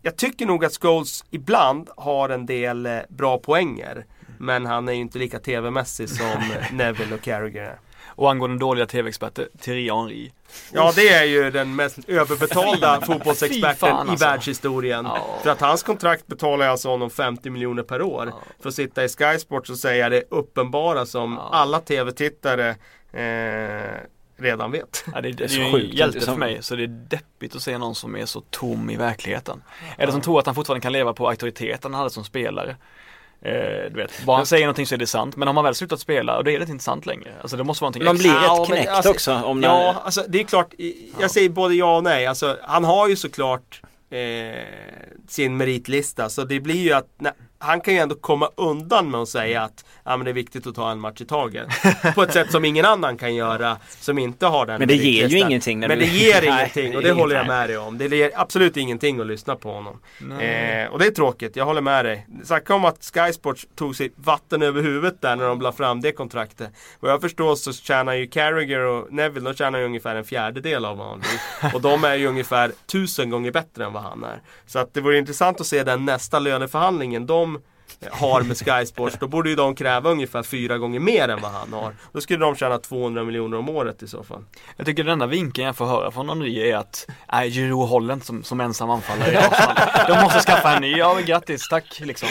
jag 0.02 0.18
tycker 0.18 0.46
nog 0.46 0.66
att 0.66 0.78
Scholes 0.82 1.26
ibland 1.32 1.90
har 1.98 2.30
en 2.30 2.46
del 2.46 2.86
eh, 2.86 3.00
bra 3.10 3.38
poänger. 3.38 4.06
Men 4.38 4.66
han 4.66 4.88
är 4.88 4.94
ju 4.94 5.00
inte 5.00 5.20
lika 5.20 5.40
TV-mässig 5.40 6.10
som 6.10 6.44
Neville 6.72 7.16
och 7.16 7.22
Carragher 7.22 7.62
är. 7.62 7.80
Och 8.06 8.32
angående 8.32 8.58
dåliga 8.58 8.86
TV-experter, 8.86 9.50
Thierry 9.60 9.90
Henry. 9.90 10.32
Ja 10.74 10.92
det 10.96 11.10
är 11.10 11.24
ju 11.24 11.52
den 11.52 11.76
mest 11.76 12.00
överbetalda 12.08 13.02
fotbollsexperten 13.02 13.76
fan, 13.76 14.08
i 14.08 14.12
alltså. 14.12 14.26
världshistorien. 14.26 15.06
Ja. 15.06 15.40
För 15.44 15.50
att 15.50 15.62
hans 15.62 15.84
kontrakt 15.84 16.28
betalar 16.28 16.68
alltså 16.68 16.90
honom 16.90 17.10
50 17.10 17.50
miljoner 17.50 17.84
per 17.84 18.02
år. 18.02 18.28
Ja. 18.32 18.42
För 18.60 18.70
att 18.70 18.76
sitta 18.76 19.04
i 19.04 19.10
Sky 19.10 19.40
Sports 19.40 19.70
och 19.70 19.78
säga 19.78 20.10
det 20.10 20.24
uppenbara 20.30 21.06
som 21.06 21.34
Ja. 21.34 21.50
alla 21.52 21.80
TV-tittare 21.80 22.76
eh, 23.12 24.02
redan 24.38 24.72
vet. 24.72 25.06
Ja, 25.14 25.22
det, 25.22 25.32
det, 25.32 25.44
är 25.44 25.50
ju 25.50 25.64
en 25.64 25.72
sjukt, 25.72 25.94
hjälte 25.94 26.20
för 26.20 26.36
mig, 26.36 26.64
så 26.64 26.76
det 26.76 26.84
är 26.84 27.08
deppigt 27.10 27.56
att 27.56 27.62
se 27.62 27.78
någon 27.78 27.96
som 27.96 28.16
är 28.16 28.26
så 28.26 28.42
tom 28.42 28.90
i 28.90 28.96
verkligheten. 28.96 29.64
Eller 29.98 30.12
som 30.12 30.22
tror 30.22 30.40
att 30.40 30.46
han 30.46 30.56
fortfarande 30.56 30.82
kan 30.82 30.94
leva 30.94 31.14
på 31.14 31.28
auktoriteten 31.30 31.94
han 31.94 32.00
hade 32.00 32.10
som 32.10 32.24
spelare. 32.24 32.76
Eh, 33.42 33.52
du 33.92 33.96
vet, 33.96 34.26
bara 34.26 34.38
han 34.38 34.46
säger 34.46 34.66
någonting 34.66 34.86
så 34.88 34.96
är 34.96 35.00
det 35.00 35.08
sant, 35.08 35.36
men 35.36 35.48
har 35.48 35.54
man 35.54 35.64
väl 35.64 35.76
slutat 35.76 36.00
spela, 36.00 36.38
och 36.38 36.44
då 36.44 36.52
är 36.52 36.60
det 36.60 36.70
inte 36.70 36.84
sant 36.84 37.06
längre. 37.06 37.32
Alltså 37.42 37.58
det 37.58 37.64
måste 37.64 37.84
vara 37.84 37.90
någonting 37.90 38.06
Man 38.06 38.18
blir 38.18 38.30
Ja, 38.30 38.52
rätt 38.54 38.58
men 38.70 38.78
knäckt 38.78 38.90
alltså- 38.92 39.10
också 39.12 39.34
om 39.34 39.64
Ja, 39.64 39.96
alltså 40.06 40.24
det 40.28 40.40
är 40.40 40.44
klart. 40.44 40.74
Jag 41.20 41.32
säger 41.32 41.50
både 41.50 41.76
ja 41.76 41.98
och 41.98 42.04
nej. 42.04 42.26
Alltså, 42.28 42.58
han 42.64 42.84
har 42.84 43.08
ju 43.08 43.16
såklart 43.16 43.82
eh, 44.10 44.20
sin 45.28 45.58
meritlista. 45.58 46.30
Så 46.30 46.44
det 46.44 46.60
blir 46.60 46.76
ju 46.84 46.94
att 46.94 47.08
när, 47.20 47.34
han 47.60 47.82
kan 47.82 47.94
ju 47.94 48.00
ändå 48.00 48.16
komma 48.16 48.50
undan 48.56 49.12
med 49.12 49.22
att 49.22 49.30
säga 49.30 49.62
att 49.62 49.86
ja, 50.04 50.18
men 50.18 50.26
det 50.26 50.32
är 50.32 50.34
viktigt 50.34 50.68
att 50.68 50.76
ta 50.76 50.92
en 50.92 51.00
match 51.00 51.22
i 51.22 51.26
taget. 51.26 51.68
På 52.16 52.24
ett 52.24 52.34
sätt 52.34 52.52
som 52.52 52.66
ingen 52.66 52.86
annan 52.86 53.18
kan 53.18 53.36
göra 53.36 53.78
som 54.00 54.20
inte 54.20 54.46
har 54.46 54.66
den 54.66 54.80
Men 54.80 54.88
det 54.88 54.96
ger 54.96 55.28
ju 55.28 55.38
ingenting. 55.38 55.80
men 55.80 56.00
det 56.00 56.06
ger 56.06 56.44
ingenting 56.46 56.96
och 56.96 57.02
det 57.02 57.12
håller 57.12 57.36
jag 57.36 57.48
med 57.48 57.70
dig 57.70 57.78
om. 57.78 57.98
Det 57.98 58.08
ger 58.08 58.32
absolut 58.36 58.78
ingenting 58.78 59.20
att 59.20 59.28
lyssna 59.28 59.56
på 59.56 59.72
honom. 59.72 60.00
Eh, 60.22 60.92
och 60.92 61.00
det 61.00 61.06
är 61.06 61.12
tråkigt, 61.12 61.56
jag 61.56 61.66
håller 61.66 61.82
med 61.82 62.06
dig. 62.06 62.28
Snacka 62.44 62.76
om 62.76 62.86
att 62.86 63.12
Sky 63.14 63.34
Sports 63.34 63.68
tog 63.76 63.96
sig 63.96 64.12
vatten 64.16 64.62
över 64.62 64.82
huvudet 64.82 65.22
där 65.22 65.36
när 65.36 65.46
de 65.48 65.62
la 65.62 65.72
fram 65.72 66.02
det 66.02 66.12
kontraktet. 66.12 66.70
Vad 67.00 67.12
jag 67.12 67.22
förstår 67.22 67.56
så 67.56 67.74
tjänar 67.74 68.14
ju 68.14 68.28
Carragher 68.28 68.80
och 68.80 69.14
Neville, 69.14 69.50
de 69.50 69.56
tjänar 69.56 69.80
ju 69.80 69.86
ungefär 69.86 70.16
en 70.16 70.26
fjärdedel 70.26 70.86
av 70.86 70.98
vad 70.98 71.08
han 71.08 71.20
vill. 71.20 71.72
Och 71.74 71.82
de 71.82 72.04
är 72.04 72.16
ju 72.16 72.28
ungefär 72.28 72.72
tusen 72.92 73.30
gånger 73.30 73.52
bättre 73.52 73.86
än 73.86 73.94
vad 73.94 74.04
han 74.04 74.24
är. 74.24 74.42
Så 74.66 74.80
att 74.80 74.94
det 74.94 75.02
vore 75.02 75.18
intressant 75.18 75.62
att 75.62 75.68
se 75.68 75.84
den 75.84 76.06
nästa 76.06 76.40
löneförhandlingen. 76.40 77.26
De 77.26 77.47
har 78.12 78.42
med 78.42 78.58
Sky 78.58 78.86
Sports, 78.86 79.16
då 79.20 79.28
borde 79.28 79.50
ju 79.50 79.56
de 79.56 79.76
kräva 79.76 80.10
ungefär 80.10 80.44
fyra 80.44 80.78
gånger 80.78 81.00
mer 81.00 81.28
än 81.30 81.42
vad 81.42 81.52
han 81.52 81.74
har. 81.74 81.94
Då 82.14 82.22
skulle 82.22 82.40
de 82.46 82.56
tjäna 82.56 82.78
200 82.78 83.24
miljoner 83.24 83.58
om 83.58 83.70
året 83.70 84.04
i 84.04 84.08
så 84.08 84.24
fall. 84.24 84.44
Jag 84.78 84.86
tycker 84.86 85.04
den 85.04 85.14
enda 85.14 85.26
vinkeln 85.26 85.66
jag 85.68 85.76
får 85.76 85.86
höra 85.86 86.12
från 86.12 86.30
Henry 86.30 86.70
är 86.72 86.78
att, 86.78 87.08
nej, 87.32 87.50
Giro 87.50 87.86
Holland 87.86 88.24
som, 88.24 88.44
som 88.44 88.60
ensam 88.62 88.90
anfallare 88.90 89.32
i 89.32 89.38
Arsenal. 89.38 89.76
De 90.08 90.22
måste 90.24 90.40
skaffa 90.40 90.76
en 90.76 90.82
ny, 90.82 90.98
ja 90.98 91.18
grattis, 91.26 91.70
tack 91.70 92.00
liksom. 92.00 92.30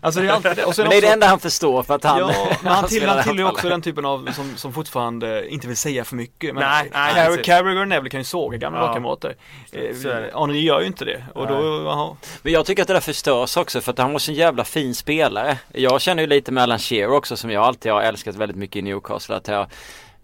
Alltså 0.00 0.20
det 0.20 0.26
är 0.28 0.32
alltid 0.32 0.56
det. 0.56 0.64
Och 0.64 0.74
sen 0.74 0.82
Men 0.82 0.90
det 0.90 0.96
är 0.96 0.98
också- 0.98 1.06
det 1.08 1.12
enda 1.12 1.26
han 1.26 1.40
förstår 1.40 1.82
för 1.82 1.94
att 1.94 2.04
han 2.04 2.18
Ja, 2.18 2.32
men 2.62 2.72
han 2.72 2.84
tillhör, 2.88 3.16
anfallare. 3.16 3.44
också 3.48 3.68
den 3.68 3.82
typen 3.82 4.04
av 4.04 4.28
som, 4.32 4.56
som 4.56 4.72
fortfarande 4.72 5.48
inte 5.48 5.66
vill 5.68 5.76
säga 5.76 6.04
för 6.04 6.16
mycket. 6.16 6.54
Men 6.54 6.62
Nej, 6.64 6.90
nej, 6.92 7.14
Carragher- 7.42 7.80
och 7.82 7.88
Neville 7.88 8.10
kan 8.10 8.20
ju 8.20 8.24
såga 8.24 8.58
gamla 8.58 8.78
Ja. 8.78 8.86
lagkamrater. 8.86 9.36
Eh, 9.72 9.80
är. 9.82 10.40
Henry 10.40 10.60
gör 10.60 10.80
ju 10.80 10.86
inte 10.86 11.04
det. 11.04 11.24
Och 11.34 11.46
då, 11.46 11.82
jaha. 11.84 12.16
Men 12.42 12.52
jag 12.52 12.66
tycker 12.66 12.82
att 12.82 12.88
det 12.88 12.94
där 12.94 13.00
förstörs 13.00 13.56
också 13.56 13.80
för 13.80 13.92
att 13.92 13.98
han 13.98 14.12
var 14.12 14.18
så 14.18 14.30
en 14.30 14.34
jävla 14.36 14.64
fin 14.64 14.94
spelare. 15.08 15.58
Jag 15.72 16.00
känner 16.00 16.22
ju 16.22 16.26
lite 16.26 16.52
med 16.52 16.62
Alan 16.62 16.78
Shearer 16.78 17.10
också 17.10 17.36
som 17.36 17.50
jag 17.50 17.64
alltid 17.64 17.92
har 17.92 18.02
älskat 18.02 18.36
väldigt 18.36 18.56
mycket 18.56 18.76
i 18.76 18.82
Newcastle. 18.82 19.36
Att 19.36 19.48
jag, 19.48 19.66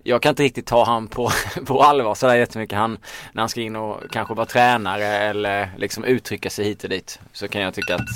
jag 0.03 0.23
kan 0.23 0.31
inte 0.31 0.43
riktigt 0.43 0.67
ta 0.67 0.85
han 0.85 1.09
på, 1.09 1.31
på 1.67 1.83
allvar 1.83 2.15
sådär 2.15 2.35
jättemycket. 2.35 2.79
Han, 2.79 2.99
när 3.33 3.43
han 3.43 3.49
ska 3.49 3.61
in 3.61 3.77
och 3.77 4.01
kanske 4.11 4.35
vara 4.35 4.47
tränare 4.47 5.07
eller 5.07 5.71
liksom 5.77 6.05
uttrycka 6.05 6.51
sig 6.51 6.65
hit 6.65 6.85
och 6.85 6.91
dit. 6.91 7.21
Så 7.33 7.49
kan 7.49 7.63
jag 7.63 7.75
tycka 7.75 7.95
att 7.95 8.09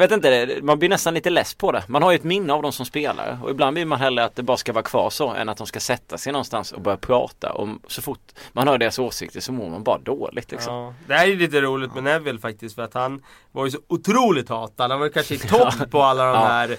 jag 0.00 0.08
vet 0.08 0.12
inte, 0.12 0.58
man 0.62 0.78
blir 0.78 0.88
nästan 0.88 1.14
lite 1.14 1.30
less 1.30 1.54
på 1.54 1.72
det. 1.72 1.84
Man 1.88 2.02
har 2.02 2.10
ju 2.12 2.16
ett 2.16 2.24
minne 2.24 2.52
av 2.52 2.62
dem 2.62 2.72
som 2.72 2.86
spelare 2.86 3.38
och 3.42 3.50
ibland 3.50 3.76
vill 3.78 3.86
man 3.86 3.98
hellre 4.00 4.24
att 4.24 4.36
det 4.36 4.42
bara 4.42 4.56
ska 4.56 4.72
vara 4.72 4.82
kvar 4.84 5.10
så 5.10 5.28
än 5.28 5.48
att 5.48 5.56
de 5.58 5.66
ska 5.66 5.80
sätta 5.80 6.18
sig 6.18 6.32
någonstans 6.32 6.72
och 6.72 6.80
börja 6.80 6.96
prata. 6.96 7.52
Och 7.52 7.68
så 7.88 8.02
fort 8.02 8.20
man 8.52 8.68
hör 8.68 8.78
deras 8.78 8.98
åsikter 8.98 9.40
så 9.40 9.52
mår 9.52 9.70
man 9.70 9.82
bara 9.82 9.98
dåligt 9.98 10.50
liksom. 10.50 10.74
Ja, 10.74 10.94
det 11.06 11.14
här 11.14 11.24
är 11.24 11.28
ju 11.30 11.36
lite 11.38 11.60
roligt 11.60 11.94
med 11.94 12.04
Neville 12.04 12.38
faktiskt 12.38 12.74
för 12.74 12.82
att 12.82 12.94
han 12.94 13.22
var 13.52 13.64
ju 13.64 13.70
så 13.70 13.78
otroligt 13.88 14.48
hatad. 14.48 14.90
Han 14.90 15.00
var 15.00 15.08
kanske 15.08 15.34
i 15.34 15.38
topp 15.38 15.74
på 15.90 16.02
alla 16.02 16.24
de 16.24 16.32
Ja. 16.34 16.46
här 16.46 16.76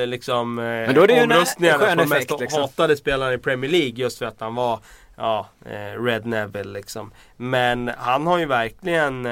eh, 0.00 0.06
liksom, 0.06 0.58
eh, 0.58 0.64
Men 0.64 0.94
då 0.94 1.02
är 1.02 1.06
det 1.06 1.12
ju 1.14 1.18
en- 1.20 1.32
omröstningarna 1.32 1.86
en 1.86 1.98
på 1.98 2.04
mest 2.04 2.12
effekt, 2.14 2.40
liksom. 2.40 2.60
hatade 2.60 2.96
spelare 2.96 3.34
i 3.34 3.38
Premier 3.38 3.70
League 3.70 3.88
just 3.96 4.18
för 4.18 4.26
att 4.26 4.40
han 4.40 4.54
var 4.54 4.78
ja, 5.16 5.48
eh, 5.66 6.02
Red 6.02 6.26
Neville 6.26 6.72
liksom. 6.72 7.10
Men 7.36 7.90
han 7.98 8.26
har 8.26 8.38
ju 8.38 8.46
verkligen 8.46 9.26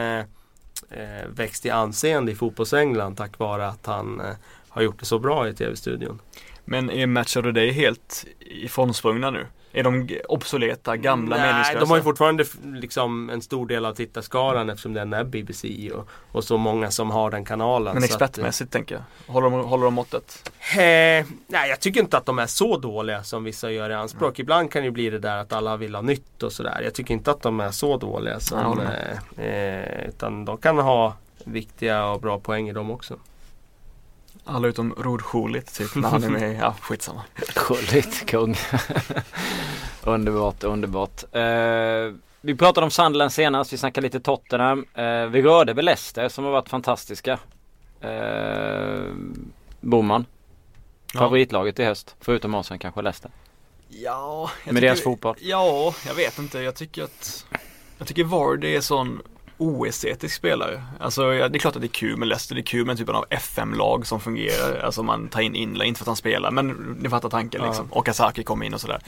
eh, 0.90 1.29
växt 1.29 1.66
i 1.66 1.71
anseende 1.71 2.33
i 2.33 2.35
fotbolls-England 2.35 3.16
tack 3.16 3.38
vare 3.38 3.68
att 3.68 3.87
han 3.87 4.21
eh, 4.21 4.35
har 4.68 4.83
gjort 4.83 5.01
det 5.01 5.07
så 5.07 5.18
bra 5.18 5.49
i 5.49 5.55
TV-studion. 5.55 6.21
Men 6.64 6.90
är 6.90 7.07
Match 7.07 7.37
of 7.37 7.45
the 7.45 7.53
Day 7.53 7.71
helt 7.71 8.27
ifrånsprungna 8.40 9.31
nu? 9.31 9.47
Är 9.72 9.82
de 9.82 10.08
obsoleta, 10.28 10.96
gamla, 10.96 11.37
Nej, 11.37 11.46
meningslösa? 11.46 11.80
de 11.80 11.90
har 11.90 11.96
ju 11.96 12.02
fortfarande 12.02 12.44
liksom 12.74 13.30
en 13.30 13.42
stor 13.42 13.66
del 13.66 13.85
av 13.85 13.94
tittarskaran 13.94 14.70
eftersom 14.70 14.92
den 14.92 15.12
är 15.12 15.24
BBC 15.24 15.90
och, 15.90 16.08
och 16.32 16.44
så 16.44 16.56
många 16.58 16.90
som 16.90 17.11
har 17.11 17.30
den 17.30 17.44
kanalen. 17.44 17.94
Men 17.94 18.02
så 18.02 18.14
att, 18.14 18.22
expertmässigt 18.22 18.72
tänker 18.72 18.94
jag. 18.94 19.32
Håller 19.32 19.50
de, 19.50 19.64
håller 19.64 19.85
de 19.85 19.94
måttet? 19.94 20.50
Eh, 20.72 21.26
nej, 21.46 21.68
jag 21.68 21.80
tycker 21.80 22.00
inte 22.00 22.16
att 22.16 22.26
de 22.26 22.38
är 22.38 22.46
så 22.46 22.76
dåliga 22.76 23.22
som 23.22 23.44
vissa 23.44 23.70
gör 23.70 23.90
i 23.90 23.94
anspråk. 23.94 24.38
Ibland 24.38 24.72
kan 24.72 24.82
det 24.85 24.90
bli 24.90 25.11
det 25.11 25.18
där 25.18 25.37
att 25.37 25.52
alla 25.52 25.76
vill 25.76 25.94
ha 25.94 26.02
nytt 26.02 26.42
och 26.42 26.52
sådär. 26.52 26.80
Jag 26.85 26.94
tycker 26.94 27.14
inte 27.14 27.30
att 27.30 27.42
de 27.42 27.61
är 27.61 27.70
så 27.70 27.96
dåliga. 27.96 28.40
Som, 28.40 28.80
eh, 28.80 29.46
eh, 29.46 30.08
utan 30.08 30.44
de 30.44 30.58
kan 30.58 30.78
ha 30.78 31.16
viktiga 31.44 32.06
och 32.06 32.20
bra 32.20 32.38
poänger 32.38 32.74
de 32.74 32.90
också. 32.90 33.16
Alla 34.44 34.68
utom 34.68 34.94
Rod 34.98 35.22
Schullit 35.22 35.74
typ 35.74 35.94
när 35.94 36.09
han 36.09 36.24
är 36.24 36.28
med, 36.28 36.57
ja 36.61 36.74
skitsamma. 36.81 37.22
Gulligt, 37.68 38.26
kung. 38.26 38.57
underbart, 40.02 40.64
underbart. 40.64 41.24
Eh, 41.33 42.14
vi 42.40 42.55
pratade 42.55 42.85
om 42.85 42.90
Sunderland 42.90 43.33
senast, 43.33 43.72
vi 43.72 43.76
snackade 43.78 44.05
lite 44.05 44.20
Tottenham. 44.20 44.87
Eh, 44.94 45.26
vi 45.26 45.42
rörde 45.42 45.72
väl 45.72 45.85
Leicester 45.85 46.28
som 46.28 46.44
har 46.44 46.52
varit 46.52 46.68
fantastiska. 46.68 47.38
Eh, 48.00 49.02
Boman. 49.81 50.26
Ja. 51.14 51.20
Favoritlaget 51.20 51.78
i 51.78 51.85
höst, 51.85 52.16
förutom 52.20 52.55
Arsenal 52.55 52.78
kanske 52.78 53.02
Leicester. 53.02 53.31
Ja, 53.88 54.50
jag 54.64 54.72
Med 54.72 54.83
deras 54.83 55.02
fotboll. 55.02 55.37
Ja, 55.40 55.94
jag 56.07 56.14
vet 56.14 56.38
inte. 56.38 56.59
Jag 56.59 56.74
tycker 56.74 57.02
att 57.02 57.46
Jag 57.98 58.09
tycker 58.09 58.24
Vardy 58.24 58.76
är 58.76 58.81
sån 58.81 59.22
oestetisk 59.62 60.37
spelare. 60.37 60.83
Alltså 61.01 61.35
ja, 61.35 61.48
det 61.48 61.57
är 61.57 61.61
klart 61.61 61.77
att 61.77 61.83
det 61.83 61.87
är 61.87 61.88
kul 61.88 62.16
med 62.16 62.29
Leicester, 62.29 62.55
det 62.55 62.61
är 62.61 62.62
kul 62.64 62.87
med 62.87 62.98
typen 62.98 63.14
av 63.14 63.25
FM-lag 63.31 64.07
som 64.07 64.20
fungerar. 64.20 64.81
Alltså 64.85 65.03
man 65.03 65.29
tar 65.29 65.40
in 65.40 65.55
Inla, 65.55 65.85
inte 65.85 65.98
för 65.98 66.05
att 66.05 66.07
han 66.07 66.16
spelar, 66.16 66.51
men 66.51 66.68
ni 67.01 67.09
fattar 67.09 67.29
tanken 67.29 67.62
liksom. 67.66 67.92
Och 67.92 68.09
Asaki 68.09 68.42
kommer 68.42 68.66
in 68.66 68.75
och 68.75 68.81
sådär. 68.81 69.01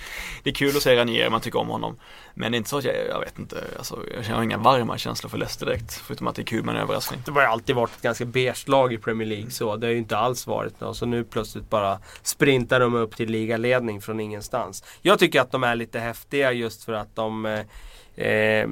Det 0.42 0.50
är 0.50 0.54
kul 0.54 0.76
att 0.76 0.82
se 0.82 0.96
Ranier, 0.96 1.30
man 1.30 1.40
tycker 1.40 1.58
om 1.58 1.68
honom. 1.68 1.96
Men 2.34 2.52
det 2.52 2.56
är 2.56 2.58
inte 2.58 2.70
så 2.70 2.78
att 2.78 2.84
jag, 2.84 2.94
jag 3.08 3.20
vet 3.20 3.38
inte, 3.38 3.64
alltså 3.78 3.98
jag 4.28 4.36
har 4.36 4.42
inga 4.42 4.58
varma 4.58 4.98
känslor 4.98 5.30
för 5.30 5.38
Leicester 5.38 5.66
direkt. 5.66 5.92
Förutom 5.92 6.26
att 6.26 6.36
det 6.36 6.42
är 6.42 6.46
kul 6.46 6.64
med 6.64 6.74
en 6.74 6.80
överraskning. 6.80 7.20
Det 7.24 7.30
har 7.30 7.40
ju 7.40 7.46
alltid 7.46 7.76
varit 7.76 7.96
ett 7.96 8.02
ganska 8.02 8.24
beige 8.24 8.68
lag 8.68 8.92
i 8.92 8.98
Premier 8.98 9.28
League 9.28 9.50
så. 9.50 9.76
Det 9.76 9.86
har 9.86 9.92
ju 9.92 9.98
inte 9.98 10.16
alls 10.16 10.46
varit. 10.46 10.82
Och 10.82 10.96
så 10.96 11.06
nu 11.06 11.24
plötsligt 11.24 11.70
bara 11.70 11.98
sprintar 12.22 12.80
de 12.80 12.94
upp 12.94 13.16
till 13.16 13.30
ligaledning 13.30 14.00
från 14.00 14.20
ingenstans. 14.20 14.84
Jag 15.02 15.18
tycker 15.18 15.40
att 15.40 15.50
de 15.50 15.64
är 15.64 15.76
lite 15.76 16.00
häftiga 16.00 16.52
just 16.52 16.84
för 16.84 16.92
att 16.92 17.16
de 17.16 17.46
eh, 17.46 18.26
eh, 18.26 18.68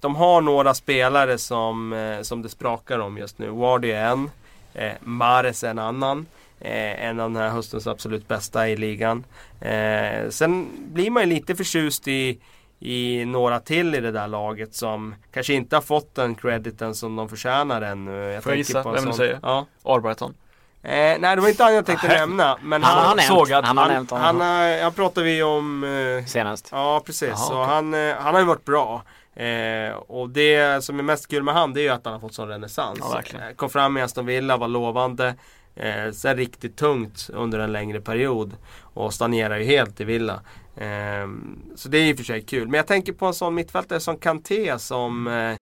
De 0.00 0.16
har 0.16 0.40
några 0.40 0.74
spelare 0.74 1.38
som, 1.38 1.92
eh, 1.92 2.22
som 2.22 2.42
det 2.42 2.48
sprakar 2.48 2.98
om 2.98 3.18
just 3.18 3.38
nu. 3.38 3.48
Wardy 3.50 3.90
är 3.90 4.04
en. 4.10 4.30
Eh, 4.74 4.92
Mares 5.00 5.64
är 5.64 5.70
en 5.70 5.78
annan. 5.78 6.26
Eh, 6.60 7.04
en 7.04 7.20
av 7.20 7.30
den 7.32 7.42
här 7.42 7.48
höstens 7.50 7.86
absolut 7.86 8.28
bästa 8.28 8.68
i 8.68 8.76
ligan. 8.76 9.24
Eh, 9.60 10.28
sen 10.30 10.68
blir 10.92 11.10
man 11.10 11.22
ju 11.22 11.28
lite 11.34 11.56
förtjust 11.56 12.08
i 12.08 12.40
i 12.82 13.24
några 13.24 13.60
till 13.60 13.94
i 13.94 14.00
det 14.00 14.10
där 14.12 14.28
laget 14.28 14.74
som 14.74 15.14
kanske 15.32 15.54
inte 15.54 15.76
har 15.76 15.80
fått 15.82 16.14
den 16.14 16.34
crediten 16.34 16.94
som 16.94 17.16
de 17.16 17.28
förtjänar 17.28 17.82
ännu. 17.82 18.12
Jag 18.32 18.42
Får 18.42 18.52
jag 18.52 18.58
gissa 18.58 18.82
på 18.82 18.88
en 18.88 18.94
vem 18.94 19.04
du 19.04 19.10
sån- 19.10 19.16
säger? 19.16 19.38
Ja. 19.42 19.66
Albrighton. 19.84 20.34
Eh, 20.82 20.90
nej, 20.92 21.18
det 21.36 21.36
var 21.40 21.48
inte 21.48 21.64
han 21.64 21.74
jag 21.74 21.86
tänkte 21.86 22.08
nämna. 22.08 22.58
Men 22.62 22.82
Han 22.82 22.98
han, 22.98 23.06
har 23.08 23.14
nämnt, 23.16 23.28
sågat. 23.28 23.64
han 23.64 23.76
har 23.76 23.84
han, 23.84 23.94
nämnt 23.94 24.10
han, 24.10 24.20
honom 24.20 24.40
har- 24.40 24.82
han 24.82 24.92
pratar 24.92 25.22
vi 25.22 25.42
om 25.42 25.84
eh, 25.84 26.24
senast. 26.26 26.68
Ja 26.72 27.02
precis, 27.06 27.28
Jaha, 27.28 27.36
så 27.36 27.62
okej. 27.62 27.74
han, 27.74 27.94
eh, 27.94 28.14
han 28.18 28.34
har 28.34 28.40
ju 28.40 28.46
varit 28.46 28.64
bra. 28.64 29.02
Eh, 29.40 29.92
och 29.96 30.30
det 30.30 30.84
som 30.84 30.98
är 30.98 31.02
mest 31.02 31.28
kul 31.28 31.42
med 31.42 31.54
han 31.54 31.72
det 31.72 31.80
är 31.80 31.82
ju 31.82 31.88
att 31.88 32.04
han 32.04 32.12
har 32.12 32.20
fått 32.20 32.34
sån 32.34 32.48
renässans. 32.48 32.98
Ja. 33.00 33.22
Eh, 33.38 33.54
Kom 33.56 33.70
fram 33.70 33.96
i 33.96 34.02
Aston 34.02 34.26
Villa, 34.26 34.56
var 34.56 34.68
lovande. 34.68 35.34
Eh, 35.74 36.10
sen 36.12 36.36
riktigt 36.36 36.76
tungt 36.76 37.30
under 37.32 37.58
en 37.58 37.72
längre 37.72 38.00
period. 38.00 38.56
Och 38.82 39.14
stagnerar 39.14 39.58
ju 39.58 39.64
helt 39.64 40.00
i 40.00 40.04
Villa. 40.04 40.40
Eh, 40.76 41.28
så 41.74 41.88
det 41.88 41.98
är 41.98 42.04
ju 42.04 42.16
för 42.16 42.24
sig 42.24 42.42
kul. 42.42 42.68
Men 42.68 42.74
jag 42.78 42.86
tänker 42.86 43.12
på 43.12 43.26
en 43.26 43.34
sån 43.34 43.54
mittfältare 43.54 44.00
som 44.00 44.16
Kanté 44.16 44.78
som 44.78 45.26
eh, 45.26 45.56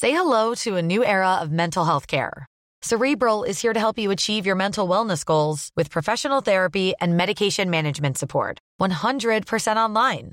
Say 0.00 0.10
hello 0.10 0.54
to 0.54 0.76
a 0.78 0.82
new 0.82 1.02
era 1.02 1.42
of 1.42 1.48
mental 1.50 1.84
health 1.86 2.06
care. 2.06 2.46
Cerebral 2.82 3.44
is 3.44 3.62
here 3.64 3.74
to 3.74 3.80
help 3.80 3.98
you 3.98 4.12
achieve 4.12 4.46
your 4.46 4.56
mental 4.56 4.88
wellness 4.88 5.24
goals 5.24 5.68
with 5.76 5.90
professional 5.90 6.42
therapy 6.42 6.94
and 7.00 7.16
medication 7.16 7.70
management 7.70 8.18
support. 8.18 8.58
100% 8.80 9.76
online. 9.76 10.32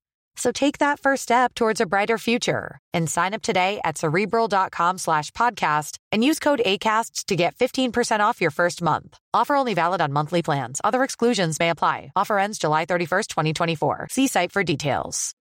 So 0.35 0.51
take 0.51 0.77
that 0.79 0.99
first 0.99 1.23
step 1.23 1.53
towards 1.53 1.81
a 1.81 1.85
brighter 1.85 2.17
future 2.17 2.79
and 2.93 3.09
sign 3.09 3.33
up 3.33 3.41
today 3.41 3.79
at 3.83 3.97
cerebral.com 3.97 4.97
slash 4.97 5.31
podcast 5.31 5.97
and 6.11 6.23
use 6.23 6.39
code 6.39 6.61
ACAST 6.65 7.25
to 7.25 7.35
get 7.35 7.55
15% 7.55 8.19
off 8.21 8.41
your 8.41 8.51
first 8.51 8.81
month. 8.81 9.17
Offer 9.33 9.55
only 9.55 9.73
valid 9.73 10.01
on 10.01 10.13
monthly 10.13 10.41
plans. 10.41 10.81
Other 10.83 11.03
exclusions 11.03 11.59
may 11.59 11.69
apply. 11.69 12.11
Offer 12.15 12.39
ends 12.39 12.57
July 12.57 12.85
31st, 12.85 13.27
2024. 13.27 14.07
See 14.09 14.27
site 14.27 14.51
for 14.51 14.63
details. 14.63 15.35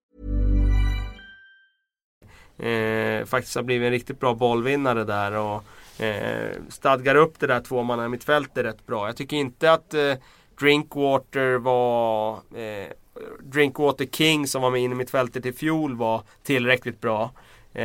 eh, 2.62 3.24
faktiskt 3.24 3.54
har 3.56 3.62
blivit 3.62 3.86
en 3.86 3.90
riktigt 3.92 4.20
bra 4.20 4.34
bollvinnare 4.34 5.04
där. 5.04 5.32
Och, 5.32 5.64
eh, 6.02 6.56
stadgar 6.68 7.14
upp 7.14 7.40
det 7.40 7.46
där 7.46 7.60
tvåmanna 7.60 8.08
mittfältet 8.08 8.64
rätt 8.64 8.86
bra. 8.86 9.06
Jag 9.06 9.16
tycker 9.16 9.36
inte 9.36 9.72
att 9.72 9.94
eh, 9.94 10.14
Drinkwater 10.60 11.58
var 11.58 12.32
eh, 12.34 12.86
Drinkwater 13.40 14.06
King 14.06 14.46
som 14.46 14.62
var 14.62 14.70
med 14.70 14.80
in 14.80 14.92
i 14.92 14.94
mittfältet 14.94 15.46
i 15.46 15.52
fjol 15.52 15.96
var 15.96 16.22
tillräckligt 16.42 17.00
bra. 17.00 17.30
Eh, 17.72 17.84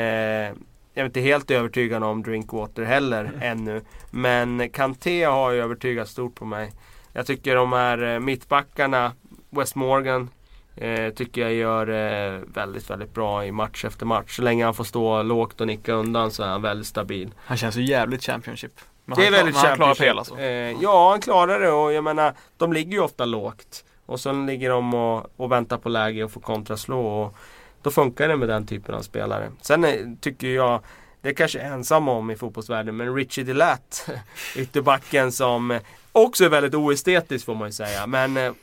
jag 0.95 1.01
är 1.01 1.05
inte 1.05 1.21
helt 1.21 1.51
övertygad 1.51 2.03
om 2.03 2.23
Drinkwater 2.23 2.83
heller 2.83 3.25
mm. 3.25 3.41
ännu. 3.41 3.81
Men 4.11 4.69
Kanté 4.69 5.23
har 5.23 5.51
ju 5.51 5.61
övertygat 5.61 6.09
stort 6.09 6.35
på 6.35 6.45
mig. 6.45 6.71
Jag 7.13 7.25
tycker 7.25 7.55
de 7.55 7.73
här 7.73 8.13
eh, 8.13 8.19
mittbackarna, 8.19 9.11
West 9.49 9.75
Morgan, 9.75 10.29
eh, 10.75 11.09
tycker 11.13 11.41
jag 11.41 11.53
gör 11.53 11.87
eh, 11.87 12.41
väldigt, 12.53 12.89
väldigt 12.89 13.13
bra 13.13 13.45
i 13.45 13.51
match 13.51 13.85
efter 13.85 14.05
match. 14.05 14.35
Så 14.35 14.41
länge 14.41 14.65
han 14.65 14.73
får 14.73 14.83
stå 14.83 15.23
lågt 15.23 15.61
och 15.61 15.67
nicka 15.67 15.93
undan 15.93 16.31
så 16.31 16.43
är 16.43 16.47
han 16.47 16.61
väldigt 16.61 16.87
stabil. 16.87 17.33
Han 17.37 17.57
känns 17.57 17.75
ju 17.75 17.83
jävligt 17.83 18.23
Championship. 18.23 18.71
Men 19.05 19.17
det 19.17 19.27
är 19.27 19.31
väldigt 19.31 19.55
han 19.55 19.65
Championship. 19.65 20.07
Han 20.07 20.17
alltså. 20.17 20.39
eh, 20.39 20.81
ja, 20.81 21.09
han 21.09 21.21
klarar 21.21 21.59
det 21.59 21.71
och 21.71 21.93
jag 21.93 22.03
menar, 22.03 22.33
de 22.57 22.73
ligger 22.73 22.91
ju 22.91 22.99
ofta 22.99 23.25
lågt. 23.25 23.84
Och 24.05 24.19
sen 24.19 24.45
ligger 24.45 24.69
de 24.69 24.93
och, 24.93 25.31
och 25.37 25.51
väntar 25.51 25.77
på 25.77 25.89
läge 25.89 26.23
och 26.23 26.31
får 26.31 26.41
kontraslå. 26.41 27.07
Och 27.07 27.35
då 27.81 27.91
funkar 27.91 28.27
det 28.27 28.35
med 28.35 28.49
den 28.49 28.65
typen 28.65 28.95
av 28.95 29.01
spelare. 29.01 29.51
Sen 29.61 29.83
är, 29.83 30.17
tycker 30.21 30.47
jag, 30.47 30.81
det 31.21 31.29
är 31.29 31.33
kanske 31.33 31.59
ensam 31.59 32.09
om 32.09 32.31
i 32.31 32.35
fotbollsvärlden, 32.35 32.97
men 32.97 33.15
Richie 33.15 33.43
Delat, 33.43 34.09
ytterbacken 34.55 35.31
som 35.31 35.71
eh, 35.71 35.81
också 36.11 36.45
är 36.45 36.49
väldigt 36.49 36.75
oestetisk 36.75 37.45
får 37.45 37.55
man 37.55 37.67
ju 37.67 37.71
säga. 37.71 38.07
Men 38.07 38.37
eh, 38.37 38.45
äh, 38.45 38.53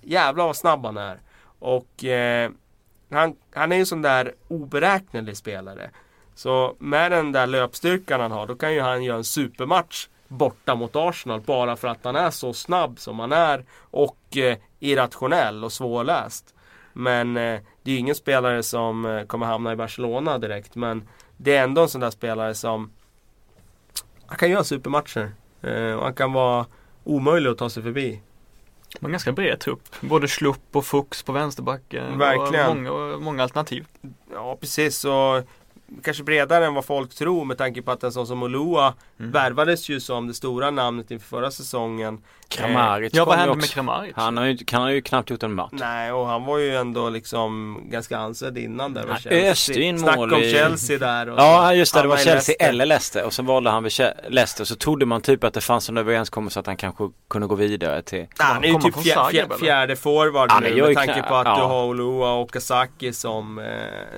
jävlar 0.00 0.46
vad 0.46 0.56
snabb 0.56 0.84
han 0.84 0.96
är. 0.96 1.18
Och 1.58 2.04
äh, 2.04 2.50
han, 3.10 3.36
han 3.54 3.72
är 3.72 3.76
en 3.76 3.86
sån 3.86 4.02
där 4.02 4.32
oberäknelig 4.48 5.36
spelare. 5.36 5.90
Så 6.34 6.74
med 6.78 7.12
den 7.12 7.32
där 7.32 7.46
löpstyrkan 7.46 8.20
han 8.20 8.32
har, 8.32 8.46
då 8.46 8.54
kan 8.54 8.74
ju 8.74 8.80
han 8.80 9.04
göra 9.04 9.16
en 9.16 9.24
supermatch 9.24 10.08
borta 10.28 10.74
mot 10.74 10.96
Arsenal 10.96 11.40
bara 11.40 11.76
för 11.76 11.88
att 11.88 12.04
han 12.04 12.16
är 12.16 12.30
så 12.30 12.52
snabb 12.52 12.98
som 12.98 13.18
han 13.18 13.32
är 13.32 13.64
och 13.78 14.36
eh, 14.36 14.56
irrationell 14.82 15.64
och 15.64 15.72
svårläst. 15.72 16.54
Men 16.92 17.36
eh, 17.36 17.60
det 17.82 17.90
är 17.90 17.92
ju 17.92 17.98
ingen 17.98 18.14
spelare 18.14 18.62
som 18.62 19.04
eh, 19.04 19.24
kommer 19.24 19.46
hamna 19.46 19.72
i 19.72 19.76
Barcelona 19.76 20.38
direkt 20.38 20.74
men 20.74 21.08
det 21.36 21.56
är 21.56 21.64
ändå 21.64 21.82
en 21.82 21.88
sån 21.88 22.00
där 22.00 22.10
spelare 22.10 22.54
som 22.54 22.90
han 24.26 24.38
kan 24.38 24.50
göra 24.50 24.64
supermatcher. 24.64 25.32
Eh, 25.60 25.92
och 25.92 26.04
han 26.04 26.14
kan 26.14 26.32
vara 26.32 26.66
omöjlig 27.04 27.50
att 27.50 27.58
ta 27.58 27.70
sig 27.70 27.82
förbi. 27.82 28.20
En 29.00 29.10
ganska 29.10 29.32
bred 29.32 29.60
trupp. 29.60 29.82
Både 30.00 30.28
Slupp 30.28 30.76
och 30.76 30.84
Fuchs 30.84 31.22
på 31.22 31.32
vänsterbacken. 31.32 32.18
Verkligen. 32.18 32.86
Och 32.86 32.96
många, 32.96 33.16
många 33.16 33.42
alternativ. 33.42 33.86
Ja 34.32 34.56
precis 34.60 35.04
och 35.04 35.42
kanske 36.02 36.22
bredare 36.22 36.66
än 36.66 36.74
vad 36.74 36.84
folk 36.84 37.14
tror 37.14 37.44
med 37.44 37.58
tanke 37.58 37.82
på 37.82 37.90
att 37.90 38.02
en 38.02 38.12
sån 38.12 38.26
som 38.26 38.42
Olua 38.42 38.94
mm. 39.18 39.30
värvades 39.30 39.88
ju 39.88 40.00
som 40.00 40.26
det 40.26 40.34
stora 40.34 40.70
namnet 40.70 41.10
inför 41.10 41.26
förra 41.26 41.50
säsongen. 41.50 42.22
Kramaric 42.52 43.14
Ja 43.14 43.24
vad 43.24 43.38
hände 43.38 43.56
med 43.56 43.70
Kramaric? 43.70 44.12
Han 44.16 44.36
har 44.36 44.44
ju, 44.44 44.58
han 44.72 44.82
har 44.82 44.90
ju 44.90 45.02
knappt 45.02 45.30
gjort 45.30 45.42
en 45.42 45.54
match. 45.54 45.70
Nej 45.72 46.12
och 46.12 46.26
han 46.26 46.44
var 46.44 46.58
ju 46.58 46.76
ändå 46.76 47.08
liksom 47.10 47.80
ganska 47.90 48.18
ansedd 48.18 48.58
innan 48.58 48.94
där. 48.94 49.06
Han 49.06 49.32
öste 49.32 49.82
in 49.82 50.00
mål 50.00 50.00
Snack 50.00 50.18
om 50.18 50.40
Chelsea 50.40 50.98
där. 50.98 51.28
Och 51.30 51.38
ja 51.38 51.74
just 51.74 51.94
det, 51.94 52.02
det 52.02 52.08
var 52.08 52.16
Chelsea 52.16 52.34
Leicester. 52.34 52.68
eller 52.68 52.86
Leicester 52.86 53.24
och 53.24 53.32
så 53.32 53.42
valde 53.42 53.70
han 53.70 53.82
väl 53.82 53.92
Leicester. 54.28 54.64
Så 54.64 54.76
trodde 54.76 55.06
man 55.06 55.20
typ 55.20 55.44
att 55.44 55.54
det 55.54 55.60
fanns 55.60 55.88
en 55.88 55.96
överenskommelse 55.96 56.60
att 56.60 56.66
han 56.66 56.76
kanske 56.76 57.10
kunde 57.30 57.46
gå 57.46 57.54
vidare 57.54 58.02
till. 58.02 58.26
Ja, 58.38 58.44
han 58.44 58.64
är 58.64 58.68
ju 58.68 58.78
typ 58.78 59.02
fjär, 59.02 59.30
fjär, 59.30 59.48
fjärde 59.60 59.96
forward 59.96 60.50
ja, 60.50 60.60
nu 60.60 60.82
med 60.82 60.94
tanke 60.94 61.22
på 61.22 61.34
att 61.34 61.46
ja. 61.46 61.56
du 61.56 61.62
har 61.62 61.84
Olua 61.84 62.32
och 62.32 62.42
Okazaki 62.42 63.12
som 63.12 63.58
eh, 63.58 63.64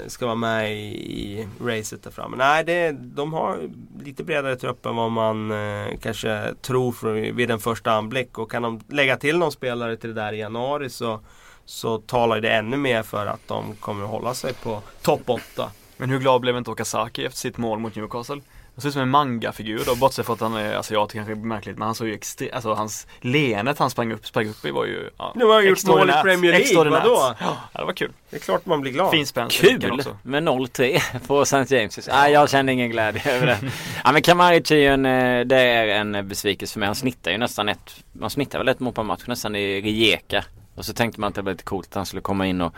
ska 0.06 0.26
vara 0.26 0.36
med 0.36 0.72
i, 0.72 0.84
i 0.84 1.48
racet 1.60 2.02
där 2.02 2.10
framme. 2.10 2.36
Nej, 2.36 2.64
det, 2.64 2.92
de 2.92 3.32
har 3.32 3.58
lite 4.04 4.24
bredare 4.24 4.56
trupp 4.56 4.86
än 4.86 4.96
vad 4.96 5.12
man 5.12 5.50
eh, 5.50 5.86
kanske 6.02 6.54
tror 6.62 6.92
för, 6.92 7.12
vid 7.12 7.50
en 7.50 7.60
första 7.60 7.92
anblick. 7.92 8.23
Och 8.32 8.50
kan 8.50 8.62
de 8.62 8.80
lägga 8.88 9.16
till 9.16 9.38
någon 9.38 9.52
spelare 9.52 9.96
till 9.96 10.14
det 10.14 10.20
där 10.22 10.32
i 10.32 10.38
januari 10.38 10.90
så, 10.90 11.20
så 11.64 11.98
talar 11.98 12.40
det 12.40 12.50
ännu 12.50 12.76
mer 12.76 13.02
för 13.02 13.26
att 13.26 13.48
de 13.48 13.76
kommer 13.76 14.04
att 14.04 14.10
hålla 14.10 14.34
sig 14.34 14.54
på 14.54 14.82
topp 15.02 15.22
8. 15.26 15.70
Men 15.96 16.10
hur 16.10 16.18
glad 16.18 16.40
blev 16.40 16.56
inte 16.56 16.70
Okazaki 16.70 17.24
efter 17.24 17.38
sitt 17.38 17.56
mål 17.56 17.78
mot 17.78 17.96
Newcastle? 17.96 18.40
Han 18.74 18.82
ser 18.82 18.88
ut 18.88 18.92
som 18.92 19.02
en 19.02 19.10
manga-figur 19.10 19.82
då, 19.86 19.94
bortsett 19.94 20.26
från 20.26 20.34
att 20.34 20.40
han 20.40 20.54
är 20.54 20.74
asiat 20.74 21.12
kanske 21.12 21.32
är 21.32 21.36
märkligt 21.36 21.78
men 21.78 21.86
han 21.86 21.94
såg 21.94 22.06
ju 22.06 22.14
extremt, 22.14 22.52
alltså 22.52 22.74
hans 22.74 23.06
leendet 23.20 23.78
han 23.78 23.90
sprang 23.90 24.12
upp, 24.12 24.26
sprang 24.26 24.48
upp 24.48 24.64
i 24.64 24.70
var 24.70 24.84
ju 24.84 25.10
ja, 25.18 25.32
Nu 25.36 25.44
har 25.44 25.54
han 25.54 25.66
gjort 25.66 25.84
mål 25.86 26.10
i 26.10 26.12
Premier 26.22 26.52
League, 26.52 26.90
vadå? 26.90 27.34
Ja, 27.40 27.56
det 27.72 27.84
var 27.84 27.92
kul. 27.92 28.12
Det 28.30 28.36
är 28.36 28.40
klart 28.40 28.66
man 28.66 28.80
blir 28.80 28.92
glad. 28.92 29.10
Fin 29.10 29.26
spänn 29.26 29.48
Kul 29.48 30.02
med 30.22 30.42
0-3 30.42 31.18
på 31.26 31.42
St. 31.42 31.76
James. 31.76 32.08
Nej, 32.08 32.32
jag 32.32 32.50
känner 32.50 32.72
ingen 32.72 32.90
glädje 32.90 33.36
över 33.36 33.46
det. 33.46 33.58
ja 34.04 34.12
men 34.12 34.22
Kamaric 34.22 34.70
är 34.70 34.76
ju 34.76 34.86
en, 34.86 35.06
eh, 35.06 35.46
det 35.46 35.60
är 35.60 35.86
en 35.86 36.28
besvikelse 36.28 36.72
för 36.72 36.80
mig. 36.80 36.86
Han 36.86 36.94
snittar 36.94 37.30
ju 37.30 37.38
nästan 37.38 37.68
ett, 37.68 38.04
man 38.12 38.30
snittar 38.30 38.58
väl 38.58 38.68
ett 38.68 38.80
mål 38.80 38.92
per 38.92 39.02
match 39.02 39.22
nästan 39.26 39.56
i 39.56 39.80
Rijeka. 39.80 40.44
Och 40.74 40.84
så 40.84 40.94
tänkte 40.94 41.20
man 41.20 41.28
att 41.28 41.34
det 41.34 41.42
var 41.42 41.52
lite 41.52 41.64
coolt 41.64 41.88
att 41.88 41.94
han 41.94 42.06
skulle 42.06 42.22
komma 42.22 42.46
in 42.46 42.60
och 42.60 42.74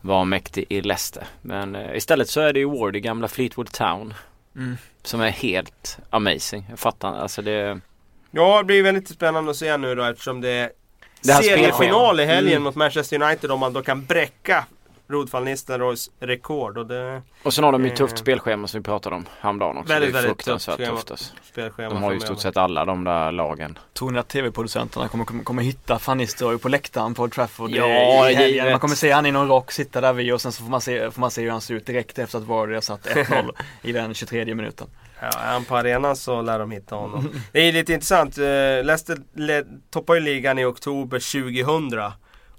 vara 0.00 0.24
mäktig 0.24 0.64
i 0.68 0.80
Leicester. 0.80 1.26
Men 1.42 1.76
uh, 1.76 1.96
istället 1.96 2.28
så 2.28 2.40
är 2.40 2.52
det 2.52 2.58
ju 2.58 2.70
Ward 2.70 2.96
i 2.96 3.00
gamla 3.00 3.28
Fleetwood 3.28 3.72
Town. 3.72 4.14
Mm. 4.56 4.76
Som 5.02 5.20
är 5.20 5.30
helt 5.30 5.98
amazing. 6.10 6.66
Jag 6.70 6.78
fattar 6.78 7.14
alltså 7.14 7.42
det 7.42 7.80
Ja 8.30 8.58
det 8.58 8.64
blir 8.64 8.82
väldigt 8.82 9.08
spännande 9.08 9.50
att 9.50 9.56
se 9.56 9.76
nu 9.76 9.94
då 9.94 10.04
eftersom 10.04 10.40
det 10.40 10.48
är 10.48 10.70
seriefinal 11.42 12.20
i 12.20 12.24
helgen 12.24 12.52
mm. 12.52 12.62
mot 12.62 12.74
Manchester 12.74 13.22
United 13.22 13.50
om 13.50 13.60
man 13.60 13.72
då 13.72 13.82
kan 13.82 14.04
bräcka 14.04 14.64
Rod 15.12 15.30
van 15.30 15.44
Nistelrooys 15.44 16.10
rekord. 16.20 16.78
Och, 16.78 16.86
det, 16.86 17.22
och 17.42 17.54
sen 17.54 17.64
har 17.64 17.72
de 17.72 17.84
ju 17.84 17.90
tufft 17.90 18.18
spelschema 18.18 18.66
som 18.66 18.80
vi 18.80 18.84
pratade 18.84 19.16
om 19.16 19.26
häromdagen 19.40 19.76
också. 19.76 19.92
Väldigt, 19.92 20.12
det 20.12 20.18
är 20.18 20.22
väldigt 20.22 20.44
tufft, 20.44 20.66
tufft 20.66 21.10
alltså. 21.10 21.34
spelschema. 21.42 21.88
De 21.88 22.02
har 22.02 22.10
ju 22.10 22.16
i 22.16 22.20
stort 22.20 22.40
sett 22.40 22.56
alla 22.56 22.84
de 22.84 23.04
där 23.04 23.32
lagen. 23.32 23.78
Tror 23.92 24.10
ni 24.10 24.18
att 24.18 24.28
tv-producenterna 24.28 25.08
kommer, 25.08 25.24
kommer, 25.24 25.44
kommer 25.44 25.62
hitta 25.62 26.00
van 26.06 26.18
Nistelrooy 26.18 26.58
på 26.58 26.68
läktaren 26.68 27.14
på 27.14 27.28
Trafford 27.28 27.70
ja, 27.70 28.30
i 28.30 28.34
helgen? 28.34 28.70
Man 28.70 28.80
kommer 28.80 28.94
se 28.94 29.10
han 29.10 29.26
i 29.26 29.32
någon 29.32 29.48
rock 29.48 29.72
sitta 29.72 30.00
där 30.00 30.12
vid 30.12 30.32
och 30.32 30.40
sen 30.40 30.52
så 30.52 30.62
får 30.62 30.70
man 30.70 30.80
se, 30.80 31.10
får 31.10 31.20
man 31.20 31.30
se 31.30 31.42
hur 31.42 31.50
han 31.50 31.60
ser 31.60 31.74
ut 31.74 31.86
direkt 31.86 32.18
efter 32.18 32.38
att 32.38 32.44
Warrior 32.44 32.80
satt 32.80 33.06
1-0 33.06 33.50
i 33.82 33.92
den 33.92 34.14
23 34.14 34.54
minuten. 34.54 34.88
Ja, 35.20 35.28
är 35.28 35.52
han 35.52 35.64
på 35.64 35.76
arenan 35.76 36.16
så 36.16 36.42
lär 36.42 36.58
de 36.58 36.70
hitta 36.70 36.94
honom. 36.94 37.30
det 37.52 37.68
är 37.68 37.72
lite 37.72 37.92
intressant. 37.92 38.38
Eh, 38.38 38.44
Leicester 38.84 39.18
toppar 39.90 40.14
ju 40.14 40.20
ligan 40.20 40.58
i 40.58 40.64
oktober 40.64 41.18
2000. 41.18 42.12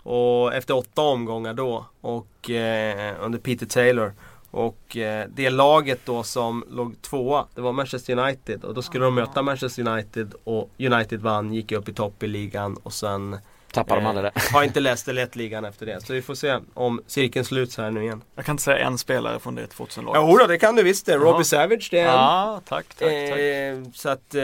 Och 0.04 0.54
efter 0.54 0.76
åtta 0.76 1.02
omgångar 1.02 1.54
då 1.54 1.86
och 2.02 2.50
eh, 2.50 3.16
under 3.20 3.40
Peter 3.40 3.66
Taylor. 3.66 4.14
Och 4.52 4.98
eh, 4.98 5.28
det 5.36 5.50
laget 5.50 6.00
då 6.06 6.24
som 6.24 6.66
låg 6.70 7.02
tvåa, 7.02 7.46
det 7.56 7.62
var 7.62 7.72
Manchester 7.72 8.20
United. 8.20 8.64
Och 8.64 8.74
då 8.74 8.82
skulle 8.82 9.06
de 9.06 9.16
möta 9.16 9.42
Manchester 9.42 9.88
United 9.88 10.34
och 10.44 10.70
United 10.78 11.22
vann, 11.22 11.54
gick 11.54 11.72
upp 11.72 11.90
i 11.90 11.94
topp 11.94 12.24
i 12.24 12.28
ligan 12.28 12.78
och 12.84 12.94
sen 12.94 13.38
Tappar 13.74 13.96
de 13.96 14.06
aldrig 14.06 14.24
det. 14.24 14.42
Har 14.52 14.64
inte 14.64 14.80
Leicester 14.80 15.14
lett 15.14 15.36
ligan 15.36 15.66
efter 15.66 15.86
det. 15.86 16.06
Så 16.06 16.14
vi 16.14 16.22
får 16.22 16.36
se 16.36 16.60
om 16.74 17.02
cirkeln 17.08 17.46
sluts 17.46 17.78
här 17.78 17.92
nu 17.92 18.04
igen. 18.04 18.22
Jag 18.36 18.46
kan 18.46 18.54
inte 18.54 18.64
säga 18.64 18.86
en 18.86 18.98
spelare 18.98 19.40
från 19.40 19.56
det 19.56 19.66
2000-laget. 19.66 20.22
Jo 20.28 20.38
då, 20.38 20.48
det 20.48 20.58
kan 20.58 20.76
du 20.76 20.84
visst 20.84 21.06
det. 21.06 21.18
Robbie 21.18 21.44
Savage 21.44 21.88
det 21.92 22.00
är 22.00 22.08
en. 22.08 22.14
Ja, 22.14 22.62
tack, 22.66 22.86
tack, 22.88 23.00
tack. 23.00 23.10
Eh, 23.10 23.78
så 23.94 24.10
att 24.10 24.36
eh, 24.36 24.42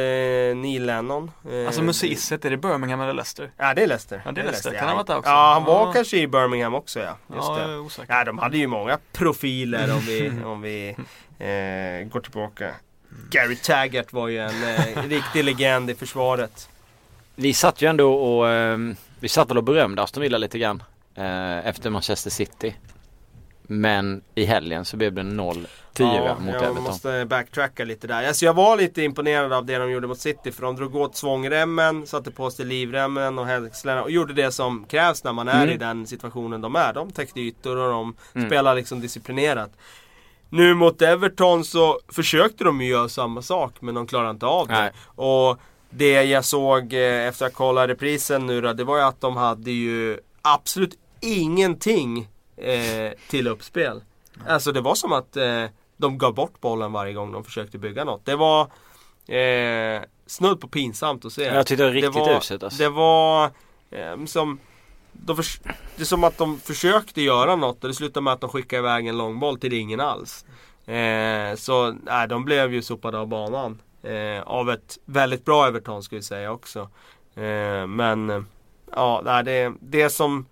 Neil 0.56 0.86
Lennon. 0.86 1.32
Eh, 1.52 1.66
alltså 1.66 1.82
Musiset, 1.82 2.46
är 2.46 2.50
det 2.50 2.58
Birmingham 2.58 3.02
eller 3.02 3.14
Leicester? 3.14 3.52
Ja 3.58 3.74
det 3.74 3.84
är 3.84 3.88
Leicester. 3.88 4.22
Ja 4.26 4.32
det 4.32 4.42
är 4.42 4.46
Leicester, 4.46 4.72
kan 4.72 4.80
han 4.80 4.90
ha 4.90 4.96
varit 4.96 5.08
där 5.08 5.18
också? 5.18 5.30
Ja 5.30 5.54
han 5.54 5.64
var 5.64 5.88
ja. 5.88 5.94
kanske 5.94 6.18
i 6.18 6.28
Birmingham 6.28 6.74
också 6.74 7.00
ja. 7.00 7.18
Just 7.36 7.48
ja, 7.48 7.68
det. 7.68 7.78
Osäker. 7.78 8.14
Ja 8.14 8.24
de 8.24 8.38
hade 8.38 8.58
ju 8.58 8.68
många 8.68 9.00
profiler 9.12 9.94
om 9.94 10.00
vi, 10.00 10.32
om 10.46 10.62
vi 10.62 10.90
eh, 11.40 12.08
går 12.08 12.20
tillbaka. 12.20 12.72
Gary 13.30 13.56
Taggart 13.56 14.14
var 14.14 14.28
ju 14.28 14.38
en 14.38 14.64
eh, 14.64 15.04
riktig 15.04 15.44
legend 15.44 15.90
i 15.90 15.96
försvaret. 15.96 16.70
Vi 17.36 17.54
satt 17.54 17.82
ju 17.82 17.90
ändå 17.90 18.14
och 18.14 18.50
ehm, 18.50 18.96
vi 19.20 19.30
satt 19.30 19.50
väl 19.50 19.58
och 19.58 19.64
berömde 19.64 20.02
Aston 20.02 20.22
Villa 20.22 20.38
lite 20.38 20.60
grann 20.60 20.84
eh, 21.16 21.68
efter 21.68 21.90
Manchester 21.90 22.30
City. 22.30 22.76
Men 23.72 24.22
i 24.36 24.46
helgen 24.46 24.86
så 24.86 24.98
blev 24.98 25.14
det 25.14 25.22
0-4 25.22 25.66
ja, 25.98 26.38
mot 26.40 26.56
Everton. 26.56 26.76
Jag 26.76 26.84
måste 26.84 27.26
backtracka 27.26 27.86
lite 27.86 28.08
där. 28.08 28.28
Alltså 28.28 28.46
jag 28.46 28.54
var 28.54 28.78
lite 28.78 29.04
imponerad 29.04 29.54
av 29.54 29.66
det 29.66 29.78
de 29.78 29.92
gjorde 29.92 30.08
mot 30.08 30.20
City. 30.20 30.52
För 30.52 30.62
de 30.62 30.76
drog 30.76 30.96
åt 30.96 31.16
svångremmen, 31.16 32.08
satte 32.08 32.32
på 32.32 32.52
sig 32.52 32.66
livremmen 32.66 33.40
och 33.40 33.46
hängslarna 33.46 34.04
och 34.04 34.12
gjorde 34.12 34.34
det 34.34 34.52
som 34.52 34.86
krävs 34.86 35.24
när 35.24 35.34
man 35.34 35.48
är 35.48 35.64
mm. 35.64 35.76
i 35.76 35.78
den 35.78 36.08
situationen 36.08 36.62
de 36.62 36.76
är. 36.76 36.94
De 36.94 37.12
täckte 37.12 37.40
ytor 37.40 37.78
och 37.78 37.92
de 37.92 38.16
mm. 38.34 38.50
spelar 38.50 38.76
liksom 38.76 39.02
disciplinerat. 39.02 39.72
Nu 40.50 40.74
mot 40.74 41.02
Everton 41.02 41.64
så 41.64 42.00
försökte 42.08 42.64
de 42.64 42.82
ju 42.82 42.88
göra 42.90 43.10
samma 43.10 43.42
sak 43.42 43.74
men 43.80 43.96
de 43.96 44.08
klarade 44.08 44.30
inte 44.30 44.46
av 44.46 44.68
det. 44.68 44.74
Nej. 44.74 44.92
Och 45.06 45.60
det 45.90 46.24
jag 46.24 46.46
såg 46.46 46.94
eh, 46.94 47.28
efter 47.28 47.46
att 47.46 47.54
kolla 47.54 47.88
reprisen 47.88 48.46
nu 48.46 48.62
då, 48.62 48.74
det 48.74 48.84
var 48.84 48.98
ju 48.98 49.04
att 49.04 49.22
de 49.22 49.38
hade 49.38 49.72
ju 49.72 50.20
absolut 50.42 50.98
ingenting 51.20 52.28
eh, 52.58 53.12
till 53.30 53.48
uppspel. 53.48 54.02
Alltså 54.48 54.72
det 54.72 54.82
var 54.82 54.96
som 54.96 55.12
att 55.12 55.38
eh, 55.38 55.66
de 55.98 56.18
gav 56.18 56.34
bort 56.34 56.62
bollen 56.62 56.92
varje 56.92 57.14
gång 57.14 57.32
de 57.32 57.44
försökte 57.44 57.78
bygga 57.78 58.04
något. 58.04 58.26
Det 58.26 58.36
var 58.36 58.62
eh, 59.28 60.02
snudd 60.28 60.62
på 60.62 60.68
pinsamt 60.68 61.26
att 61.26 61.34
se. 61.34 61.44
Jag 61.44 61.68
tyckte 61.68 61.84
det 61.84 61.88
var 61.88 61.94
riktigt 61.94 62.14
det 62.14 62.20
var, 62.20 62.38
uselt 62.38 62.64
alltså. 62.64 62.84
Det 62.84 62.90
var 62.90 63.44
eh, 63.92 64.26
som 64.26 64.60
de 65.12 65.36
för, 65.36 65.46
Det 65.96 66.02
är 66.02 66.06
som 66.06 66.24
att 66.24 66.38
de 66.38 66.60
försökte 66.60 67.22
göra 67.22 67.56
något 67.56 67.84
och 67.84 67.88
det 67.88 67.94
slutade 67.94 68.24
med 68.24 68.34
att 68.34 68.42
de 68.42 68.50
skickade 68.50 68.80
iväg 68.80 69.08
en 69.08 69.18
lång 69.18 69.40
boll 69.40 69.60
till 69.60 69.74
ingen 69.74 70.00
alls. 70.00 70.46
Eh, 70.86 71.56
så 71.56 71.96
nej, 72.04 72.28
de 72.28 72.46
blev 72.46 72.74
ju 72.74 72.82
sopade 72.82 73.18
av 73.18 73.28
banan. 73.28 73.82
Eh, 74.04 74.42
av 74.42 74.70
ett 74.70 74.98
väldigt 75.06 75.46
bra 75.46 75.68
Everton 75.68 76.04
skulle 76.04 76.18
jag 76.18 76.26
säga 76.26 76.52
också. 76.52 76.80
Eh, 77.36 77.88
men 77.88 78.30
eh, 78.30 78.42
ja, 78.96 79.42
det, 79.46 79.74
det 79.80 80.10
som 80.10 80.46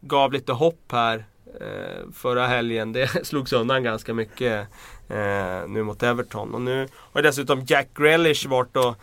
gav 0.00 0.32
lite 0.32 0.52
hopp 0.52 0.92
här 0.92 1.24
eh, 1.60 2.10
förra 2.14 2.46
helgen. 2.46 2.92
Det 2.92 3.06
slogs 3.26 3.52
undan 3.52 3.82
ganska 3.82 4.14
mycket 4.14 4.68
eh, 5.08 5.68
nu 5.68 5.82
mot 5.82 6.02
Everton. 6.02 6.54
Och 6.54 6.60
nu 6.60 6.88
har 7.12 7.22
dessutom 7.22 7.64
Jack 7.66 7.88
Grealish 7.94 8.48
varit 8.48 8.76
och 8.76 8.96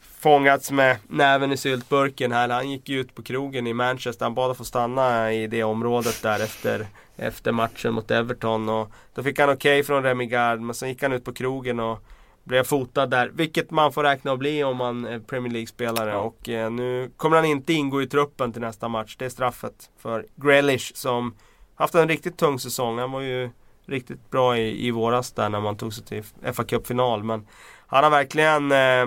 fångats 0.00 0.70
med 0.70 0.96
näven 1.08 1.52
i 1.52 1.56
syltburken 1.56 2.32
här. 2.32 2.48
Han 2.48 2.70
gick 2.70 2.88
ju 2.88 3.00
ut 3.00 3.14
på 3.14 3.22
krogen 3.22 3.66
i 3.66 3.72
Manchester. 3.72 4.24
Han 4.24 4.34
bad 4.34 4.50
att 4.50 4.56
få 4.56 4.64
stanna 4.64 5.32
i 5.32 5.46
det 5.46 5.64
området 5.64 6.22
där 6.22 6.40
efter, 6.40 6.86
efter 7.16 7.52
matchen 7.52 7.94
mot 7.94 8.10
Everton. 8.10 8.68
Och 8.68 8.90
då 9.14 9.22
fick 9.22 9.38
han 9.38 9.50
okej 9.50 9.78
okay 9.80 9.84
från 9.84 10.02
Remigard. 10.02 10.60
Men 10.60 10.74
sen 10.74 10.88
gick 10.88 11.02
han 11.02 11.12
ut 11.12 11.24
på 11.24 11.32
krogen 11.32 11.80
och 11.80 12.02
blev 12.44 12.64
fotad 12.64 13.10
där. 13.10 13.28
Vilket 13.34 13.70
man 13.70 13.92
får 13.92 14.02
räkna 14.02 14.32
att 14.32 14.38
bli 14.38 14.64
om 14.64 14.76
man 14.76 15.04
är 15.04 15.18
Premier 15.18 15.52
League-spelare. 15.52 16.10
Ja. 16.10 16.18
Och 16.18 16.48
eh, 16.48 16.70
nu 16.70 17.10
kommer 17.16 17.36
han 17.36 17.44
inte 17.44 17.72
ingå 17.72 18.02
i 18.02 18.06
truppen 18.06 18.52
till 18.52 18.60
nästa 18.60 18.88
match. 18.88 19.16
Det 19.18 19.24
är 19.24 19.28
straffet 19.28 19.90
för 19.98 20.26
Grealish 20.36 20.92
som 20.94 21.34
haft 21.74 21.94
en 21.94 22.08
riktigt 22.08 22.36
tung 22.36 22.58
säsong. 22.58 22.98
Han 22.98 23.12
var 23.12 23.20
ju 23.20 23.50
riktigt 23.86 24.30
bra 24.30 24.58
i, 24.58 24.86
i 24.86 24.90
våras 24.90 25.32
där 25.32 25.48
när 25.48 25.60
man 25.60 25.76
tog 25.76 25.94
sig 25.94 26.04
till 26.04 26.22
fa 26.52 26.64
Cup-final. 26.64 27.24
Men 27.24 27.46
han 27.86 28.04
har 28.04 28.10
verkligen 28.10 28.72
eh, 28.72 29.02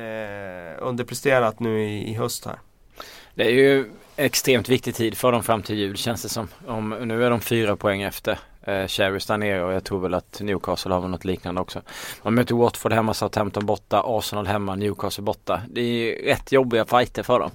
eh, 0.00 0.76
underpresterat 0.78 1.60
nu 1.60 1.84
i, 1.84 2.10
i 2.10 2.14
höst 2.14 2.44
här. 2.44 2.58
Det 3.34 3.44
är 3.44 3.50
ju 3.50 3.90
extremt 4.18 4.68
viktig 4.68 4.94
tid 4.94 5.18
för 5.18 5.32
dem 5.32 5.42
fram 5.42 5.62
till 5.62 5.76
jul 5.76 5.96
känns 5.96 6.22
det 6.22 6.28
som. 6.28 6.48
Om, 6.66 6.90
nu 6.90 7.24
är 7.24 7.30
de 7.30 7.40
fyra 7.40 7.76
poäng 7.76 8.02
efter 8.02 8.38
eh, 8.62 8.86
Cherries 8.86 9.26
där 9.26 9.36
nere 9.36 9.64
och 9.64 9.72
jag 9.72 9.84
tror 9.84 10.00
väl 10.00 10.14
att 10.14 10.40
Newcastle 10.40 10.94
har 10.94 11.08
något 11.08 11.24
liknande 11.24 11.60
också. 11.60 11.82
Man 12.22 12.34
möter 12.34 12.54
Watford 12.54 12.92
hemma, 12.92 13.14
Southampton 13.14 13.66
borta, 13.66 14.02
Arsenal 14.06 14.46
hemma, 14.46 14.74
Newcastle 14.74 15.24
borta. 15.24 15.62
Det 15.68 15.80
är 15.80 16.24
rätt 16.24 16.52
jobbiga 16.52 16.84
fighter 16.84 17.22
för 17.22 17.38
dem. 17.38 17.50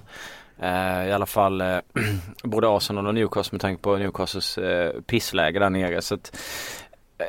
Eh, 0.58 1.08
I 1.08 1.12
alla 1.12 1.26
fall 1.26 1.60
eh, 1.60 1.78
både 2.44 2.68
Arsenal 2.68 3.06
och 3.06 3.14
Newcastle 3.14 3.54
med 3.54 3.60
tanke 3.60 3.82
på 3.82 3.96
Newcastles 3.96 4.58
eh, 4.58 5.00
pissläge 5.00 5.58
där 5.58 5.70
nere. 5.70 6.02
Så 6.02 6.14
att, 6.14 6.36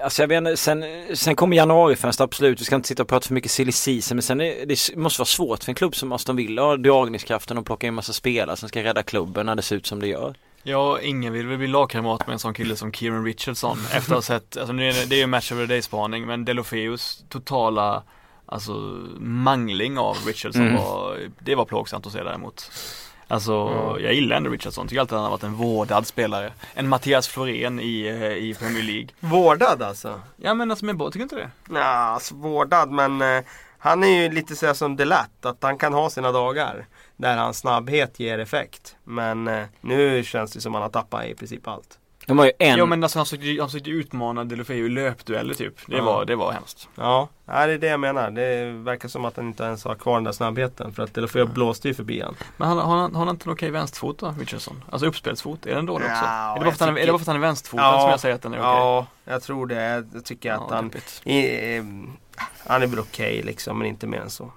Alltså 0.04 0.24
jag 0.24 0.28
vet 0.28 0.38
inte, 0.38 0.58
sen, 0.58 0.86
sen 1.14 1.36
kommer 1.36 1.58
januarifönster 1.58 2.24
absolut, 2.24 2.62
vi 2.62 2.66
ska 2.66 2.76
inte 2.76 2.88
sitta 2.88 3.04
och 3.04 3.10
prata 3.10 3.28
för 3.28 3.34
mycket 3.34 3.52
silly 3.52 3.72
season 3.72 4.16
men 4.16 4.24
sen 4.24 4.42
är, 4.42 4.66
det 4.66 4.96
måste 4.96 5.22
vara 5.22 5.26
svårt 5.26 5.64
för 5.64 5.72
en 5.72 5.76
klubb 5.76 5.96
som 5.96 6.12
Aston 6.12 6.36
Villa 6.36 6.62
har 6.62 6.78
dragningskraften 6.78 7.58
och 7.58 7.66
plocka 7.66 7.88
in 7.88 7.94
massa 7.94 8.14
spelare 8.14 8.58
som 8.58 8.70
ska 8.70 8.84
rädda 8.84 9.04
klubben 9.04 9.46
när 9.46 9.56
det 9.56 9.62
ser 9.62 9.76
ut 9.76 9.86
som 9.86 10.00
det 10.00 10.08
gör. 10.08 10.36
Ja, 10.64 11.00
ingen 11.02 11.34
vill 11.34 11.48
väl 11.48 11.58
bli 11.58 11.68
lagkamrat 11.68 12.28
med 12.28 12.34
en 12.34 12.40
sån 12.40 12.54
kille 12.54 12.76
som 12.76 12.94
Kieran 12.94 13.26
Richardson 13.26 13.78
efter 13.94 14.12
att 14.12 14.18
ha 14.18 14.22
sett, 14.22 14.58
alltså 14.58 14.74
det 14.74 14.86
är, 14.86 15.10
det 15.10 15.16
är 15.16 15.20
ju 15.20 15.28
match 15.28 15.52
of 15.52 15.58
the 15.58 15.66
day 15.66 15.82
spaning 15.82 16.26
men 16.26 16.46
Delofeus 16.46 17.24
totala 17.30 18.04
Alltså 18.48 18.74
mangling 19.20 19.98
av 19.98 20.18
Richardson 20.26 20.62
mm. 20.62 20.76
var, 20.76 21.20
det 21.40 21.56
var 21.56 21.66
plågsamt 21.66 22.06
att 22.06 22.14
se 22.14 22.24
däremot. 22.24 22.72
Alltså 23.28 23.54
mm. 23.54 24.06
jag 24.06 24.14
gillar 24.14 24.36
ändå 24.36 24.50
Richardson, 24.50 24.88
tycker 24.88 25.02
alltid 25.02 25.14
att 25.14 25.22
han 25.22 25.32
har 25.32 25.38
varit 25.38 25.44
en 25.44 25.56
vårdad 25.56 26.08
spelare. 26.08 26.54
En 26.74 26.90
Mattias 26.90 27.28
Florén 27.28 27.80
i, 27.80 28.08
eh, 28.08 28.32
i 28.32 28.56
Premier 28.60 28.84
League. 28.84 29.08
Vårdad 29.20 29.82
alltså? 29.82 30.22
Ja 30.38 30.54
men 30.54 30.72
alltså 30.72 30.86
med 30.86 30.98
tycker 30.98 31.18
du 31.18 31.24
inte 31.24 31.36
det? 31.36 31.50
Ja, 31.70 31.84
alltså 31.84 32.36
vårdad 32.36 32.92
men 32.92 33.22
eh, 33.22 33.44
han 33.78 34.04
är 34.04 34.22
ju 34.22 34.32
lite 34.32 34.56
sådär 34.56 34.74
som 34.74 34.96
Delat, 34.96 35.46
att 35.46 35.64
han 35.64 35.78
kan 35.78 35.94
ha 35.94 36.10
sina 36.10 36.32
dagar. 36.32 36.86
Där 37.18 37.38
hans 37.38 37.58
snabbhet 37.58 38.20
ger 38.20 38.40
effekt. 38.40 38.96
Men 39.04 39.48
eh, 39.48 39.66
nu 39.82 40.24
känns 40.24 40.52
det 40.52 40.62
som 40.62 40.76
att 40.76 40.82
han 40.82 40.84
har 40.84 41.02
tappat 41.02 41.26
i 41.26 41.36
princip 41.36 41.68
allt. 41.68 42.00
De 42.28 42.38
har 42.38 42.46
ju 42.46 42.52
en... 42.60 42.78
Ja 42.78 42.86
men 42.86 43.04
alltså 43.04 43.20
han 43.20 43.26
försökte, 43.26 43.56
han 43.60 43.70
försökte 43.70 43.90
utmana 43.90 44.44
Delofeu 44.44 44.86
i 44.86 44.90
löpdueller 44.90 45.54
typ. 45.54 45.74
Det, 45.88 45.98
ja. 45.98 46.04
var, 46.04 46.26
det 46.26 46.36
var 46.36 46.52
hemskt. 46.52 46.90
Ja, 46.96 47.30
det 47.46 47.54
är 47.54 47.78
det 47.78 47.88
jag 47.88 48.00
menar. 48.00 48.32
Det 48.32 48.72
verkar 48.72 49.10
som 49.10 49.26
att 49.26 49.38
han 49.38 49.48
inte 49.48 49.64
ens 49.64 49.84
har 49.84 49.96
kvar 49.96 50.16
den 50.16 50.24
där 50.24 50.32
snabbheten. 50.32 50.94
För 50.94 51.04
att 51.04 51.14
Delofeu 51.14 51.40
ja. 51.40 51.46
blåste 51.46 51.88
ju 51.88 51.94
förbi 51.94 52.22
han. 52.22 52.36
Men 52.58 52.68
han, 52.68 52.78
har, 52.78 52.98
han, 52.98 53.16
har 53.16 53.26
han 53.26 53.36
inte 53.36 53.50
en 53.50 53.54
okej 53.54 53.72
vänsterfot 53.72 54.20
då, 54.20 54.36
Richardson? 54.40 54.84
Alltså 54.90 55.08
uppspelsfot, 55.08 55.66
är 55.66 55.76
den 55.76 55.86
dålig 55.86 56.06
också? 56.06 56.26
Ja, 56.26 56.56
är, 56.56 56.60
det 56.60 56.66
bara 56.66 56.76
för 56.76 56.86
han, 56.86 56.98
är 56.98 57.06
det 57.06 57.12
bara 57.12 57.18
för 57.18 57.24
att 57.24 57.28
han 57.28 57.36
är 57.36 57.40
vänsterfotad 57.40 57.84
ja, 57.84 58.02
som 58.02 58.10
jag 58.10 58.20
säger 58.20 58.36
att 58.36 58.42
den 58.42 58.54
är 58.54 58.60
okej? 58.60 58.70
Ja, 58.70 59.08
jag 59.26 59.44
tror 59.44 59.68
det. 59.68 60.06
Jag 60.14 60.26
tycker 60.26 60.52
att 60.52 60.72
han, 60.72 60.92
i, 61.24 61.82
han 62.68 62.84
är 62.84 62.88
väl 62.88 63.00
okej 63.00 63.42
liksom, 63.44 63.78
men 63.78 63.88
inte 63.88 64.08
mer 64.08 64.20
än 64.20 64.30
så. 64.30 64.52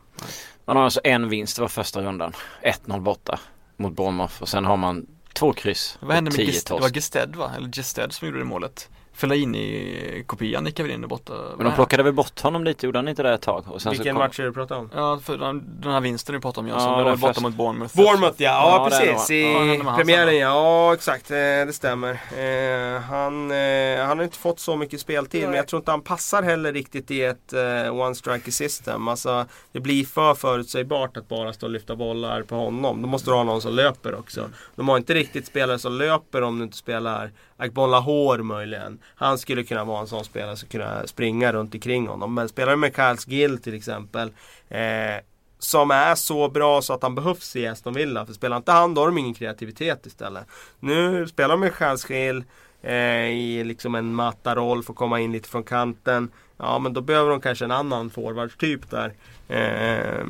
Man 0.65 0.77
har 0.77 0.85
alltså 0.85 1.01
en 1.05 1.29
vinst, 1.29 1.57
det 1.57 1.63
var 1.63 1.69
första 1.69 2.01
rundan. 2.01 2.33
1-0 2.63 3.01
borta 3.01 3.39
mot 3.77 3.93
Bournemouth 3.93 4.43
och 4.43 4.49
sen 4.49 4.65
har 4.65 4.77
man 4.77 5.07
Två 5.39 5.53
kryss. 5.53 5.99
Vad 6.01 6.15
hände 6.15 6.31
med 6.31 6.47
Gest, 6.47 6.67
det 6.67 6.75
var 6.75 6.91
Gested 6.91 7.37
va? 7.37 7.53
Eller 7.57 7.69
Gested 7.69 8.13
som 8.13 8.29
gjorde 8.29 8.39
det 8.39 8.45
målet. 8.45 8.89
Fellaini-kopian 9.19 10.67
gick 10.67 10.81
väl 10.81 10.91
in 10.91 11.01
där 11.01 11.09
borta. 11.09 11.33
Men 11.57 11.67
de 11.67 11.75
plockade 11.75 12.03
väl 12.03 12.13
bort 12.13 12.41
honom 12.41 12.65
lite, 12.65 12.87
gjorde 12.87 12.99
han 12.99 13.09
inte 13.09 13.23
det 13.23 13.35
ett 13.35 13.43
tag? 13.43 13.65
Och 13.69 13.83
sen 13.83 13.93
Vilken 13.93 14.15
kom... 14.15 14.19
match 14.19 14.41
är 14.41 14.45
du 14.45 14.53
pratar 14.53 14.77
om? 14.77 14.91
Ja, 14.95 15.21
för 15.25 15.39
den, 15.39 15.81
den 15.81 15.93
här 15.93 16.01
vinsten 16.01 16.35
du 16.35 16.41
pratar 16.41 16.63
om 16.63 16.69
Jönsson, 16.69 16.93
ja, 16.93 16.99
det 16.99 17.05
var 17.05 17.17
borta 17.17 17.41
mot 17.41 17.55
Bournemouth. 17.55 17.97
Bournemouth 17.97 18.43
ja, 18.43 18.51
ja, 18.51 18.91
ja 18.91 18.91
precis. 18.91 19.31
I 19.31 19.43
ja, 19.85 19.95
premiären 19.97 20.39
ja, 20.39 20.95
exakt, 20.95 21.31
eh, 21.31 21.37
det 21.37 21.73
stämmer. 21.75 22.11
Eh, 22.11 23.01
han, 23.01 23.51
eh, 23.51 24.07
han 24.07 24.19
har 24.19 24.25
inte 24.25 24.39
fått 24.39 24.61
så 24.61 24.77
mycket 24.77 25.01
speltid 25.01 25.41
Nej. 25.41 25.49
men 25.49 25.57
jag 25.57 25.69
tror 25.69 25.81
inte 25.81 25.91
han 25.91 26.03
passar 26.03 26.43
heller 26.43 26.73
riktigt 26.73 27.11
i 27.11 27.23
ett 27.23 27.55
uh, 27.55 28.01
one 28.01 28.15
striker 28.15 28.53
system. 28.53 29.09
Alltså 29.09 29.47
det 29.73 29.81
blir 29.81 30.05
för 30.05 30.35
förutsägbart 30.35 31.17
att 31.17 31.29
bara 31.29 31.53
stå 31.53 31.67
och 31.67 31.73
lyfta 31.73 31.97
bollar 31.97 32.43
på 32.43 32.55
honom. 32.55 33.03
Då 33.03 33.09
måste 33.09 33.31
du 33.31 33.35
ha 33.35 33.45
någon 33.45 33.63
som 33.63 33.75
löper 33.75 34.19
också. 34.19 34.51
De 34.77 34.89
har 34.89 34.97
inte 34.97 35.15
riktigt 35.15 35.47
spelare 35.47 35.79
som 35.79 35.93
löper 35.93 36.43
om 36.43 36.59
du 36.59 36.65
inte 36.65 36.77
spelar 36.77 37.31
Akbola 37.61 38.01
Hår 38.01 38.39
möjligen. 38.39 38.99
Han 39.15 39.39
skulle 39.39 39.65
kunna 39.65 39.85
vara 39.85 40.01
en 40.01 40.07
sån 40.07 40.25
spelare 40.25 40.57
som 40.57 40.69
kunna 40.69 41.07
springa 41.07 41.53
runt 41.53 41.75
omkring 41.75 42.09
honom. 42.09 42.35
Men 42.35 42.49
spelar 42.49 42.73
du 42.73 42.77
med 42.77 42.97
Kyles 42.97 43.29
Gill 43.29 43.59
till 43.59 43.75
exempel. 43.75 44.33
Eh, 44.69 45.23
som 45.59 45.91
är 45.91 46.15
så 46.15 46.49
bra 46.49 46.83
så 46.83 46.93
att 46.93 47.03
han 47.03 47.15
behövs 47.15 47.57
i 47.57 47.67
Aston 47.67 47.95
Villa. 47.95 48.27
För 48.27 48.33
spelar 48.33 48.57
inte 48.57 48.73
han 48.73 48.95
då 48.95 49.01
har 49.01 49.07
de 49.07 49.19
ingen 49.19 49.35
kreativitet 49.35 50.07
istället. 50.07 50.47
Nu 50.81 51.27
spelar 51.27 51.49
de 51.49 51.61
med 51.61 51.73
Kyles 51.79 52.11
Gill 52.11 52.45
eh, 52.83 53.29
i 53.29 53.65
liksom 53.65 53.95
en 53.95 54.15
mattaroll, 54.15 54.83
får 54.83 54.95
komma 54.95 55.21
in 55.21 55.33
lite 55.33 55.49
från 55.49 55.65
kanten. 55.65 56.31
Ja 56.57 56.79
men 56.79 56.93
då 56.93 57.01
behöver 57.01 57.31
de 57.31 57.41
kanske 57.41 57.65
en 57.65 57.71
annan 57.71 58.11
forwardstyp 58.11 58.91
där. 58.91 59.13
Eh, 59.49 59.99
eh 59.99 60.25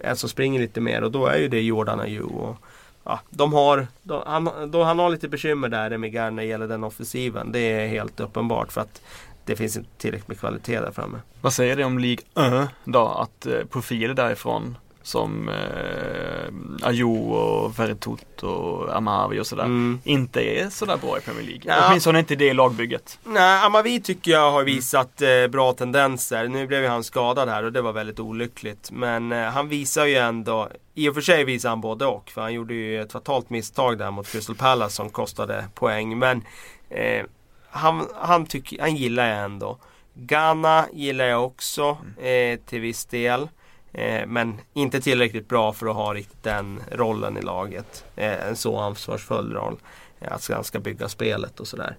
en 0.00 0.16
som 0.16 0.28
springer 0.28 0.60
lite 0.60 0.80
mer 0.80 1.04
och 1.04 1.10
då 1.10 1.26
är 1.26 1.38
ju 1.38 1.48
det 1.48 1.60
Jordan 1.60 2.00
Ayew 2.00 2.56
ja, 3.04 3.20
de 3.30 3.52
har, 3.52 3.86
de, 4.02 4.22
han, 4.26 4.70
de, 4.70 4.82
han 4.82 4.98
har 4.98 5.10
lite 5.10 5.28
bekymmer 5.28 5.68
där 5.68 5.98
med 5.98 6.12
när 6.12 6.42
det 6.42 6.44
gäller 6.44 6.68
den 6.68 6.84
offensiven. 6.84 7.52
Det 7.52 7.58
är 7.58 7.86
helt 7.88 8.20
uppenbart 8.20 8.72
för 8.72 8.80
att 8.80 9.02
det 9.44 9.56
finns 9.56 9.76
inte 9.76 9.90
tillräckligt 9.98 10.28
med 10.28 10.38
kvalitet 10.38 10.80
där 10.80 10.90
framme. 10.90 11.18
Vad 11.40 11.52
säger 11.52 11.76
det 11.76 11.84
om 11.84 11.98
League 11.98 12.62
1 12.62 12.68
då? 12.84 13.06
Att 13.06 13.46
eh, 13.46 13.64
profiler 13.70 14.14
därifrån 14.14 14.76
som 15.04 15.48
eh, 15.48 16.88
Ajo 16.88 17.32
och 17.32 17.78
Verretot 17.78 18.42
och 18.42 18.96
Amavi 18.96 19.40
och 19.40 19.46
sådär 19.46 19.64
mm. 19.64 20.00
inte 20.04 20.40
är 20.40 20.70
sådär 20.70 20.96
bra 20.96 21.18
i 21.18 21.20
Premier 21.20 21.46
League. 21.46 21.62
Ja. 21.64 21.86
Åtminstone 21.88 22.18
inte 22.18 22.36
det 22.36 22.52
lagbygget. 22.52 23.18
Nej, 23.24 23.64
Amavi 23.64 24.00
tycker 24.00 24.30
jag 24.30 24.50
har 24.50 24.64
visat 24.64 25.22
eh, 25.22 25.46
bra 25.50 25.72
tendenser. 25.72 26.48
Nu 26.48 26.66
blev 26.66 26.82
ju 26.82 26.88
han 26.88 27.04
skadad 27.04 27.48
här 27.48 27.62
och 27.64 27.72
det 27.72 27.82
var 27.82 27.92
väldigt 27.92 28.20
olyckligt. 28.20 28.90
Men 28.90 29.32
eh, 29.32 29.44
han 29.44 29.68
visar 29.68 30.06
ju 30.06 30.16
ändå, 30.16 30.68
i 30.94 31.08
och 31.08 31.14
för 31.14 31.20
sig 31.20 31.44
visar 31.44 31.68
han 31.68 31.80
både 31.80 32.06
och. 32.06 32.30
För 32.30 32.40
han 32.40 32.54
gjorde 32.54 32.74
ju 32.74 33.02
ett 33.02 33.12
fatalt 33.12 33.50
misstag 33.50 33.98
där 33.98 34.10
mot 34.10 34.28
Crystal 34.28 34.56
Palace 34.56 34.96
som 34.96 35.10
kostade 35.10 35.64
poäng. 35.74 36.18
Men 36.18 36.42
eh, 36.90 37.24
han, 37.70 38.08
han, 38.14 38.46
tycker, 38.46 38.80
han 38.80 38.96
gillar 38.96 39.28
jag 39.28 39.44
ändå. 39.44 39.78
Ghana 40.14 40.86
gillar 40.92 41.24
jag 41.24 41.44
också 41.44 41.96
mm. 42.18 42.54
eh, 42.54 42.64
till 42.66 42.80
viss 42.80 43.04
del. 43.04 43.48
Eh, 43.94 44.26
men 44.26 44.60
inte 44.72 45.00
tillräckligt 45.00 45.48
bra 45.48 45.72
för 45.72 45.86
att 45.86 45.96
ha 45.96 46.14
riktigt 46.14 46.42
den 46.42 46.80
rollen 46.92 47.36
i 47.36 47.42
laget. 47.42 48.04
Eh, 48.16 48.46
en 48.48 48.56
så 48.56 48.78
ansvarsfull 48.78 49.52
roll. 49.52 49.76
Eh, 50.20 50.32
att 50.32 50.48
han 50.48 50.64
ska 50.64 50.80
bygga 50.80 51.08
spelet 51.08 51.60
och 51.60 51.68
sådär. 51.68 51.96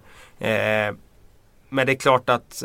men 1.68 1.86
det 1.86 1.92
är 1.92 1.96
klart 1.96 2.28
att 2.28 2.62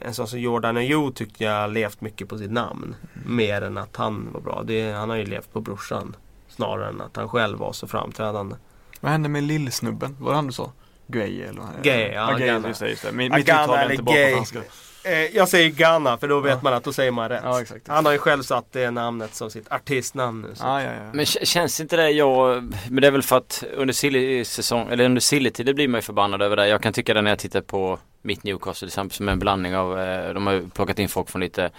en 0.00 0.14
sån 0.14 0.28
som 0.28 0.40
Jordan 0.40 0.76
Ayew 0.76 1.14
tyckte 1.14 1.44
jag 1.44 1.72
levt 1.72 2.00
mycket 2.00 2.28
på 2.28 2.38
sitt 2.38 2.50
namn. 2.50 2.94
Mer 3.26 3.62
än 3.62 3.78
att 3.78 3.96
han 3.96 4.28
var 4.32 4.40
bra. 4.40 4.62
Det, 4.64 4.92
han 4.92 5.10
har 5.10 5.16
ju 5.16 5.26
levt 5.26 5.52
på 5.52 5.60
brorsan. 5.60 6.16
Snarare 6.48 6.88
än 6.88 7.00
att 7.00 7.16
han 7.16 7.28
själv 7.28 7.58
var 7.58 7.72
så 7.72 7.86
framträdande. 7.86 8.56
Vad 9.00 9.12
hände 9.12 9.28
med 9.28 9.42
lillsnubben? 9.42 10.16
Var 10.20 10.30
det 10.30 10.36
han 10.36 10.46
du 10.46 10.52
sa? 10.52 10.72
Gay 11.06 11.42
eller? 11.42 11.62
Gay, 11.82 12.12
ja. 12.12 12.32
Ah, 12.32 12.38
gay, 12.38 12.60
just 12.66 12.80
det, 12.80 12.88
just 12.90 13.02
det. 13.02 13.12
Mitt 13.12 13.38
uttal 13.38 13.70
är 13.70 13.90
inte 13.90 14.04
på 14.04 14.12
franska. 14.12 14.62
Eh, 15.06 15.36
jag 15.36 15.48
säger 15.48 15.70
Ghana 15.70 16.18
för 16.18 16.28
då 16.28 16.40
vet 16.40 16.52
ja. 16.52 16.60
man 16.62 16.72
att 16.72 16.84
då 16.84 16.92
säger 16.92 17.10
man 17.10 17.28
rätt. 17.28 17.40
Ja, 17.44 17.60
exakt. 17.60 17.88
Han 17.88 18.04
har 18.06 18.12
ju 18.12 18.18
själv 18.18 18.42
satt 18.42 18.72
det 18.72 18.90
namnet 18.90 19.34
som 19.34 19.50
sitt 19.50 19.72
artistnamn 19.72 20.42
nu. 20.42 20.54
Ah, 20.60 20.80
ja, 20.80 20.90
men 21.12 21.26
känns 21.26 21.80
inte 21.80 21.96
det 21.96 22.10
jag, 22.10 22.62
men 22.88 23.00
det 23.00 23.06
är 23.06 23.10
väl 23.10 23.22
för 23.22 23.36
att 23.36 23.64
under 23.76 23.94
silly-säsong, 23.94 24.88
eller 24.90 25.04
under 25.04 25.20
silly-tid 25.20 25.74
blir 25.74 25.88
man 25.88 25.98
ju 25.98 26.02
förbannad 26.02 26.42
över 26.42 26.56
det. 26.56 26.68
Jag 26.68 26.82
kan 26.82 26.92
tycka 26.92 27.14
det 27.14 27.22
när 27.22 27.30
jag 27.30 27.38
tittar 27.38 27.60
på 27.60 27.98
mitt 28.22 28.44
Newcastle 28.44 28.78
till 28.78 28.88
exempel 28.88 29.16
som 29.16 29.28
en 29.28 29.38
blandning 29.38 29.76
av, 29.76 30.00
eh, 30.00 30.34
de 30.34 30.46
har 30.46 30.54
ju 30.54 30.68
plockat 30.68 30.98
in 30.98 31.08
folk 31.08 31.30
från 31.30 31.42
lite 31.42 31.70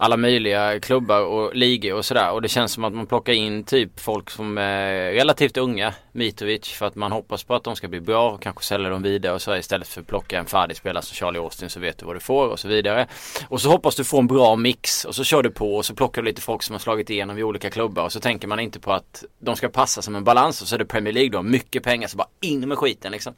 alla 0.00 0.16
möjliga 0.16 0.80
klubbar 0.80 1.20
och 1.20 1.54
ligor 1.54 1.94
och 1.94 2.04
sådär. 2.04 2.32
Och 2.32 2.42
det 2.42 2.48
känns 2.48 2.72
som 2.72 2.84
att 2.84 2.92
man 2.92 3.06
plockar 3.06 3.32
in 3.32 3.64
typ 3.64 4.00
folk 4.00 4.30
som 4.30 4.58
är 4.58 5.12
relativt 5.12 5.56
unga, 5.56 5.94
Mitrovic, 6.12 6.68
för 6.68 6.86
att 6.86 6.94
man 6.94 7.12
hoppas 7.12 7.44
på 7.44 7.54
att 7.54 7.64
de 7.64 7.76
ska 7.76 7.88
bli 7.88 8.00
bra 8.00 8.30
och 8.30 8.42
kanske 8.42 8.64
sälja 8.64 8.88
dem 8.88 9.02
vidare 9.02 9.34
och 9.34 9.42
så 9.42 9.56
istället 9.56 9.88
för 9.88 10.00
att 10.00 10.06
plocka 10.06 10.38
en 10.38 10.46
färdig 10.46 10.76
spelare 10.76 11.02
som 11.02 11.14
Charlie 11.14 11.38
Austin 11.38 11.70
så 11.70 11.80
vet 11.80 11.98
du 11.98 12.06
vad 12.06 12.16
du 12.16 12.20
får 12.20 12.48
och 12.48 12.58
så 12.58 12.68
vidare. 12.68 13.06
Och 13.48 13.60
så 13.60 13.68
hoppas 13.68 13.96
du 13.96 14.04
få 14.04 14.18
en 14.18 14.26
bra 14.26 14.56
mix 14.56 15.04
och 15.04 15.14
så 15.14 15.24
kör 15.24 15.42
du 15.42 15.50
på 15.50 15.76
och 15.76 15.84
så 15.84 15.94
plockar 15.94 16.22
du 16.22 16.26
lite 16.28 16.42
folk 16.42 16.62
som 16.62 16.74
har 16.74 16.80
slagit 16.80 17.10
igenom 17.10 17.38
i 17.38 17.42
olika 17.42 17.70
klubbar 17.70 18.04
och 18.04 18.12
så 18.12 18.20
tänker 18.20 18.48
man 18.48 18.60
inte 18.60 18.80
på 18.80 18.92
att 18.92 19.24
de 19.38 19.56
ska 19.56 19.68
passa 19.68 20.02
som 20.02 20.16
en 20.16 20.24
balans 20.24 20.62
och 20.62 20.68
så 20.68 20.74
är 20.74 20.78
det 20.78 20.84
Premier 20.84 21.14
League 21.14 21.30
då, 21.30 21.42
mycket 21.42 21.82
pengar 21.82 22.08
så 22.08 22.16
bara 22.16 22.28
in 22.40 22.68
med 22.68 22.78
skiten 22.78 23.12
liksom. 23.12 23.34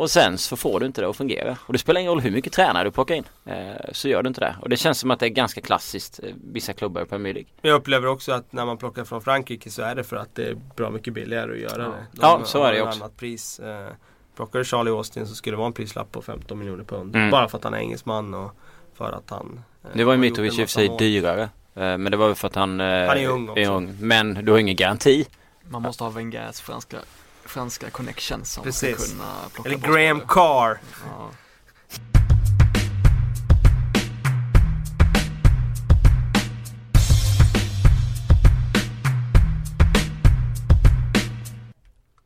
Och 0.00 0.10
sen 0.10 0.38
så 0.38 0.56
får 0.56 0.80
du 0.80 0.86
inte 0.86 1.00
det 1.00 1.08
att 1.08 1.16
fungera. 1.16 1.56
Och 1.66 1.72
det 1.72 1.78
spelar 1.78 2.00
ingen 2.00 2.12
roll 2.12 2.20
hur 2.20 2.30
mycket 2.30 2.52
tränare 2.52 2.84
du 2.84 2.90
plockar 2.90 3.14
in. 3.14 3.24
Eh, 3.44 3.54
så 3.92 4.08
gör 4.08 4.22
du 4.22 4.28
inte 4.28 4.40
det. 4.40 4.56
Och 4.62 4.68
det 4.68 4.76
känns 4.76 4.98
som 4.98 5.10
att 5.10 5.20
det 5.20 5.26
är 5.26 5.30
ganska 5.30 5.60
klassiskt 5.60 6.20
eh, 6.22 6.34
vissa 6.52 6.72
klubbar 6.72 7.02
i 7.02 7.04
Premier 7.04 7.34
League. 7.34 7.50
Jag 7.62 7.74
upplever 7.74 8.08
också 8.08 8.32
att 8.32 8.52
när 8.52 8.66
man 8.66 8.78
plockar 8.78 9.04
från 9.04 9.22
Frankrike 9.22 9.70
så 9.70 9.82
är 9.82 9.94
det 9.94 10.04
för 10.04 10.16
att 10.16 10.34
det 10.34 10.44
är 10.44 10.56
bra 10.76 10.90
mycket 10.90 11.14
billigare 11.14 11.52
att 11.52 11.58
göra 11.58 11.82
ja. 11.82 11.88
det. 11.88 12.06
De 12.12 12.20
ja, 12.20 12.40
så 12.44 12.64
är 12.64 12.72
det 12.72 12.82
också. 12.82 13.00
Annat 13.00 13.16
pris. 13.16 13.58
Eh, 13.58 13.88
plockar 14.36 14.58
du 14.58 14.64
Charlie 14.64 14.90
Austin 14.90 15.26
så 15.26 15.34
skulle 15.34 15.52
det 15.52 15.58
vara 15.58 15.66
en 15.66 15.72
prislapp 15.72 16.12
på 16.12 16.22
15 16.22 16.58
miljoner 16.58 16.84
pund. 16.84 17.16
Mm. 17.16 17.30
Bara 17.30 17.48
för 17.48 17.58
att 17.58 17.64
han 17.64 17.74
är 17.74 17.78
engelsman 17.78 18.34
och 18.34 18.56
för 18.94 19.12
att 19.12 19.30
han 19.30 19.62
Det 19.92 20.04
var 20.04 20.12
ju 20.12 20.18
Mitrovic 20.18 20.58
i 20.58 20.64
och 20.64 20.68
för 20.68 20.72
sig 20.72 20.90
dyrare. 20.98 21.48
Men 21.74 22.04
det 22.04 22.16
var 22.16 22.26
väl 22.26 22.36
för 22.36 22.48
att 22.48 22.54
han, 22.54 22.80
han 22.80 22.88
är 23.18 23.28
ung 23.28 23.48
också. 23.48 23.60
Är 23.60 23.70
ung. 23.70 23.96
Men 24.00 24.44
du 24.44 24.52
har 24.52 24.58
ingen 24.58 24.76
garanti. 24.76 25.26
Man 25.68 25.82
måste 25.82 26.04
ha 26.04 26.10
Wengers 26.10 26.60
franska 26.60 26.96
franska 27.44 27.90
connections 27.90 28.52
som 28.52 28.64
Precis. 28.64 28.98
ska 28.98 29.10
kunna 29.12 29.34
plocka 29.54 29.70
Eller 29.70 29.78
Graham 29.78 30.20
Carr. 30.28 30.78
Ja. 31.06 31.30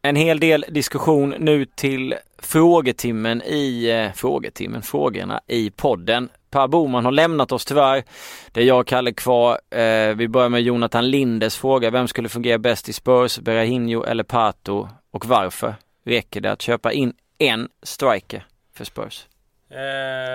En 0.03 0.17
hel 0.17 0.41
del 0.41 0.65
diskussion 0.69 1.35
nu 1.39 1.65
till 1.65 2.15
frågetimmen 2.39 3.43
i, 3.43 3.91
eh, 3.91 4.12
frågetimmen, 4.17 4.83
frågorna 4.83 5.41
i 5.47 5.71
podden. 5.71 6.29
Per 6.51 6.69
Boman 6.69 7.05
har 7.05 7.12
lämnat 7.12 7.53
oss 7.53 7.65
tyvärr. 7.65 8.05
Det 8.53 8.61
är 8.61 8.65
jag 8.65 8.81
och 8.81 8.87
Kalle 8.87 9.12
kvar. 9.12 9.59
Eh, 9.71 10.15
vi 10.15 10.29
börjar 10.29 10.49
med 10.49 10.62
Jonathan 10.62 11.11
Lindes 11.11 11.57
fråga. 11.57 11.91
Vem 11.91 12.09
skulle 12.09 12.29
fungera 12.29 12.59
bäst 12.59 12.89
i 12.89 12.93
Spurs? 12.93 13.39
Berahino 13.39 14.05
eller 14.05 14.25
Pato? 14.25 14.89
Och 15.15 15.27
varför? 15.27 15.75
räcker 16.05 16.41
det 16.41 16.53
att 16.53 16.62
köpa 16.62 16.93
in 16.93 17.15
en 17.39 17.69
striker 17.83 18.47
för 18.73 18.85
Spurs? 18.85 19.27
Eh, 19.71 19.77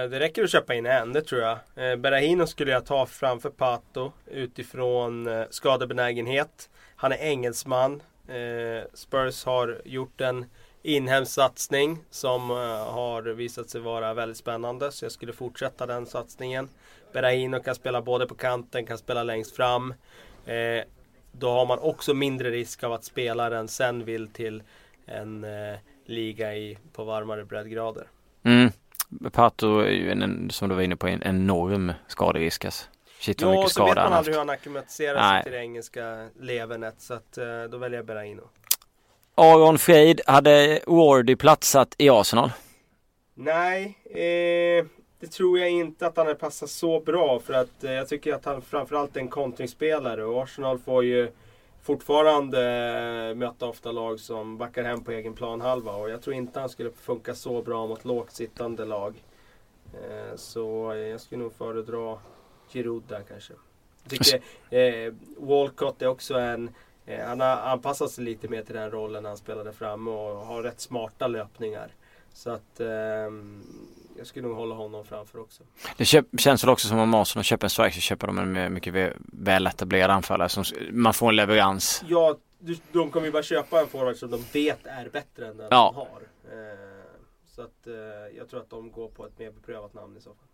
det 0.10 0.20
räcker 0.20 0.44
att 0.44 0.52
köpa 0.52 0.74
in 0.74 0.86
en, 0.86 1.14
det 1.14 1.22
tror 1.22 1.42
jag. 1.42 1.58
Eh, 1.76 1.96
Berahino 1.96 2.48
skulle 2.48 2.72
jag 2.72 2.86
ta 2.86 3.06
framför 3.06 3.50
Pato 3.50 4.12
utifrån 4.26 5.28
eh, 5.28 5.44
skadebenägenhet. 5.50 6.70
Han 6.96 7.12
är 7.12 7.18
engelsman. 7.18 8.04
Eh, 8.28 8.84
Spurs 8.94 9.46
har 9.46 9.82
gjort 9.86 10.22
en 10.22 10.46
inhemsk 10.84 11.32
satsning 11.32 11.98
som 12.10 12.52
eh, 12.52 12.56
har 12.94 13.22
visat 13.22 13.70
sig 13.70 13.82
vara 13.82 14.14
väldigt 14.14 14.38
spännande. 14.38 14.92
Så 14.92 15.06
jag 15.06 15.12
skulle 15.12 15.34
fortsätta 15.34 15.86
den 15.86 16.06
satsningen. 16.06 16.70
Berahino 17.14 17.60
kan 17.60 17.76
spela 17.76 18.02
både 18.02 18.28
på 18.28 18.36
kanten, 18.36 18.86
kan 18.86 18.98
spela 18.98 19.24
längst 19.24 19.56
fram. 19.56 19.94
Eh, 20.46 20.84
då 21.32 21.50
har 21.50 21.66
man 21.66 21.80
också 21.80 22.14
mindre 22.14 22.52
risk 22.52 22.84
av 22.84 22.94
att 22.94 23.04
spelaren 23.04 23.68
sen 23.68 24.06
vill 24.06 24.28
till 24.28 24.64
en 25.06 25.44
eh, 25.44 25.78
liga 26.06 26.56
i, 26.56 26.78
på 26.94 27.04
varmare 27.04 27.46
breddgrader. 27.46 28.08
Mm. 28.44 28.72
Pato 29.32 29.80
är 29.80 29.92
ju 29.92 30.12
en, 30.12 30.50
som 30.50 30.70
du 30.70 30.76
var 30.76 30.82
inne 30.82 30.96
på 30.96 31.08
en 31.08 31.24
enorm 31.24 31.94
skaderisk 32.08 32.66
alltså. 32.66 32.86
Shit 33.20 33.42
vad 33.42 33.56
mycket 33.56 33.72
så 33.72 33.86
vet 33.86 33.96
man 33.96 34.14
aldrig 34.14 34.36
hur 34.36 34.40
han 34.40 34.50
acklimatiserar 34.50 35.34
sig 35.34 35.44
till 35.44 35.52
det 35.52 35.60
engelska 35.60 36.28
levernet 36.40 37.02
så 37.02 37.14
att 37.14 37.38
eh, 37.38 37.64
då 37.64 37.78
väljer 37.78 38.00
jag 38.00 38.06
Berahino. 38.06 38.50
Aron 39.36 39.78
Freid, 39.78 40.22
hade 40.28 40.80
Wardy 40.88 41.36
platsat 41.36 41.96
i 41.98 42.10
Arsenal? 42.10 42.52
Nej, 43.34 43.98
eh, 44.06 44.86
det 45.20 45.28
tror 45.28 45.60
jag 45.60 45.70
inte 45.70 46.08
att 46.08 46.18
han 46.18 46.26
hade 46.26 46.40
passat 46.40 46.70
så 46.70 47.00
bra 47.00 47.40
för 47.40 47.54
att 47.54 47.84
eh, 47.84 47.92
jag 47.92 48.08
tycker 48.08 48.34
att 48.34 48.46
han 48.46 48.62
framförallt 48.62 49.16
är 49.16 49.20
en 49.20 49.28
kontringsspelare 49.28 50.26
och 50.26 50.44
Arsenal 50.44 50.80
får 50.80 51.04
ju 51.04 51.32
fortfarande 51.82 52.62
eh, 53.30 53.36
möta 53.36 53.66
ofta 53.66 53.92
lag 53.92 54.20
som 54.20 54.58
backar 54.58 54.84
hem 54.84 55.04
på 55.04 55.12
egen 55.12 55.34
planhalva 55.34 55.92
och 55.92 56.10
jag 56.10 56.22
tror 56.22 56.36
inte 56.36 56.60
han 56.60 56.70
skulle 56.70 56.92
funka 56.92 57.36
så 57.36 57.62
bra 57.62 57.88
mot 57.88 58.06
lågt 58.06 58.32
sittande 58.32 58.86
lag. 58.86 59.24
Eh, 59.94 60.36
så 60.36 60.92
eh, 60.92 60.98
jag 60.98 61.22
skulle 61.22 61.44
nog 61.44 61.54
föredra 61.54 62.18
Giroud 62.70 63.04
där 63.08 63.24
kanske. 63.28 63.54
Jag 64.04 64.10
tycker 64.10 64.42
eh, 64.70 65.14
Walcott 65.38 66.02
är 66.02 66.08
också 66.08 66.34
en 66.34 66.70
eh, 67.06 67.26
han 67.26 67.40
har 67.40 67.58
anpassat 67.58 68.12
sig 68.12 68.24
lite 68.24 68.48
mer 68.48 68.62
till 68.64 68.76
den 68.76 68.92
rollen 68.92 69.26
han 69.26 69.38
spelade 69.38 69.74
fram 69.74 70.08
och 70.08 70.46
har 70.46 70.64
rätt 70.64 70.80
smarta 70.80 71.28
löpningar. 71.28 71.92
Så 72.34 72.50
att 72.50 72.80
eh, 72.80 73.32
jag 74.20 74.28
skulle 74.28 74.48
nog 74.48 74.58
hålla 74.58 74.76
honom 74.76 75.06
framför 75.06 75.40
också. 75.40 75.64
Det 75.98 76.06
köp, 76.06 76.26
känns 76.38 76.64
väl 76.64 76.70
också 76.70 76.88
som 76.88 77.00
om 77.00 77.14
Arsenal 77.14 77.44
köper 77.44 77.66
en 77.66 77.70
strike 77.70 77.96
så 77.96 78.02
köper 78.02 78.28
de 78.28 78.38
en 78.38 78.74
mycket 78.74 79.14
väl 79.18 79.68
etablerad 79.68 80.12
anfallare 80.12 80.50
som 80.50 80.64
man 80.92 81.14
får 81.14 81.30
en 81.30 81.36
leverans. 81.36 82.04
Ja, 82.08 82.38
de 82.92 83.12
kommer 83.12 83.26
ju 83.26 83.32
bara 83.32 83.44
köpa 83.44 83.82
en 83.82 83.88
forward 83.88 84.16
som 84.16 84.32
de 84.32 84.44
vet 84.54 84.86
är 84.86 85.10
bättre 85.10 85.48
än 85.48 85.58
den 85.58 85.68
ja. 85.70 85.94
de 85.96 86.00
har. 86.00 86.22
Eh, 86.58 86.80
så 87.56 87.62
att 87.62 87.88
eh, 87.88 88.38
jag 88.38 88.50
tror 88.50 88.60
att 88.60 88.70
de 88.70 88.92
går 88.92 89.08
på 89.08 89.26
ett 89.26 89.40
mer 89.40 89.52
beprövat 89.52 89.94
namn 89.94 90.18
i 90.18 90.22
så 90.22 90.30
fall. 90.30 90.50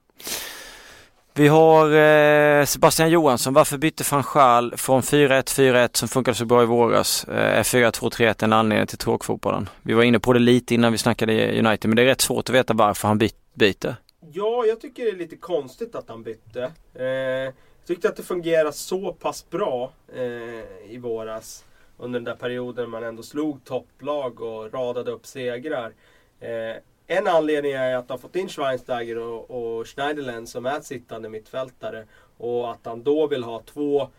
Vi 1.38 1.48
har 1.48 1.92
eh, 1.96 2.66
Sebastian 2.66 3.10
Johansson. 3.10 3.54
Varför 3.54 3.78
bytte 3.78 4.04
van 4.12 4.24
Schaal 4.24 4.74
från 4.78 5.02
4-1 5.02 5.44
4-1 5.44 5.90
som 5.94 6.08
funkade 6.08 6.36
så 6.36 6.46
bra 6.46 6.64
i 6.64 6.66
våras? 6.66 7.24
Eh, 7.24 7.60
är 7.60 7.64
4-2-3-1 7.64 8.44
en 8.44 8.54
anledning 8.54 8.88
till 8.88 8.98
tråkfotbollen? 8.98 9.70
Vi 9.82 9.94
var 9.94 10.04
inne 10.04 10.20
på 10.20 10.34
det 10.34 10.40
lite 10.40 10.74
innan 10.74 10.92
vi 10.92 10.98
snackade 10.98 11.60
United 11.60 11.90
men 11.90 11.96
det 11.96 12.02
är 12.02 12.06
rätt 12.06 12.22
svårt 12.22 12.50
att 12.50 12.56
veta 12.56 12.74
varför 12.74 13.08
han 13.08 13.18
byter. 13.56 13.96
Ja, 14.34 14.66
jag 14.66 14.82
tycker 14.82 15.04
det 15.04 15.12
är 15.12 15.16
lite 15.16 15.36
konstigt 15.36 15.96
att 15.96 16.10
han 16.10 16.24
bytte. 16.24 16.72
Eh, 16.94 17.06
jag 17.06 17.88
tyckte 17.88 18.10
att 18.10 18.16
det 18.16 18.24
fungerade 18.24 18.74
så 18.74 19.14
pass 19.14 19.50
bra 19.50 19.92
eh, 20.14 20.92
i 20.92 20.98
våras. 20.98 21.66
Under 21.98 22.20
den 22.20 22.24
där 22.24 22.36
perioden 22.36 22.90
man 22.90 23.04
ändå 23.04 23.24
slog 23.24 23.64
topplag 23.64 24.42
och 24.42 24.74
radade 24.74 25.12
upp 25.12 25.26
segrar. 25.26 25.94
Eh, 26.40 26.76
en 27.08 27.28
anledning 27.28 27.72
är 27.72 27.96
att 27.96 28.10
han 28.10 28.20
fått 28.20 28.36
in 28.36 28.50
Schweinsteiger 28.50 29.18
och, 29.18 29.52
och 29.52 29.88
Schneiderlin 29.88 30.48
som 30.48 30.66
är 30.66 30.82
sittande 30.82 31.30
mittfältare. 31.30 32.06
Och 32.38 32.72
att 32.72 32.86
han 32.86 33.04
då 33.04 33.28
vill 33.28 33.44
ha 33.44 33.62
två 33.62 34.10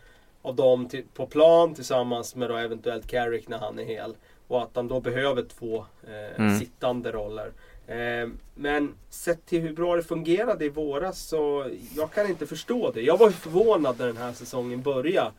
av 0.41 0.55
dem 0.55 0.87
till, 0.87 1.03
på 1.13 1.25
plan 1.25 1.73
tillsammans 1.73 2.35
med 2.35 2.49
då 2.49 2.55
eventuellt 2.55 3.07
Carrick 3.07 3.47
när 3.47 3.57
han 3.57 3.79
är 3.79 3.83
hel. 3.83 4.15
Och 4.47 4.63
att 4.63 4.75
han 4.75 4.87
då 4.87 4.99
behöver 4.99 5.43
två 5.43 5.85
eh, 6.07 6.41
mm. 6.41 6.59
sittande 6.59 7.11
roller. 7.11 7.51
Ehm, 7.87 8.37
men 8.55 8.95
sett 9.09 9.45
till 9.45 9.61
hur 9.61 9.73
bra 9.73 9.95
det 9.95 10.03
fungerade 10.03 10.65
i 10.65 10.69
våras 10.69 11.19
så 11.19 11.69
jag 11.95 12.11
kan 12.11 12.29
inte 12.29 12.47
förstå 12.47 12.91
det. 12.91 13.01
Jag 13.01 13.17
var 13.17 13.29
förvånad 13.29 13.99
när 13.99 14.07
den 14.07 14.17
här 14.17 14.33
säsongen 14.33 14.81
började. 14.81 15.31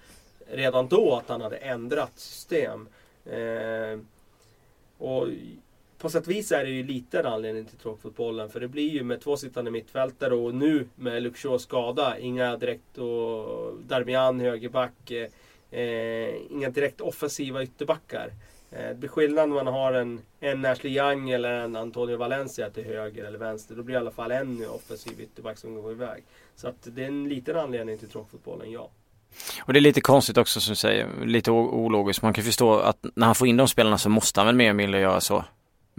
Redan 0.51 0.89
då 0.89 1.17
att 1.17 1.29
han 1.29 1.41
hade 1.41 1.57
ändrat 1.57 2.13
system. 2.19 2.89
Ehm, 3.31 4.07
och 4.99 5.29
på 5.99 6.11
sätt 6.11 6.27
och 6.27 6.31
vis 6.31 6.53
är 6.53 6.65
det 6.65 6.71
ju 6.71 6.83
lite 6.83 7.19
en 7.19 7.27
anledning 7.27 7.65
till 7.65 7.79
tråkfotbollen. 7.79 8.51
För 8.51 8.61
det 8.61 8.69
blir 8.69 8.91
ju 8.91 9.03
med 9.03 9.21
två 9.21 9.37
sittande 9.37 9.71
mittfältare 9.71 10.35
och 10.35 10.55
nu 10.55 10.89
med 10.95 11.23
Luxor 11.23 11.59
skada, 11.59 12.19
inga 12.19 12.57
direkt 12.57 12.99
och 12.99 13.73
Darmian 13.89 14.41
högerback, 14.41 15.11
eh, 15.71 16.35
inga 16.51 16.71
direkt 16.71 17.01
offensiva 17.01 17.63
ytterbackar. 17.63 18.31
Eh, 18.71 18.89
det 18.89 18.95
blir 18.95 19.09
skillnad 19.09 19.49
när 19.49 19.65
man 19.65 19.67
har 19.67 19.93
en, 19.93 20.21
en 20.41 20.65
Ashley 20.65 20.99
Young 20.99 21.31
eller 21.31 21.51
en 21.51 21.77
Antonio 21.77 22.17
Valencia 22.17 22.71
till 22.71 22.85
höger 22.85 23.25
eller 23.25 23.39
vänster. 23.39 23.75
Då 23.75 23.83
blir 23.83 23.95
det 23.95 23.99
i 23.99 24.01
alla 24.01 24.11
fall 24.11 24.31
en 24.31 24.65
offensiv 24.69 25.21
ytterback 25.21 25.59
som 25.59 25.83
går 25.83 25.93
iväg. 25.93 26.25
Så 26.57 26.69
att 26.69 26.77
det 26.83 27.03
är 27.03 27.07
en 27.07 27.29
liten 27.29 27.57
anledning 27.57 27.99
till 27.99 28.09
tråkfotbollen, 28.09 28.71
ja. 28.71 28.91
Och 29.65 29.73
det 29.73 29.79
är 29.79 29.81
lite 29.81 30.01
konstigt 30.01 30.39
också 30.39 30.61
som 30.61 30.73
du 30.73 30.77
säger, 30.77 31.09
lite 31.25 31.51
ologiskt. 31.51 32.23
Man 32.23 32.33
kan 32.33 32.45
förstå 32.45 32.79
att 32.79 32.99
när 33.15 33.27
han 33.27 33.35
får 33.35 33.49
in 33.49 33.57
de 33.57 33.69
spelarna 33.69 33.99
så 33.99 34.09
måste 34.09 34.41
han 34.41 34.47
väl 34.47 34.57
mer 34.57 34.65
eller 34.65 34.75
mindre 34.75 35.01
göra 35.01 35.21
så. 35.21 35.45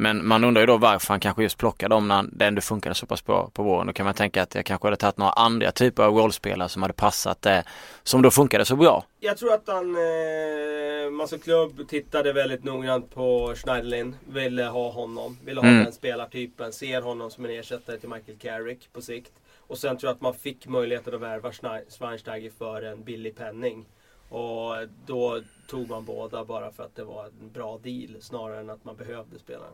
Men 0.02 0.28
man 0.28 0.44
undrar 0.44 0.62
ju 0.62 0.66
då 0.66 0.78
varför 0.78 1.14
han 1.14 1.20
kanske 1.20 1.44
just 1.44 1.58
plockade 1.58 1.96
dem 1.96 2.08
när 2.08 2.26
det 2.32 2.46
ändå 2.46 2.62
funkade 2.62 2.96
så 2.96 3.06
pass 3.06 3.26
bra 3.26 3.50
på 3.54 3.64
våren. 3.64 3.88
Då 3.88 3.94
kan 3.94 4.06
man 4.06 4.14
tänka 4.14 4.44
att 4.44 4.56
jag 4.56 4.66
kanske 4.66 4.88
hade 4.88 4.98
tagit 4.98 5.18
några 5.18 5.32
andra 5.32 5.72
typer 5.72 6.04
av 6.04 6.18
rollspelare 6.18 6.70
som 6.70 6.82
hade 6.82 6.94
passat 6.94 7.42
det, 7.42 7.64
som 8.04 8.22
då 8.22 8.32
funkade 8.32 8.66
så 8.66 8.76
bra. 8.76 9.06
Jag 9.20 9.38
tror 9.38 9.54
att 9.54 9.68
han, 9.68 9.96
eh, 9.96 11.12
Massa 11.12 11.38
Klubb 11.38 11.88
tittade 11.88 12.34
väldigt 12.34 12.64
noggrant 12.64 13.16
på 13.16 13.54
Schneiderlin. 13.56 14.16
Ville 14.28 14.64
ha 14.64 14.92
honom, 14.92 15.38
ville 15.46 15.62
ha 15.62 15.68
mm. 15.68 15.84
den 15.84 15.94
spelartypen. 15.94 16.74
Ser 16.74 17.02
honom 17.02 17.32
som 17.32 17.46
en 17.46 17.52
ersättare 17.52 17.98
till 17.98 18.10
Michael 18.10 18.38
Carrick 18.38 18.94
på 18.94 19.02
sikt. 19.02 19.32
Och 19.58 19.78
sen 19.78 19.98
tror 19.98 20.10
jag 20.10 20.16
att 20.16 20.22
man 20.22 20.34
fick 20.34 20.68
möjligheten 20.68 21.16
att 21.16 21.22
värva 21.22 21.52
Schweinsteiger 21.90 22.52
för 22.58 22.82
en 22.82 23.04
billig 23.04 23.36
penning. 23.36 23.86
Och 24.30 24.76
då 25.06 25.42
tog 25.68 25.90
man 25.90 26.06
båda 26.06 26.46
bara 26.46 26.72
för 26.72 26.84
att 26.84 26.96
det 26.96 27.04
var 27.04 27.26
en 27.26 27.52
bra 27.54 27.80
deal 27.84 28.22
snarare 28.22 28.60
än 28.60 28.70
att 28.70 28.86
man 28.86 28.96
behövde 28.96 29.40
spelaren. 29.40 29.74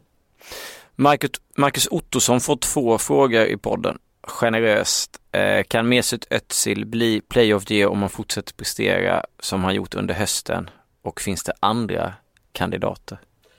Marcus, 0.96 1.32
Marcus 1.56 1.88
Ottosson 1.92 2.42
får 2.42 2.56
två 2.56 2.98
frågor 2.98 3.46
i 3.46 3.58
podden 3.58 3.98
generöst. 4.28 5.22
Eh, 5.32 5.64
kan 5.64 5.90
Mesut 5.90 6.28
Özil 6.30 6.86
bli 6.86 7.22
Player 7.22 7.56
of 7.56 7.66
the 7.66 7.76
Year 7.76 7.90
om 7.90 8.00
man 8.00 8.10
fortsätter 8.10 8.54
prestera 8.54 9.26
som 9.40 9.64
han 9.64 9.76
gjort 9.76 9.96
under 9.96 10.14
hösten? 10.14 10.70
Och 11.02 11.22
finns 11.22 11.44
det 11.44 11.54
andra 11.60 12.14
kandidater? 12.52 13.18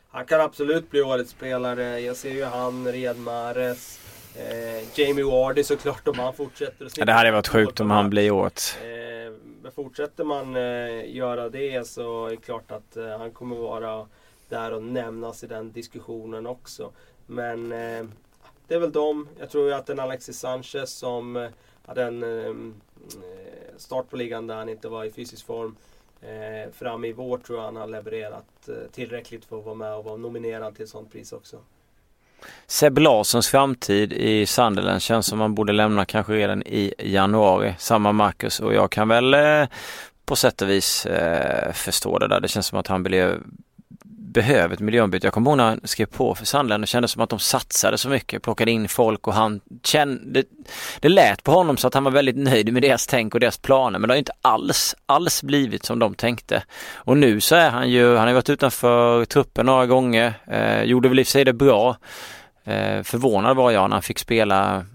Han 0.08 0.26
kan 0.26 0.40
absolut 0.40 0.90
bli 0.90 1.02
årets 1.02 1.30
spelare. 1.30 2.00
Jag 2.00 2.16
ser 2.16 2.30
ju 2.30 2.44
han, 2.44 2.92
Riyad 2.92 3.18
Mahrez, 3.18 4.00
eh, 4.34 5.00
Jamie 5.00 5.24
Wardy 5.24 5.64
såklart 5.64 6.08
om 6.08 6.18
han 6.18 6.34
fortsätter. 6.34 6.88
Ja, 6.96 7.04
det 7.04 7.12
hade 7.12 7.30
varit 7.30 7.48
sjukt 7.48 7.80
om 7.80 7.90
han 7.90 8.10
blir 8.10 8.30
årets. 8.30 8.76
Eh, 8.76 9.32
men 9.62 9.72
fortsätter 9.72 10.24
man 10.24 10.56
eh, 10.56 11.16
göra 11.16 11.48
det 11.48 11.86
så 11.86 12.26
är 12.26 12.30
det 12.30 12.36
klart 12.36 12.70
att 12.70 12.96
eh, 12.96 13.18
han 13.18 13.30
kommer 13.30 13.56
vara 13.56 14.06
där 14.48 14.72
och 14.72 14.82
nämnas 14.82 15.44
i 15.44 15.46
den 15.46 15.72
diskussionen 15.72 16.46
också. 16.46 16.92
Men 17.26 17.72
eh, 17.72 18.04
det 18.68 18.74
är 18.74 18.78
väl 18.78 18.92
de. 18.92 19.28
Jag 19.38 19.50
tror 19.50 19.66
ju 19.66 19.74
att 19.74 19.90
en 19.90 20.00
Alexis 20.00 20.38
Sanchez 20.38 20.90
som 20.90 21.36
eh, 21.36 21.48
hade 21.86 22.04
en 22.04 22.22
ehm, 22.22 22.74
eh, 23.06 23.76
start 23.76 24.10
på 24.10 24.16
ligan 24.16 24.46
där 24.46 24.56
han 24.56 24.68
inte 24.68 24.88
var 24.88 25.04
i 25.04 25.10
fysisk 25.10 25.46
form. 25.46 25.76
Eh, 26.20 26.72
fram 26.72 27.04
i 27.04 27.12
vår 27.12 27.38
tror 27.38 27.58
jag 27.58 27.64
han 27.64 27.76
har 27.76 27.86
levererat 27.86 28.68
eh, 28.68 28.74
tillräckligt 28.92 29.44
för 29.44 29.58
att 29.58 29.64
vara 29.64 29.74
med 29.74 29.94
och 29.94 30.04
vara 30.04 30.16
nominerad 30.16 30.74
till 30.74 30.84
ett 30.84 30.90
sånt 30.90 31.12
pris 31.12 31.32
också. 31.32 31.56
Seb 32.66 32.98
Larssons 32.98 33.48
framtid 33.48 34.12
i 34.12 34.46
Sunderland 34.46 35.02
känns 35.02 35.26
som 35.26 35.38
man 35.38 35.54
borde 35.54 35.72
lämna 35.72 36.04
kanske 36.04 36.32
redan 36.32 36.62
i 36.62 36.94
januari. 36.98 37.74
Samma 37.78 38.12
Marcus 38.12 38.60
och 38.60 38.74
jag 38.74 38.90
kan 38.90 39.08
väl 39.08 39.34
eh, 39.34 39.68
på 40.26 40.36
sätt 40.36 40.62
och 40.62 40.68
vis 40.68 41.06
eh, 41.06 41.72
förstå 41.72 42.18
det 42.18 42.28
där. 42.28 42.40
Det 42.40 42.48
känns 42.48 42.66
som 42.66 42.78
att 42.78 42.86
han 42.86 43.02
blev 43.02 43.42
behöver 44.36 44.74
ett 44.74 44.80
miljöombyte. 44.80 45.26
Jag 45.26 45.34
kommer 45.34 45.50
ihåg 45.50 45.56
när 45.56 45.64
han 45.64 45.80
skrev 45.84 46.06
på 46.06 46.34
för 46.34 46.46
Sandland 46.46 46.84
och 46.84 46.88
kändes 46.88 47.10
som 47.10 47.22
att 47.22 47.30
de 47.30 47.38
satsade 47.38 47.98
så 47.98 48.08
mycket, 48.08 48.42
plockade 48.42 48.70
in 48.70 48.88
folk 48.88 49.26
och 49.26 49.34
han 49.34 49.60
kände, 49.82 50.44
det 51.00 51.08
lät 51.08 51.42
på 51.42 51.52
honom 51.52 51.76
så 51.76 51.86
att 51.86 51.94
han 51.94 52.04
var 52.04 52.10
väldigt 52.10 52.36
nöjd 52.36 52.72
med 52.72 52.82
deras 52.82 53.06
tänk 53.06 53.34
och 53.34 53.40
deras 53.40 53.58
planer 53.58 53.98
men 53.98 54.08
det 54.08 54.14
har 54.14 54.18
inte 54.18 54.32
alls, 54.42 54.94
alls 55.06 55.42
blivit 55.42 55.84
som 55.84 55.98
de 55.98 56.14
tänkte. 56.14 56.62
Och 56.94 57.16
nu 57.16 57.40
så 57.40 57.54
är 57.54 57.70
han 57.70 57.90
ju, 57.90 58.16
han 58.16 58.26
har 58.26 58.34
varit 58.34 58.50
utanför 58.50 59.24
truppen 59.24 59.66
några 59.66 59.86
gånger, 59.86 60.34
eh, 60.46 60.82
gjorde 60.82 61.08
väl 61.08 61.18
i 61.18 61.22
och 61.22 61.26
för 61.26 61.30
sig 61.30 61.44
det 61.44 61.52
bra. 61.52 61.96
Eh, 62.64 63.02
förvånad 63.02 63.56
var 63.56 63.70
jag 63.70 63.90
när 63.90 63.96
han 63.96 64.02
fick 64.02 64.18
spela 64.18 64.86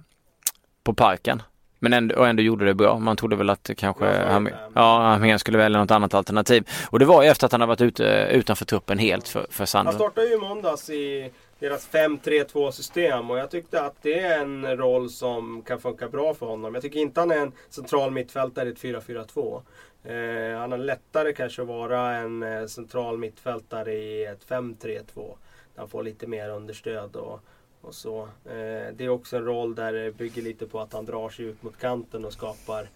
på 0.84 0.94
parken. 0.94 1.42
Men 1.84 1.94
ändå, 1.94 2.16
och 2.16 2.28
ändå 2.28 2.44
gjorde 2.44 2.66
det 2.66 2.74
bra. 2.74 3.00
Man 3.00 3.18
trodde 3.18 3.36
väl 3.36 3.50
att 3.50 3.70
kanske 3.78 4.06
han, 4.06 4.50
ja, 4.76 5.38
skulle 5.38 5.58
välja 5.58 5.80
något 5.80 5.92
annat 5.92 6.14
alternativ. 6.14 6.70
Och 6.90 7.00
det 7.00 7.06
var 7.06 7.24
ju 7.24 7.30
efter 7.30 7.46
att 7.46 7.52
han 7.52 7.62
har 7.62 7.68
varit 7.68 7.82
ute 7.82 8.28
utanför 8.32 8.66
truppen 8.66 9.00
helt 9.00 9.28
för, 9.28 9.46
för 9.50 9.66
Sandro. 9.66 9.92
Han 9.92 10.00
startade 10.00 10.28
ju 10.28 10.34
i 10.34 10.38
måndags 10.38 10.90
i 10.90 11.32
deras 11.60 11.90
5-3-2 11.90 12.72
system 12.72 13.32
och 13.32 13.38
jag 13.38 13.52
tyckte 13.52 13.82
att 13.82 13.96
det 14.02 14.20
är 14.20 14.40
en 14.40 14.78
roll 14.78 15.10
som 15.10 15.62
kan 15.62 15.80
funka 15.80 16.10
bra 16.10 16.34
för 16.34 16.46
honom. 16.46 16.74
Jag 16.74 16.84
tycker 16.84 17.00
inte 17.00 17.20
han 17.20 17.32
är 17.32 17.38
en 17.38 17.52
central 17.70 18.12
mittfältare 18.12 18.70
i 18.70 18.72
ett 18.72 18.82
4-4-2. 18.82 19.62
Eh, 20.04 20.60
han 20.60 20.72
har 20.72 20.78
lättare 20.78 21.34
kanske 21.34 21.62
att 21.62 21.68
vara 21.68 22.16
en 22.16 22.44
eh, 22.44 22.66
central 22.66 23.18
mittfältare 23.18 23.94
i 23.94 24.26
ett 24.26 24.48
5-3-2. 24.48 25.02
Där 25.16 25.36
han 25.76 25.90
får 25.90 26.04
lite 26.04 26.28
mer 26.28 26.50
understöd 26.50 27.16
och 27.16 27.40
och 27.82 27.96
så. 27.96 28.22
Eh, 28.46 28.94
det 28.94 29.00
är 29.00 29.10
också 29.10 29.38
en 29.38 29.46
roll 29.46 29.76
där 29.76 29.94
det 29.94 30.18
bygger 30.18 30.42
lite 30.42 30.68
på 30.68 30.80
att 30.80 30.94
han 30.94 31.06
drar 31.06 31.30
sig 31.30 31.46
ut 31.46 31.64
mot 31.64 31.78
kanten 31.78 32.26
och 32.26 32.34
skapar 32.34 32.90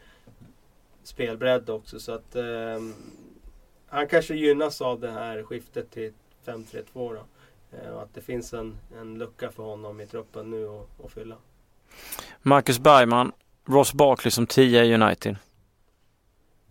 spelbredd 1.04 1.70
också. 1.70 2.00
Så 2.00 2.12
att 2.12 2.36
eh, 2.36 2.80
han 3.88 4.08
kanske 4.08 4.36
gynnas 4.36 4.82
av 4.82 5.00
det 5.00 5.12
här 5.12 5.44
skiftet 5.44 5.92
till 5.92 6.14
5-3-2 6.46 6.84
då. 6.94 7.26
Eh, 7.78 7.90
och 7.90 8.02
att 8.02 8.14
det 8.14 8.22
finns 8.22 8.54
en, 8.54 8.78
en 9.00 9.18
lucka 9.18 9.52
för 9.52 9.64
honom 9.64 10.02
i 10.02 10.06
truppen 10.06 10.52
nu 10.52 10.68
att 11.06 11.12
fylla. 11.12 11.36
Marcus 12.42 12.80
Bergman, 12.80 13.32
Ross 13.66 13.94
Barkley 13.94 14.32
som 14.32 14.48
10 14.48 14.84
i 14.84 14.94
United. 14.94 15.36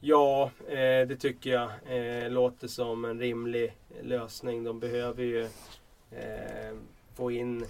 Ja, 0.00 0.50
eh, 0.68 1.08
det 1.08 1.16
tycker 1.16 1.50
jag. 1.50 1.70
Eh, 1.86 2.30
låter 2.30 2.68
som 2.68 3.04
en 3.04 3.18
rimlig 3.18 3.76
lösning. 4.02 4.64
De 4.64 4.80
behöver 4.80 5.22
ju 5.22 5.42
eh, 6.10 6.76
få 7.14 7.30
in 7.30 7.66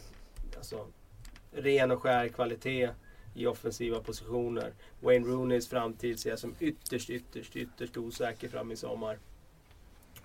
Alltså, 0.56 0.86
ren 1.52 1.90
och 1.90 2.02
skär 2.02 2.28
kvalitet 2.28 2.90
i 3.34 3.46
offensiva 3.46 4.00
positioner. 4.00 4.72
Wayne 5.00 5.26
Rooneys 5.26 5.68
framtid 5.68 6.20
ser 6.20 6.30
jag 6.30 6.38
som 6.38 6.54
ytterst, 6.60 7.10
ytterst, 7.10 7.56
ytterst 7.56 7.96
osäker 7.96 8.48
fram 8.48 8.72
i 8.72 8.76
sommar. 8.76 9.18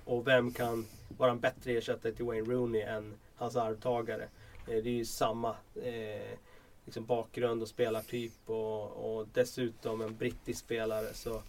Och 0.05 0.27
vem 0.27 0.53
kan 0.53 0.87
vara 1.17 1.31
en 1.31 1.39
bättre 1.39 1.71
ersättare 1.71 2.13
till 2.13 2.25
Wayne 2.25 2.53
Rooney 2.53 2.81
än 2.81 3.13
hans 3.35 3.55
arvtagare? 3.55 4.23
Eh, 4.67 4.83
det 4.83 4.89
är 4.89 4.93
ju 4.93 5.05
samma 5.05 5.55
eh, 5.75 6.37
liksom 6.85 7.05
bakgrund 7.05 7.61
och 7.61 7.67
spelartyp 7.67 8.33
och, 8.45 9.17
och, 9.17 9.27
dessutom 9.33 10.01
en 10.01 10.15
brittisk 10.15 10.59
spelare. 10.59 11.13
Så 11.13 11.41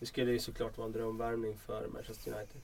det 0.00 0.06
skulle 0.06 0.32
ju 0.32 0.38
såklart 0.38 0.78
vara 0.78 0.86
en 0.86 0.92
drömvärmning 0.92 1.56
för 1.56 1.88
Manchester 1.88 2.32
United. 2.32 2.60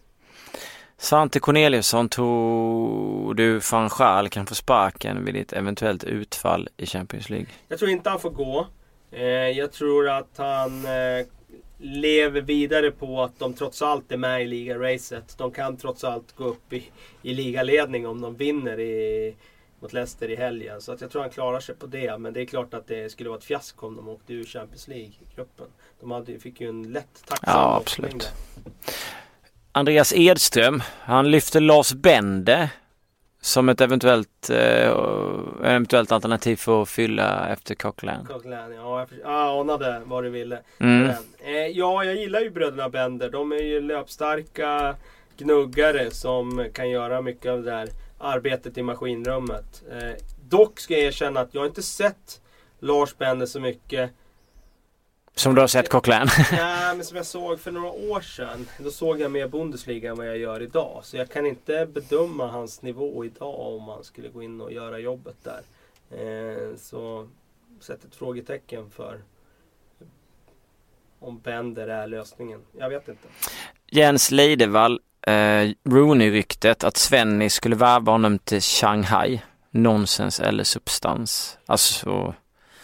Svante 0.99 1.41
Corneliusson, 1.41 2.09
tror 2.09 3.35
du 3.35 3.61
van 3.73 3.91
Schaal 3.91 4.29
kan 4.29 4.47
få 4.47 4.55
sparken 4.55 5.25
vid 5.25 5.37
ett 5.37 5.53
eventuellt 5.53 6.05
utfall 6.05 6.69
i 6.77 6.87
Champions 6.87 7.31
League? 7.31 7.49
Jag 7.69 7.79
tror 7.79 7.91
inte 7.91 8.11
han 8.11 8.21
får 8.21 8.31
gå. 8.31 8.67
Eh, 9.11 9.25
jag 9.29 9.73
tror 9.73 10.09
att 10.09 10.31
han 10.37 10.85
eh, 10.85 11.27
lever 11.79 12.41
vidare 12.41 12.91
på 12.91 13.23
att 13.23 13.39
de 13.39 13.55
trots 13.55 13.83
allt 13.83 14.13
är 14.13 14.17
med 14.17 14.43
i 14.43 14.47
ligaracet. 14.47 15.39
De 15.39 15.51
kan 15.51 15.77
trots 15.77 16.05
allt 16.05 16.37
gå 16.37 16.45
upp 16.45 16.73
i, 16.73 16.85
i 17.23 17.35
ligaledning 17.35 18.07
om 18.07 18.21
de 18.21 18.37
vinner 18.37 18.81
i, 18.81 19.35
mot 19.81 19.93
Leicester 19.93 20.31
i 20.31 20.37
helgen. 20.37 20.81
Så 20.81 20.93
att 20.93 21.01
jag 21.01 21.11
tror 21.11 21.23
han 21.23 21.31
klarar 21.31 21.61
sig 21.61 21.75
på 21.75 21.87
det. 21.87 22.19
Men 22.19 22.33
det 22.33 22.41
är 22.41 22.47
klart 22.47 22.75
att 22.75 22.87
det 22.87 23.13
skulle 23.13 23.29
vara 23.29 23.39
ett 23.39 23.45
fiasko 23.45 23.87
om 23.87 23.97
de 23.97 24.09
åkte 24.09 24.33
ur 24.33 24.45
Champions 24.45 24.89
League-gruppen. 24.89 25.67
De 26.01 26.11
hade, 26.11 26.39
fick 26.39 26.61
ju 26.61 26.69
en 26.69 26.93
lätt 26.93 27.25
tacksam 27.27 27.53
Ja, 27.53 27.77
absolut. 27.77 28.33
Andreas 29.77 30.13
Edström, 30.17 30.83
han 31.01 31.31
lyfter 31.31 31.61
Lars 31.61 31.93
Bende 31.93 32.71
som 33.41 33.69
ett 33.69 33.81
eventuellt, 33.81 34.51
eh, 34.51 34.91
eventuellt 35.65 36.13
alternativ 36.13 36.57
för 36.57 36.83
att 36.83 36.89
fylla 36.89 37.49
efter 37.49 37.75
Coquelin. 37.75 38.27
Coquelin, 38.27 38.77
ja. 38.77 38.99
Jag, 38.99 39.09
jag 39.23 39.61
anade 39.61 40.03
vad 40.05 40.25
du 40.25 40.31
ville. 40.31 40.59
Mm. 40.79 41.11
Eh, 41.45 41.55
ja, 41.55 42.05
jag 42.05 42.15
gillar 42.15 42.41
ju 42.41 42.51
bröderna 42.51 42.89
Bender. 42.89 43.31
De 43.31 43.53
är 43.53 43.63
ju 43.63 43.81
löpstarka 43.81 44.97
gnuggare 45.37 46.11
som 46.11 46.69
kan 46.73 46.91
göra 46.91 47.21
mycket 47.21 47.53
av 47.53 47.63
det 47.63 47.71
där 47.71 47.89
arbetet 48.19 48.79
i 48.79 48.83
maskinrummet. 48.83 49.83
Eh, 49.91 50.25
dock 50.49 50.81
ska 50.81 50.95
jag 50.95 51.03
erkänna 51.03 51.41
att 51.41 51.55
jag 51.55 51.67
inte 51.67 51.83
sett 51.83 52.41
Lars 52.81 53.19
Bender 53.19 53.47
så 53.47 53.61
mycket 53.61 54.11
som 55.35 55.55
du 55.55 55.61
har 55.61 55.69
sett 55.69 55.89
Coquelin? 55.89 56.29
Nej, 56.53 56.97
men 56.97 57.05
som 57.05 57.17
jag 57.17 57.27
såg 57.27 57.61
för 57.61 57.71
några 57.71 57.91
år 57.91 58.21
sedan. 58.21 58.69
Då 58.79 58.91
såg 58.91 59.21
jag 59.21 59.31
mer 59.31 59.49
Bundesliga 59.49 60.11
än 60.11 60.17
vad 60.17 60.27
jag 60.27 60.39
gör 60.39 60.63
idag. 60.63 61.01
Så 61.05 61.17
jag 61.17 61.31
kan 61.31 61.47
inte 61.47 61.87
bedöma 61.87 62.47
hans 62.47 62.83
nivå 62.83 63.25
idag 63.25 63.75
om 63.75 63.89
han 63.89 64.05
skulle 64.05 64.29
gå 64.29 64.43
in 64.43 64.61
och 64.61 64.73
göra 64.73 64.99
jobbet 64.99 65.37
där. 65.43 65.61
Eh, 66.11 66.77
så 66.77 67.29
sätt 67.81 68.05
ett 68.05 68.15
frågetecken 68.15 68.91
för 68.91 69.21
om 71.21 71.39
Bender 71.39 71.89
är 71.89 72.07
lösningen. 72.07 72.61
Jag 72.79 72.89
vet 72.89 73.09
inte. 73.09 73.29
Jens 73.87 74.31
Leidevall, 74.31 75.01
eh, 75.27 75.71
Rooney-ryktet 75.85 76.85
att 76.85 76.97
Svenny 76.97 77.51
skulle 77.51 77.77
värva 77.77 78.13
honom 78.13 78.39
till 78.39 78.61
Shanghai. 78.61 79.43
Nonsens 79.71 80.41
eller 80.41 80.65
substans. 80.65 81.59
Alltså 81.67 82.35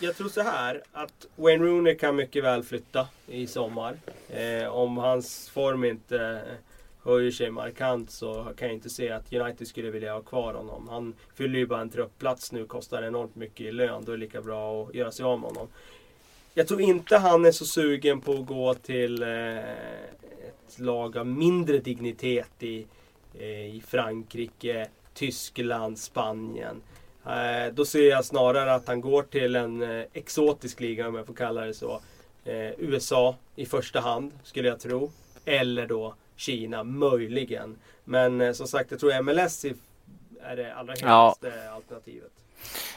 jag 0.00 0.16
tror 0.16 0.28
så 0.28 0.40
här 0.40 0.82
att 0.92 1.26
Wayne 1.36 1.64
Rooney 1.64 1.94
kan 1.94 2.16
mycket 2.16 2.44
väl 2.44 2.62
flytta 2.62 3.08
i 3.26 3.46
sommar. 3.46 3.96
Eh, 4.28 4.68
om 4.68 4.96
hans 4.96 5.48
form 5.48 5.84
inte 5.84 6.42
höjer 7.02 7.30
sig 7.30 7.50
markant 7.50 8.10
så 8.10 8.46
kan 8.56 8.68
jag 8.68 8.74
inte 8.74 8.90
se 8.90 9.10
att 9.10 9.32
United 9.32 9.66
skulle 9.68 9.90
vilja 9.90 10.12
ha 10.12 10.22
kvar 10.22 10.54
honom. 10.54 10.88
Han 10.88 11.14
fyller 11.34 11.58
ju 11.58 11.66
bara 11.66 11.80
en 11.80 11.90
truppplats 11.90 12.52
nu, 12.52 12.66
kostar 12.66 13.02
enormt 13.02 13.36
mycket 13.36 13.66
i 13.66 13.72
lön. 13.72 14.04
Då 14.04 14.12
är 14.12 14.16
det 14.16 14.20
lika 14.20 14.42
bra 14.42 14.84
att 14.84 14.94
göra 14.94 15.12
sig 15.12 15.24
av 15.24 15.40
med 15.40 15.48
honom. 15.48 15.68
Jag 16.54 16.68
tror 16.68 16.80
inte 16.80 17.16
han 17.16 17.44
är 17.44 17.52
så 17.52 17.64
sugen 17.64 18.20
på 18.20 18.32
att 18.32 18.46
gå 18.46 18.74
till 18.74 19.22
eh, 19.22 19.58
ett 19.58 20.78
lag 20.78 21.16
av 21.16 21.26
mindre 21.26 21.78
dignitet 21.78 22.62
i, 22.62 22.86
eh, 23.38 23.74
i 23.76 23.82
Frankrike, 23.86 24.88
Tyskland, 25.14 25.98
Spanien. 25.98 26.82
Eh, 27.26 27.72
då 27.72 27.84
ser 27.84 28.10
jag 28.10 28.24
snarare 28.24 28.74
att 28.74 28.88
han 28.88 29.00
går 29.00 29.22
till 29.22 29.56
en 29.56 29.82
eh, 29.82 30.04
exotisk 30.12 30.80
liga 30.80 31.08
om 31.08 31.14
jag 31.14 31.26
får 31.26 31.34
kalla 31.34 31.60
det 31.60 31.74
så. 31.74 32.00
Eh, 32.44 32.70
USA 32.78 33.36
i 33.56 33.66
första 33.66 34.00
hand 34.00 34.32
skulle 34.42 34.68
jag 34.68 34.80
tro. 34.80 35.10
Eller 35.44 35.86
då 35.86 36.14
Kina 36.36 36.84
möjligen. 36.84 37.76
Men 38.04 38.54
som 38.54 38.66
sagt 38.66 38.90
jag 38.90 39.00
tror 39.00 39.22
MLS 39.22 39.64
är 40.42 40.56
det 40.56 40.74
allra 40.74 40.92
hetaste 40.92 41.52
ja. 41.66 41.74
alternativet. 41.74 42.30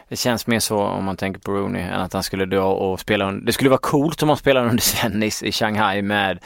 Det 0.07 0.15
känns 0.15 0.47
mer 0.47 0.59
så 0.59 0.77
om 0.79 1.03
man 1.03 1.17
tänker 1.17 1.39
på 1.39 1.51
Rooney 1.51 1.81
än 1.81 2.01
att 2.01 2.13
han 2.13 2.23
skulle 2.23 2.45
dra 2.45 2.73
och 2.73 2.99
spela 2.99 3.31
Det 3.31 3.53
skulle 3.53 3.69
vara 3.69 3.79
coolt 3.79 4.23
om 4.23 4.29
han 4.29 4.37
spelade 4.37 4.69
under 4.69 4.83
Svennis 4.83 5.43
i 5.43 5.51
Shanghai 5.51 6.01
med 6.01 6.39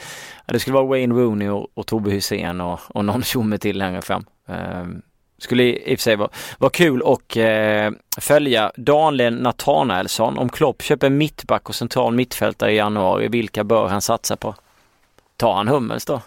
Det 0.46 0.60
skulle 0.60 0.74
vara 0.74 0.86
Wayne 0.86 1.14
Rooney 1.14 1.48
och, 1.48 1.66
och 1.74 1.86
Tobbe 1.86 2.10
Hysén 2.10 2.60
och, 2.60 2.80
och 2.88 3.04
någon 3.04 3.22
tjomme 3.22 3.58
till 3.58 3.78
längre 3.78 4.02
fram. 4.02 4.24
Um, 4.46 5.02
Skulle 5.38 5.62
i 5.62 5.94
och 5.94 5.98
för 5.98 6.02
sig 6.02 6.16
vara, 6.16 6.30
vara 6.58 6.70
kul 6.70 7.02
och 7.02 7.36
eh, 7.36 7.92
följa 8.20 8.72
Daniel 8.76 9.40
Nathanaelsson. 9.40 10.38
Om 10.38 10.48
Klopp 10.48 10.82
köper 10.82 11.10
mittback 11.10 11.68
och 11.68 11.74
central 11.74 12.14
mittfältare 12.14 12.72
i 12.72 12.76
januari, 12.76 13.28
vilka 13.28 13.64
bör 13.64 13.88
han 13.88 14.00
satsa 14.00 14.36
på? 14.36 14.54
Tar 15.36 15.54
han 15.54 15.68
Hummels 15.68 16.04
då? 16.04 16.20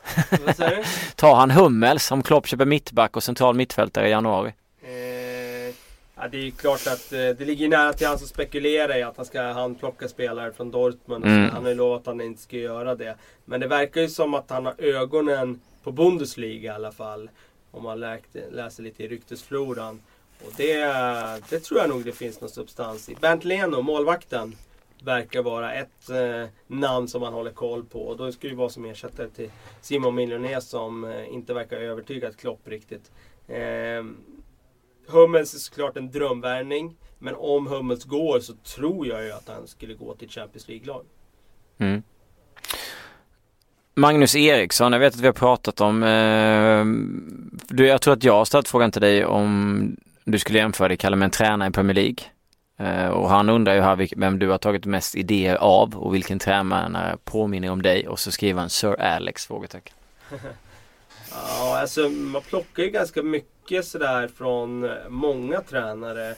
Tar 1.16 1.36
han 1.36 1.51
Hummels 1.51 2.12
om 2.12 2.24
Klopp 2.24 2.47
köper 2.47 2.66
mittback 2.66 3.16
och 3.16 3.24
central 3.24 3.55
mittfältare 3.55 4.07
i 4.07 4.12
januari? 4.12 4.53
Eh, 4.82 5.76
ja, 6.16 6.28
det 6.32 6.38
är 6.38 6.41
ju 6.41 6.51
klart 6.51 6.88
att 6.88 7.14
eh, 7.14 7.20
det 7.20 7.45
ligger 7.45 7.68
nära 7.68 7.93
till 7.93 8.07
hans 8.07 8.24
att 8.24 8.30
spekulera 8.30 8.97
i 8.97 9.03
att 9.03 9.18
han 9.18 9.26
ska 9.26 9.41
handplocka 9.41 10.07
spelare 10.07 10.51
från 10.53 10.72
Dortmund. 10.72 11.26
Mm. 11.26 11.49
Han 11.49 11.64
har 11.64 11.70
ju 11.70 11.76
lovat 11.76 12.01
att 12.01 12.07
han 12.07 12.22
inte 12.22 12.41
ska 12.41 12.57
göra 12.57 12.95
det. 12.95 13.16
Men 13.45 13.59
det 13.59 13.68
verkar 13.68 14.01
ju 14.01 14.09
som 14.09 14.34
att 14.34 14.49
han 14.49 14.66
har 14.66 14.76
ögonen 14.78 15.59
på 15.84 15.91
Bundesliga 15.91 16.72
i 16.72 16.76
alla 16.76 16.91
fall. 16.91 17.30
Om 17.72 17.84
man 17.84 17.99
läkt, 17.99 18.36
läser 18.51 18.84
lite 18.84 19.03
i 19.03 19.07
ryktesfloran. 19.07 20.01
Och 20.45 20.51
det, 20.57 20.78
det 21.49 21.59
tror 21.59 21.80
jag 21.80 21.89
nog 21.89 22.05
det 22.05 22.11
finns 22.11 22.41
någon 22.41 22.49
substans 22.49 23.09
i. 23.09 23.15
Bernt 23.15 23.43
Leno, 23.43 23.82
målvakten, 23.82 24.55
verkar 25.03 25.41
vara 25.41 25.74
ett 25.74 26.09
eh, 26.09 26.45
namn 26.67 27.07
som 27.07 27.22
man 27.22 27.34
håller 27.34 27.51
koll 27.51 27.86
på. 27.86 27.99
Och 27.99 28.17
då 28.17 28.32
skulle 28.32 28.53
det 28.53 28.57
vara 28.57 28.69
som 28.69 28.86
ersättare 28.86 29.30
till 29.30 29.51
Simon 29.82 30.15
Miljoné 30.15 30.61
som 30.61 31.03
eh, 31.03 31.34
inte 31.34 31.53
verkar 31.53 31.78
övertygat 31.78 32.38
Klopp 32.38 32.67
riktigt. 32.67 33.11
Eh, 33.47 34.03
Hummels 35.07 35.53
är 35.53 35.59
såklart 35.59 35.97
en 35.97 36.11
drömvärvning. 36.11 36.97
Men 37.19 37.36
om 37.36 37.67
Hummels 37.67 38.03
går 38.03 38.39
så 38.39 38.53
tror 38.53 39.07
jag 39.07 39.24
ju 39.24 39.32
att 39.32 39.47
han 39.47 39.67
skulle 39.67 39.93
gå 39.93 40.15
till 40.15 40.30
Champions 40.30 40.67
League-lag. 40.67 41.05
Mm. 41.78 42.03
Magnus 43.93 44.35
Eriksson, 44.35 44.93
jag 44.93 44.99
vet 44.99 45.13
att 45.13 45.19
vi 45.19 45.25
har 45.25 45.33
pratat 45.33 45.81
om, 45.81 46.03
eh, 46.03 46.85
du, 47.75 47.87
jag 47.87 48.01
tror 48.01 48.13
att 48.13 48.23
jag 48.23 48.33
har 48.33 48.45
ställt 48.45 48.67
frågan 48.67 48.91
till 48.91 49.01
dig 49.01 49.25
om 49.25 49.95
du 50.23 50.39
skulle 50.39 50.59
jämföra 50.59 50.87
dig 50.87 50.97
Kalle 50.97 51.15
med 51.15 51.25
en 51.25 51.31
tränare 51.31 51.69
i 51.69 51.71
Premier 51.71 51.95
League. 51.95 52.25
Eh, 52.77 53.07
och 53.07 53.29
han 53.29 53.49
undrar 53.49 53.73
ju 53.73 53.81
här 53.81 54.07
vem 54.17 54.39
du 54.39 54.49
har 54.49 54.57
tagit 54.57 54.85
mest 54.85 55.15
idéer 55.15 55.55
av 55.55 55.95
och 55.95 56.15
vilken 56.15 56.39
tränare 56.39 57.17
påminner 57.23 57.69
om 57.69 57.81
dig 57.81 58.07
och 58.07 58.19
så 58.19 58.31
skriver 58.31 58.59
han 58.59 58.69
Sir 58.69 59.01
Alex? 59.01 59.47
Frågetecken. 59.47 59.93
Ja, 61.33 61.79
alltså 61.79 62.09
man 62.09 62.41
plockar 62.41 62.83
ju 62.83 62.89
ganska 62.89 63.23
mycket 63.23 63.85
sådär 63.85 64.27
från 64.37 64.83
eh, 64.83 64.91
många 65.09 65.61
tränare. 65.61 66.29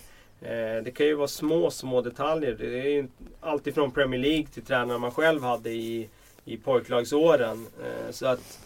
Eh, 0.42 0.84
det 0.84 0.94
kan 0.96 1.06
ju 1.06 1.16
vara 1.16 1.28
små, 1.28 1.72
små 1.72 2.02
detaljer. 2.02 2.56
Det 2.60 2.80
är 2.80 2.90
ju 2.90 3.08
alltid 3.42 3.76
Premier 3.94 4.20
League 4.20 4.48
till 4.48 4.66
tränare 4.66 4.98
man 4.98 5.12
själv 5.12 5.44
hade 5.44 5.70
i, 5.70 6.10
i 6.46 6.58
pojklagsåren. 6.58 7.68
Eh, 7.84 8.12
så 8.12 8.28
att 8.28 8.60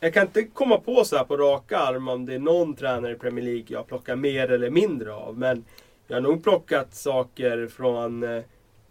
jag 0.00 0.14
kan 0.14 0.26
inte 0.26 0.44
komma 0.44 0.80
på 0.80 1.04
så 1.04 1.16
här 1.16 1.24
på 1.24 1.36
raka 1.36 1.78
arm 1.78 2.08
om 2.08 2.26
det 2.26 2.34
är 2.34 2.38
någon 2.38 2.74
tränare 2.74 3.12
i 3.12 3.14
Premier 3.14 3.44
League 3.44 3.66
jag 3.68 3.86
plockar 3.86 4.16
mer 4.16 4.50
eller 4.50 4.70
mindre 4.70 5.12
av. 5.12 5.38
Men 5.38 5.64
jag 6.06 6.16
har 6.16 6.20
nog 6.20 6.42
plockat 6.42 6.94
saker 6.94 7.66
från 7.66 8.22
eh, 8.22 8.42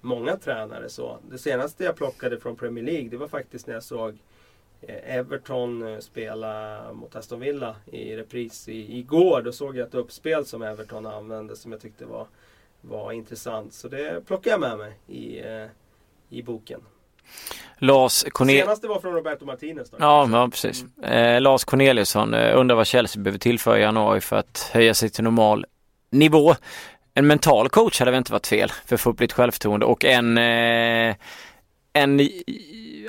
många 0.01 0.37
tränare. 0.37 0.89
Så. 0.89 1.17
Det 1.29 1.37
senaste 1.37 1.83
jag 1.83 1.95
plockade 1.95 2.39
från 2.39 2.55
Premier 2.55 2.83
League 2.83 3.09
det 3.09 3.17
var 3.17 3.27
faktiskt 3.27 3.67
när 3.67 3.73
jag 3.73 3.83
såg 3.83 4.17
eh, 4.81 5.17
Everton 5.17 5.87
eh, 5.87 5.99
spela 5.99 6.79
mot 6.93 7.15
Aston 7.15 7.39
Villa 7.39 7.75
i 7.85 8.15
repris 8.15 8.69
i, 8.69 8.97
igår. 8.99 9.41
Då 9.41 9.51
såg 9.51 9.77
jag 9.77 9.87
ett 9.87 9.95
uppspel 9.95 10.45
som 10.45 10.61
Everton 10.61 11.05
använde 11.05 11.55
som 11.55 11.71
jag 11.71 11.81
tyckte 11.81 12.05
var, 12.05 12.27
var 12.81 13.11
intressant. 13.11 13.73
Så 13.73 13.87
det 13.87 14.25
plockade 14.25 14.49
jag 14.49 14.59
med 14.59 14.77
mig 14.77 14.99
i, 15.07 15.39
eh, 15.39 15.67
i 16.29 16.43
boken. 16.43 16.81
Lars 17.77 18.25
Cornel... 18.31 18.61
Senaste 18.61 18.87
var 18.87 18.99
från 18.99 19.13
Roberto 19.13 19.45
Martinez. 19.45 19.89
Då. 19.89 19.97
Ja, 19.99 20.29
ja 20.31 20.49
precis. 20.49 20.85
Eh, 21.03 21.41
Lars 21.41 21.63
Corneliusson 21.63 22.33
eh, 22.33 22.59
undrar 22.59 22.75
vad 22.75 22.87
Chelsea 22.87 23.21
behöver 23.23 23.39
tillföra 23.39 23.79
i 23.79 23.81
januari 23.81 24.21
för 24.21 24.35
att 24.35 24.69
höja 24.73 24.93
sig 24.93 25.09
till 25.09 25.23
normal 25.23 25.65
nivå. 26.09 26.55
En 27.13 27.27
mental 27.27 27.69
coach 27.69 27.99
hade 27.99 28.11
väl 28.11 28.17
inte 28.17 28.31
varit 28.31 28.47
fel 28.47 28.71
för 28.85 28.95
att 28.95 29.01
få 29.01 29.09
upp 29.09 29.19
lite 29.19 29.35
självförtroende 29.35 29.85
och 29.85 30.05
en, 30.05 30.37
eh, 30.37 31.15
en 31.93 32.29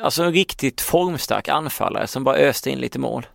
alltså 0.00 0.22
en 0.22 0.32
riktigt 0.32 0.80
formstark 0.80 1.48
anfallare 1.48 2.06
som 2.06 2.24
bara 2.24 2.36
öste 2.36 2.70
in 2.70 2.78
lite 2.78 2.98
mål. 2.98 3.26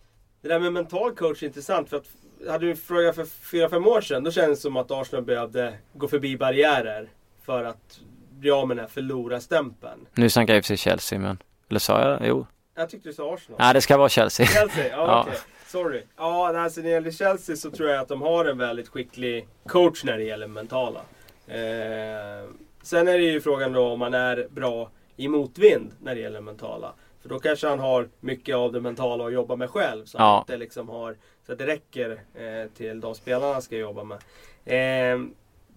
Det 0.42 0.48
där 0.48 0.60
med 0.60 0.72
mental 0.72 1.14
coach 1.14 1.42
är 1.42 1.46
intressant. 1.46 1.90
För 1.90 1.96
att 1.96 2.06
hade 2.48 2.66
du 2.66 2.76
frågat 2.76 3.14
för 3.14 3.24
fyra 3.24 3.68
fem 3.68 3.86
år 3.86 4.00
sedan 4.00 4.24
då 4.24 4.30
kändes 4.30 4.58
det 4.58 4.62
som 4.62 4.76
att 4.76 4.90
Arsenal 4.90 5.24
behövde 5.24 5.74
gå 5.94 6.08
förbi 6.08 6.36
barriärer 6.36 7.08
för 7.46 7.64
att 7.64 8.00
bli 8.44 8.50
av 8.50 8.68
med 8.68 8.76
den 8.76 8.84
här 8.84 8.90
förlorarstämpeln. 8.90 10.06
Nu 10.14 10.30
snackar 10.30 10.52
jag 10.54 10.58
i 10.58 10.60
och 10.60 10.64
för 10.64 10.68
sig 10.68 10.76
Chelsea 10.76 11.18
men, 11.18 11.38
eller 11.70 11.80
sa 11.80 12.00
jag 12.10 12.20
det? 12.20 12.26
Jo. 12.28 12.46
Jag 12.74 12.90
tyckte 12.90 13.08
du 13.08 13.12
sa 13.12 13.34
Arsenal. 13.34 13.58
Nej, 13.60 13.74
det 13.74 13.80
ska 13.80 13.96
vara 13.96 14.08
Chelsea. 14.08 14.46
Chelsea? 14.46 14.88
Ja, 14.88 14.96
Ja. 14.96 15.24
okej. 15.28 15.38
Sorry. 15.66 16.02
Ja, 16.16 16.58
alltså 16.58 16.80
när 16.80 16.88
det 16.88 16.94
gäller 16.94 17.10
Chelsea 17.10 17.56
så 17.56 17.70
tror 17.70 17.88
jag 17.88 18.00
att 18.00 18.08
de 18.08 18.22
har 18.22 18.44
en 18.44 18.58
väldigt 18.58 18.88
skicklig 18.88 19.48
coach 19.68 20.04
när 20.04 20.18
det 20.18 20.24
gäller 20.24 20.46
mentala. 20.46 21.00
Eh, 21.46 22.48
sen 22.82 23.08
är 23.08 23.18
det 23.18 23.24
ju 23.24 23.40
frågan 23.40 23.72
då 23.72 23.88
om 23.88 23.98
man 23.98 24.14
är 24.14 24.46
bra 24.50 24.90
i 25.16 25.28
motvind 25.28 25.92
när 26.02 26.14
det 26.14 26.20
gäller 26.20 26.40
mentala. 26.40 26.92
För 27.22 27.28
då 27.28 27.38
kanske 27.38 27.68
han 27.68 27.78
har 27.78 28.08
mycket 28.20 28.56
av 28.56 28.72
det 28.72 28.80
mentala 28.80 29.26
att 29.26 29.32
jobba 29.32 29.56
med 29.56 29.70
själv. 29.70 30.04
Så, 30.04 30.18
Ja. 30.18 30.24
han 30.32 30.40
inte 30.40 30.56
liksom 30.56 30.88
har, 30.88 31.16
så 31.46 31.52
att 31.52 31.58
det 31.58 31.66
räcker 31.66 32.10
eh, 32.34 32.70
till 32.76 33.00
de 33.00 33.14
spelarna 33.14 33.52
han 33.52 33.62
ska 33.62 33.76
jobba 33.76 34.04
med. 34.04 34.18
Eh, 34.64 35.20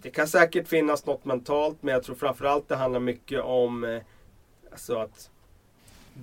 det 0.07 0.11
kan 0.11 0.27
säkert 0.27 0.67
finnas 0.67 1.05
något 1.05 1.25
mentalt 1.25 1.77
men 1.81 1.93
jag 1.93 2.03
tror 2.03 2.15
framförallt 2.15 2.67
det 2.67 2.75
handlar 2.75 2.99
mycket 2.99 3.41
om 3.41 3.83
eh, 3.83 4.01
alltså 4.71 4.95
att 4.95 5.29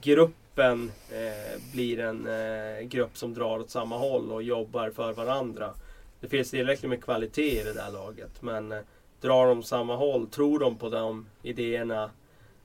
gruppen 0.00 0.92
eh, 1.10 1.60
blir 1.72 2.00
en 2.00 2.26
eh, 2.26 2.86
grupp 2.86 3.16
som 3.16 3.34
drar 3.34 3.58
åt 3.58 3.70
samma 3.70 3.98
håll 3.98 4.32
och 4.32 4.42
jobbar 4.42 4.90
för 4.90 5.12
varandra. 5.12 5.70
Det 6.20 6.28
finns 6.28 6.50
tillräckligt 6.50 6.90
med 6.90 7.04
kvalitet 7.04 7.60
i 7.60 7.64
det 7.64 7.72
där 7.72 7.90
laget 7.90 8.42
men 8.42 8.72
eh, 8.72 8.78
drar 9.20 9.46
de 9.46 9.62
samma 9.62 9.96
håll, 9.96 10.26
tror 10.26 10.58
de 10.58 10.76
på 10.76 10.88
de 10.88 11.26
idéerna, 11.42 12.10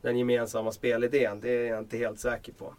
den 0.02 0.18
gemensamma 0.18 0.72
spelidén, 0.72 1.40
det 1.40 1.50
är 1.50 1.70
jag 1.70 1.80
inte 1.80 1.98
helt 1.98 2.20
säker 2.20 2.54
på. 2.54 2.74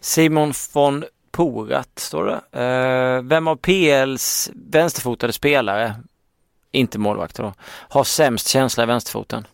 Simon 0.00 0.52
von 0.72 1.04
Porat 1.30 1.98
står 1.98 2.24
det. 2.24 2.60
Eh, 2.62 3.22
vem 3.22 3.48
av 3.48 3.56
PLs 3.56 4.50
vänsterfotade 4.54 5.32
spelare, 5.32 5.94
inte 6.76 6.98
målvakter 6.98 7.42
då, 7.42 7.54
har 7.88 8.04
sämst 8.04 8.48
känsla 8.48 8.82
i 8.82 8.86
vänsterfoten? 8.86 9.46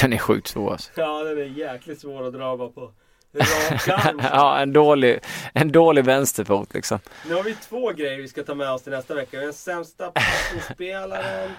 Den 0.00 0.12
är 0.12 0.18
sjukt 0.18 0.48
svår 0.48 0.72
alltså. 0.72 0.90
Ja, 0.94 1.22
den 1.22 1.38
är 1.38 1.42
jäkligt 1.42 2.00
svår 2.00 2.26
att 2.26 2.32
dra 2.32 2.56
bara 2.56 2.68
på 2.68 2.92
ja, 4.18 4.58
en 4.58 4.72
dålig, 4.72 5.20
en 5.54 5.72
dålig 5.72 6.04
vänsterfot 6.04 6.74
liksom. 6.74 6.98
Nu 7.28 7.34
har 7.34 7.42
vi 7.42 7.54
två 7.54 7.92
grejer 7.92 8.18
vi 8.18 8.28
ska 8.28 8.42
ta 8.42 8.54
med 8.54 8.70
oss 8.70 8.82
till 8.82 8.92
nästa 8.92 9.14
vecka. 9.14 9.40
Den 9.40 9.52
sämsta 9.52 10.10
passningsspelaren 10.10 11.50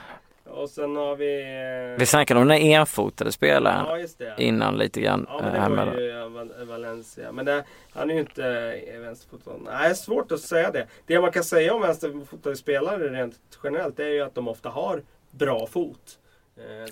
och 0.53 0.69
sen 0.69 0.95
har 0.95 1.15
vi... 1.15 1.41
eh, 1.93 1.99
Vi 1.99 2.05
snackade 2.05 2.39
om 2.39 2.47
den 2.47 2.57
enfotade 2.57 3.31
spelaren 3.31 3.85
Ja, 3.87 3.97
just 3.97 4.17
det. 4.17 4.33
innan 4.37 4.77
lite 4.77 5.01
grann. 5.01 5.25
Ja, 5.29 5.39
eh, 5.39 5.43
men 5.45 5.53
det 5.53 5.59
var 5.83 5.85
med- 5.85 5.99
ju 6.01 6.29
Val- 6.29 6.65
Valencia. 6.65 7.31
Men 7.31 7.45
det, 7.45 7.63
han 7.93 8.09
är 8.09 8.13
ju 8.13 8.19
inte 8.19 8.45
eh, 8.93 8.99
vänsterfotad. 8.99 9.51
Nej, 9.65 9.83
det 9.83 9.89
är 9.89 9.93
svårt 9.93 10.31
att 10.31 10.41
säga 10.41 10.71
det. 10.71 10.87
Det 11.05 11.21
man 11.21 11.31
kan 11.31 11.43
säga 11.43 11.73
om 11.73 11.81
vänsterfotade 11.81 12.55
spelare 12.55 13.07
rent 13.09 13.35
generellt 13.63 13.97
det 13.97 14.03
är 14.05 14.09
ju 14.09 14.21
att 14.21 14.35
de 14.35 14.47
ofta 14.47 14.69
har 14.69 15.01
bra 15.31 15.67
fot. 15.67 16.19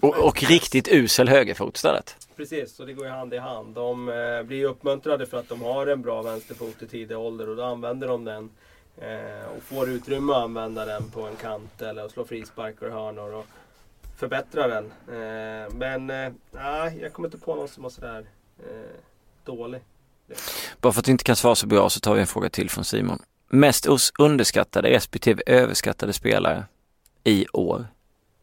Och, 0.01 0.17
och 0.27 0.43
riktigt 0.43 0.87
usel 0.91 1.29
högerfot 1.29 1.75
istället. 1.75 2.17
Precis, 2.37 2.79
och 2.79 2.85
det 2.87 2.93
går 2.93 3.05
ju 3.05 3.11
hand 3.11 3.33
i 3.33 3.37
hand. 3.37 3.75
De 3.75 4.05
blir 4.47 4.65
uppmuntrade 4.65 5.25
för 5.25 5.37
att 5.37 5.49
de 5.49 5.61
har 5.61 5.87
en 5.87 6.01
bra 6.01 6.21
vänsterfot 6.21 6.81
i 6.81 6.87
tidig 6.87 7.17
ålder 7.17 7.49
och 7.49 7.55
då 7.55 7.63
använder 7.63 8.07
de 8.07 8.25
den. 8.25 8.49
Eh, 8.97 9.47
och 9.57 9.63
får 9.63 9.89
utrymme 9.89 10.31
att 10.33 10.43
använda 10.43 10.85
den 10.85 11.09
på 11.09 11.21
en 11.21 11.35
kant 11.35 11.81
eller 11.81 12.05
att 12.05 12.11
slå 12.11 12.25
frisparkar 12.25 12.87
och 12.87 12.93
hörnor 12.93 13.33
och 13.33 13.45
förbättra 14.19 14.67
den. 14.67 14.85
Eh, 14.85 15.73
men 15.73 16.09
eh, 16.09 16.31
nej, 16.51 16.99
jag 17.01 17.13
kommer 17.13 17.27
inte 17.27 17.37
på 17.37 17.55
någon 17.55 17.67
som 17.67 17.83
var 17.83 17.89
sådär 17.89 18.25
dålig. 19.45 19.81
Bara 20.81 20.93
för 20.93 20.99
att 20.99 21.05
du 21.05 21.11
inte 21.11 21.23
kan 21.23 21.35
svara 21.35 21.55
så 21.55 21.67
bra 21.67 21.89
så 21.89 21.99
tar 21.99 22.13
vi 22.15 22.21
en 22.21 22.27
fråga 22.27 22.49
till 22.49 22.69
från 22.69 22.85
Simon. 22.85 23.19
Mest 23.49 23.87
underskattade 24.19 24.89
respektive 24.89 25.43
överskattade 25.45 26.13
spelare 26.13 26.65
i 27.23 27.45
år? 27.53 27.85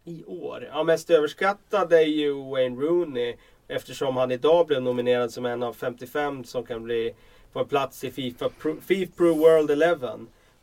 I 0.04 0.24
år? 0.24 0.68
Ja, 0.72 0.82
mest 0.82 1.10
överskattad 1.10 1.92
är 1.92 2.00
ju 2.00 2.32
Wayne 2.50 2.80
Rooney. 2.80 3.36
Eftersom 3.68 4.16
han 4.16 4.30
idag 4.30 4.66
blev 4.66 4.82
nominerad 4.82 5.32
som 5.32 5.46
en 5.46 5.62
av 5.62 5.72
55 5.72 6.44
som 6.44 6.64
kan 6.64 6.84
bli 6.84 7.14
få 7.52 7.60
en 7.60 7.68
plats 7.68 8.04
i 8.04 8.10
Fifa 8.10 8.48
Pro, 8.48 8.76
FIFA 8.80 9.12
Pro 9.16 9.34
World 9.34 9.70
11. 9.70 10.18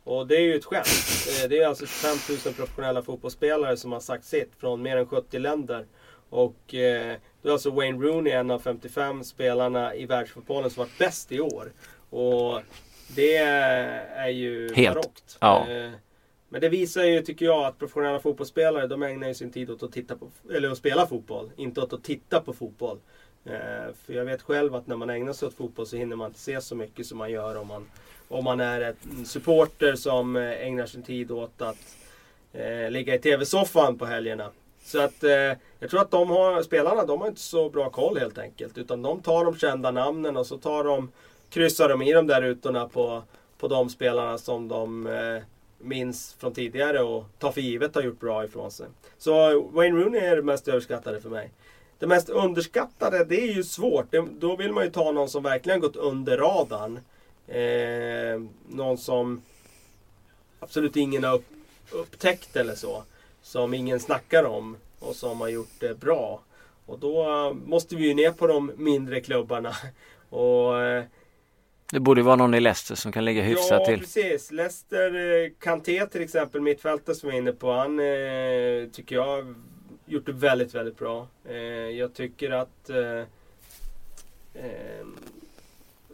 Och 0.06 0.26
det 0.26 0.36
är 0.36 0.40
ju 0.40 0.54
ett 0.56 0.64
skämt. 0.64 0.86
Eh, 1.42 1.48
Det 1.48 1.58
är 1.58 1.66
alltså 1.66 1.86
25 1.86 2.16
000 2.46 2.54
professionella 2.54 3.02
fotbollsspelare 3.02 3.76
som 3.76 3.92
har 3.92 4.00
sagt 4.00 4.24
sitt 4.24 4.50
från 4.58 4.82
mer 4.82 4.96
än 4.96 5.06
70 5.06 5.38
länder. 5.38 5.86
Och 6.30 6.74
eh, 6.74 7.16
då 7.42 7.48
är 7.48 7.52
alltså 7.52 7.70
Wayne 7.70 8.04
Rooney 8.04 8.32
en 8.32 8.50
av 8.50 8.58
55 8.58 9.24
spelarna 9.24 9.94
i 9.94 10.06
världsfotbollen 10.06 10.70
som 10.70 10.80
varit 10.80 10.98
bäst 10.98 11.32
i 11.32 11.40
år. 11.40 11.72
Och 12.10 12.60
det 13.16 13.36
är 13.36 14.28
ju 14.28 14.74
Helt. 14.74 14.94
barockt. 14.94 15.36
Ja. 15.40 15.66
Eh, 15.70 15.90
Men 16.48 16.60
det 16.60 16.68
visar 16.68 17.04
ju, 17.04 17.22
tycker 17.22 17.46
jag, 17.46 17.64
att 17.66 17.78
professionella 17.78 18.20
fotbollsspelare 18.20 18.86
de 18.86 19.02
ägnar 19.02 19.28
ju 19.28 19.34
sin 19.34 19.52
tid 19.52 19.70
åt 19.70 19.82
att, 19.82 19.92
titta 19.92 20.16
på, 20.16 20.30
eller 20.54 20.70
att 20.70 20.78
spela 20.78 21.06
fotboll. 21.06 21.50
Inte 21.56 21.80
åt 21.80 21.92
att 21.92 22.04
titta 22.04 22.40
på 22.40 22.52
fotboll. 22.52 22.98
Eh, 23.44 23.94
för 24.06 24.12
jag 24.12 24.24
vet 24.24 24.42
själv 24.42 24.74
att 24.74 24.86
när 24.86 24.96
man 24.96 25.10
ägnar 25.10 25.32
sig 25.32 25.48
åt 25.48 25.54
fotboll 25.54 25.86
så 25.86 25.96
hinner 25.96 26.16
man 26.16 26.26
inte 26.26 26.40
se 26.40 26.60
så 26.60 26.74
mycket 26.74 27.06
som 27.06 27.18
man 27.18 27.30
gör 27.30 27.56
om 27.56 27.66
man, 27.66 27.86
om 28.28 28.44
man 28.44 28.60
är 28.60 28.80
en 28.80 29.26
supporter 29.26 29.94
som 29.94 30.36
eh, 30.36 30.66
ägnar 30.66 30.86
sin 30.86 31.02
tid 31.02 31.30
åt 31.30 31.62
att 31.62 31.96
eh, 32.52 32.90
ligga 32.90 33.14
i 33.14 33.18
TV-soffan 33.18 33.98
på 33.98 34.06
helgerna. 34.06 34.50
Så 34.84 35.00
att 35.00 35.24
eh, 35.24 35.52
jag 35.78 35.90
tror 35.90 36.00
att 36.00 36.10
de 36.10 36.30
har, 36.30 36.62
spelarna 36.62 37.04
de 37.04 37.20
har 37.20 37.28
inte 37.28 37.40
så 37.40 37.70
bra 37.70 37.90
koll 37.90 38.18
helt 38.18 38.38
enkelt. 38.38 38.78
Utan 38.78 39.02
de 39.02 39.20
tar 39.20 39.44
de 39.44 39.56
kända 39.56 39.90
namnen 39.90 40.36
och 40.36 40.46
så 40.46 40.58
tar 40.58 40.84
de, 40.84 41.12
kryssar 41.50 41.88
de 41.88 42.02
i 42.02 42.12
de 42.12 42.26
där 42.26 42.42
rutorna 42.42 42.88
på, 42.88 43.22
på 43.58 43.68
de 43.68 43.88
spelarna 43.88 44.38
som 44.38 44.68
de 44.68 45.06
eh, 45.06 45.42
minns 45.78 46.36
från 46.38 46.52
tidigare 46.52 47.02
och 47.02 47.24
tar 47.38 47.52
för 47.52 47.60
givet 47.60 47.94
har 47.94 48.02
gjort 48.02 48.20
bra 48.20 48.44
ifrån 48.44 48.70
sig. 48.70 48.86
Så 49.18 49.60
Wayne 49.60 50.00
Rooney 50.00 50.20
är 50.20 50.36
det 50.36 50.42
mest 50.42 50.68
överskattade 50.68 51.20
för 51.20 51.28
mig. 51.28 51.50
Det 51.98 52.06
mest 52.06 52.28
underskattade, 52.28 53.24
det 53.24 53.40
är 53.40 53.54
ju 53.54 53.62
svårt. 53.62 54.10
Det, 54.10 54.24
då 54.38 54.56
vill 54.56 54.72
man 54.72 54.84
ju 54.84 54.90
ta 54.90 55.12
någon 55.12 55.28
som 55.28 55.42
verkligen 55.42 55.80
gått 55.80 55.96
under 55.96 56.36
radarn. 56.38 57.00
Eh, 57.48 58.42
någon 58.68 58.98
som 58.98 59.42
absolut 60.60 60.96
ingen 60.96 61.24
har 61.24 61.34
upp, 61.34 61.46
upptäckt 61.90 62.56
eller 62.56 62.74
så. 62.74 63.04
Som 63.42 63.74
ingen 63.74 64.00
snackar 64.00 64.44
om 64.44 64.76
och 64.98 65.16
som 65.16 65.40
har 65.40 65.48
gjort 65.48 65.72
det 65.78 66.00
bra. 66.00 66.42
Och 66.86 66.98
då 66.98 67.52
måste 67.66 67.96
vi 67.96 68.06
ju 68.06 68.14
ner 68.14 68.32
på 68.32 68.46
de 68.46 68.72
mindre 68.76 69.20
klubbarna. 69.20 69.72
Och 70.28 70.82
eh, 70.82 71.04
det 71.92 72.00
borde 72.00 72.22
vara 72.22 72.36
någon 72.36 72.54
i 72.54 72.60
Leicester 72.60 72.94
som 72.94 73.12
kan 73.12 73.24
ligga 73.24 73.42
hyfsat 73.42 73.70
ja, 73.70 73.84
till. 73.84 73.94
Ja 73.94 74.00
precis. 74.00 74.52
Leicester, 74.52 75.44
eh, 75.44 75.50
Kanté 75.60 76.06
till 76.06 76.22
exempel, 76.22 76.60
mittfältet 76.60 77.16
som 77.16 77.28
jag 77.28 77.36
är 77.36 77.40
inne 77.40 77.52
på. 77.52 77.72
Han 77.72 78.00
eh, 78.00 78.88
tycker 78.92 79.16
jag 79.16 79.54
gjort 80.06 80.26
det 80.26 80.32
väldigt, 80.32 80.74
väldigt 80.74 80.98
bra. 80.98 81.28
Eh, 81.48 81.56
jag 81.90 82.14
tycker 82.14 82.50
att 82.50 82.90
eh, 82.90 83.22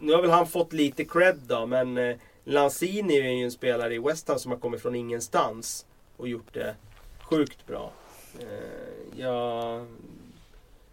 nu 0.03 0.13
har 0.13 0.23
väl 0.23 0.31
han 0.31 0.47
fått 0.47 0.73
lite 0.73 1.05
cred 1.05 1.41
då, 1.47 1.67
men 1.67 1.99
eh, 1.99 2.17
Lanzini 2.45 3.19
är 3.19 3.31
ju 3.31 3.45
en 3.45 3.51
spelare 3.51 3.95
i 3.95 3.99
West 3.99 4.29
Ham 4.29 4.39
som 4.39 4.53
har 4.53 4.59
kommit 4.59 4.83
från 4.83 4.95
ingenstans 4.95 5.87
och 6.17 6.29
gjort 6.29 6.55
det 6.55 6.75
sjukt 7.23 7.67
bra. 7.67 7.93
Eh, 8.41 9.21
jag 9.21 9.87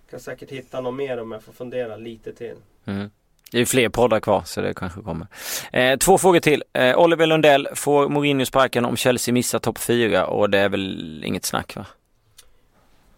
kan 0.10 0.20
säkert 0.20 0.52
hitta 0.52 0.82
något 0.82 0.94
mer 0.94 1.20
om 1.20 1.32
jag 1.32 1.44
får 1.44 1.54
fundera 1.54 1.98
lite 1.98 2.34
till. 2.34 2.56
Mm. 2.86 3.10
Det 3.52 3.58
är 3.58 3.60
ju 3.60 3.66
fler 3.66 3.90
poddar 3.90 4.20
kvar 4.20 4.44
så 4.46 4.62
det 4.62 4.74
kanske 4.74 5.02
kommer. 5.02 5.28
Eh, 5.72 5.98
två 5.98 6.18
frågor 6.18 6.40
till. 6.40 6.64
Eh, 6.74 7.00
Oliver 7.00 7.26
Lundell 7.26 7.68
får 7.76 8.10
Mourinho 8.10 8.46
sparken 8.46 8.86
om 8.86 8.98
Chelsea 8.98 9.34
missar 9.34 9.60
topp 9.60 9.78
4 9.78 10.26
och 10.26 10.50
det 10.50 10.60
är 10.60 10.70
väl 10.70 11.24
inget 11.26 11.46
snack 11.46 11.76
va? 11.76 11.86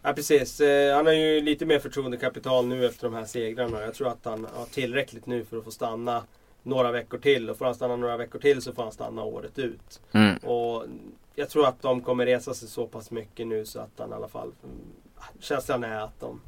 Ja 0.01 0.13
precis. 0.13 0.61
Eh, 0.61 0.95
han 0.95 1.05
har 1.05 1.13
ju 1.13 1.41
lite 1.41 1.65
mer 1.65 1.79
förtroendekapital 1.79 2.65
nu 2.67 2.85
efter 2.85 3.03
de 3.07 3.13
här 3.13 3.25
segrarna. 3.25 3.81
Jag 3.81 3.93
tror 3.93 4.07
att 4.07 4.25
han 4.25 4.47
har 4.53 4.65
tillräckligt 4.65 5.25
nu 5.25 5.45
för 5.45 5.57
att 5.57 5.63
få 5.63 5.71
stanna 5.71 6.23
några 6.63 6.91
veckor 6.91 7.17
till. 7.17 7.49
Och 7.49 7.57
får 7.57 7.65
han 7.65 7.75
stanna 7.75 7.95
några 7.95 8.17
veckor 8.17 8.39
till 8.39 8.61
så 8.61 8.73
får 8.73 8.83
han 8.83 8.91
stanna 8.91 9.23
året 9.23 9.59
ut. 9.59 10.01
Mm. 10.11 10.37
Och 10.37 10.85
jag 11.35 11.49
tror 11.49 11.67
att 11.67 11.81
de 11.81 12.01
kommer 12.01 12.25
resa 12.25 12.53
sig 12.53 12.67
så 12.69 12.87
pass 12.87 13.11
mycket 13.11 13.47
nu 13.47 13.65
så 13.65 13.79
att 13.79 13.91
han 13.97 14.11
i 14.11 14.13
alla 14.13 14.27
fall... 14.27 14.51
Känslan 15.39 15.83
är 15.83 16.01
att 16.01 16.19
de 16.19 16.41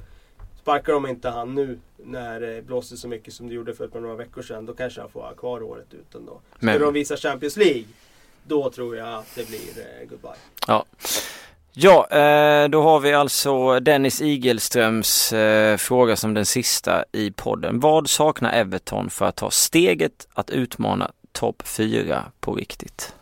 Sparkar 0.61 0.93
de 0.93 1.07
inte 1.07 1.29
han 1.29 1.55
nu 1.55 1.79
när 1.97 2.39
det 2.39 2.61
blåser 2.61 2.95
så 2.95 3.07
mycket 3.07 3.33
som 3.33 3.47
det 3.47 3.53
gjorde 3.53 3.73
för 3.73 3.85
ett 3.85 3.91
par 3.93 3.99
några 3.99 4.15
veckor 4.15 4.41
sedan. 4.41 4.65
Då 4.65 4.73
kanske 4.73 5.01
han 5.01 5.09
får 5.09 5.19
vara 5.19 5.33
kvar 5.33 5.63
året 5.63 5.93
ut 5.93 6.15
ändå. 6.15 6.41
Skulle 6.55 6.71
Men- 6.71 6.81
de 6.81 6.93
visa 6.93 7.17
Champions 7.17 7.57
League. 7.57 7.85
Då 8.47 8.69
tror 8.69 8.97
jag 8.97 9.13
att 9.13 9.35
det 9.35 9.47
blir 9.47 9.59
eh, 9.59 10.09
goodbye. 10.09 10.31
Ja. 10.67 10.85
Ja, 11.75 12.07
eh, 12.11 12.69
då 12.69 12.81
har 12.81 12.99
vi 12.99 13.13
alltså 13.13 13.79
Dennis 13.79 14.21
Igelströms 14.21 15.33
eh, 15.33 15.77
fråga 15.77 16.15
som 16.15 16.33
den 16.33 16.45
sista 16.45 17.05
i 17.11 17.31
podden. 17.31 17.79
Vad 17.79 18.09
saknar 18.09 18.53
Everton 18.53 19.09
för 19.09 19.25
att 19.25 19.35
ta 19.35 19.51
steget 19.51 20.27
att 20.33 20.49
utmana 20.49 21.11
topp 21.31 21.67
4 21.67 22.23
på 22.39 22.55
riktigt? 22.55 23.15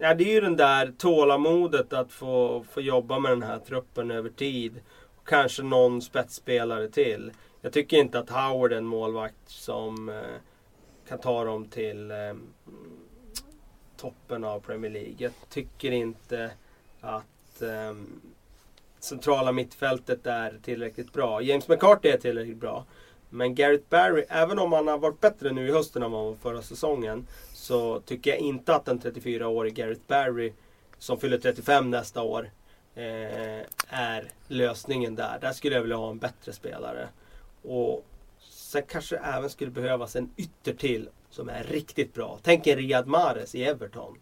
Ja, 0.00 0.14
det 0.14 0.24
är 0.24 0.34
ju 0.34 0.40
den 0.40 0.56
där 0.56 0.92
tålamodet 0.98 1.92
att 1.92 2.12
få, 2.12 2.64
få 2.72 2.80
jobba 2.80 3.18
med 3.18 3.32
den 3.32 3.42
här 3.42 3.58
truppen 3.58 4.10
över 4.10 4.30
tid. 4.30 4.80
Och 5.16 5.28
kanske 5.28 5.62
någon 5.62 6.02
spetsspelare 6.02 6.88
till. 6.88 7.32
Jag 7.60 7.72
tycker 7.72 7.96
inte 7.96 8.18
att 8.18 8.30
Howard 8.30 8.72
är 8.72 8.76
en 8.76 8.86
målvakt 8.86 9.48
som 9.48 10.08
eh, 10.08 10.14
kan 11.08 11.18
ta 11.18 11.44
dem 11.44 11.64
till 11.64 12.12
toppen 13.96 14.44
av 14.44 14.60
Premier 14.60 14.90
League. 14.90 15.14
Jag 15.18 15.32
tycker 15.48 15.90
inte 15.90 16.50
att 17.00 17.62
eh, 17.62 17.94
centrala 19.00 19.52
mittfältet 19.52 20.26
är 20.26 20.58
tillräckligt 20.62 21.12
bra. 21.12 21.42
James 21.42 21.68
McCarthy 21.68 22.08
är 22.08 22.18
tillräckligt 22.18 22.60
bra. 22.60 22.84
Men 23.30 23.54
Gareth 23.54 23.84
Barry, 23.88 24.24
även 24.28 24.58
om 24.58 24.72
han 24.72 24.88
har 24.88 24.98
varit 24.98 25.20
bättre 25.20 25.52
nu 25.52 25.68
i 25.68 25.72
hösten 25.72 26.02
än 26.02 26.10
vad 26.10 26.20
han 26.20 26.30
var 26.30 26.36
förra 26.36 26.62
säsongen. 26.62 27.26
Så 27.52 28.00
tycker 28.00 28.30
jag 28.30 28.38
inte 28.38 28.74
att 28.74 28.88
en 28.88 29.00
34-årig 29.00 29.74
Gareth 29.74 30.00
Barry 30.06 30.52
som 30.98 31.20
fyller 31.20 31.38
35 31.38 31.90
nästa 31.90 32.22
år 32.22 32.50
eh, 32.94 33.62
är 33.88 34.30
lösningen 34.48 35.14
där. 35.14 35.38
Där 35.40 35.52
skulle 35.52 35.74
jag 35.74 35.82
vilja 35.82 35.96
ha 35.96 36.10
en 36.10 36.18
bättre 36.18 36.52
spelare. 36.52 37.08
Och 37.62 38.04
sen 38.40 38.82
kanske 38.88 39.16
även 39.16 39.50
skulle 39.50 39.70
behövas 39.70 40.16
en 40.16 40.30
ytter 40.36 40.72
till 40.72 41.08
som 41.30 41.48
är 41.48 41.64
riktigt 41.64 42.14
bra. 42.14 42.38
Tänk 42.42 42.66
en 42.66 42.76
Riyad 42.76 43.06
Mahrez 43.06 43.54
i 43.54 43.64
Everton. 43.64 44.18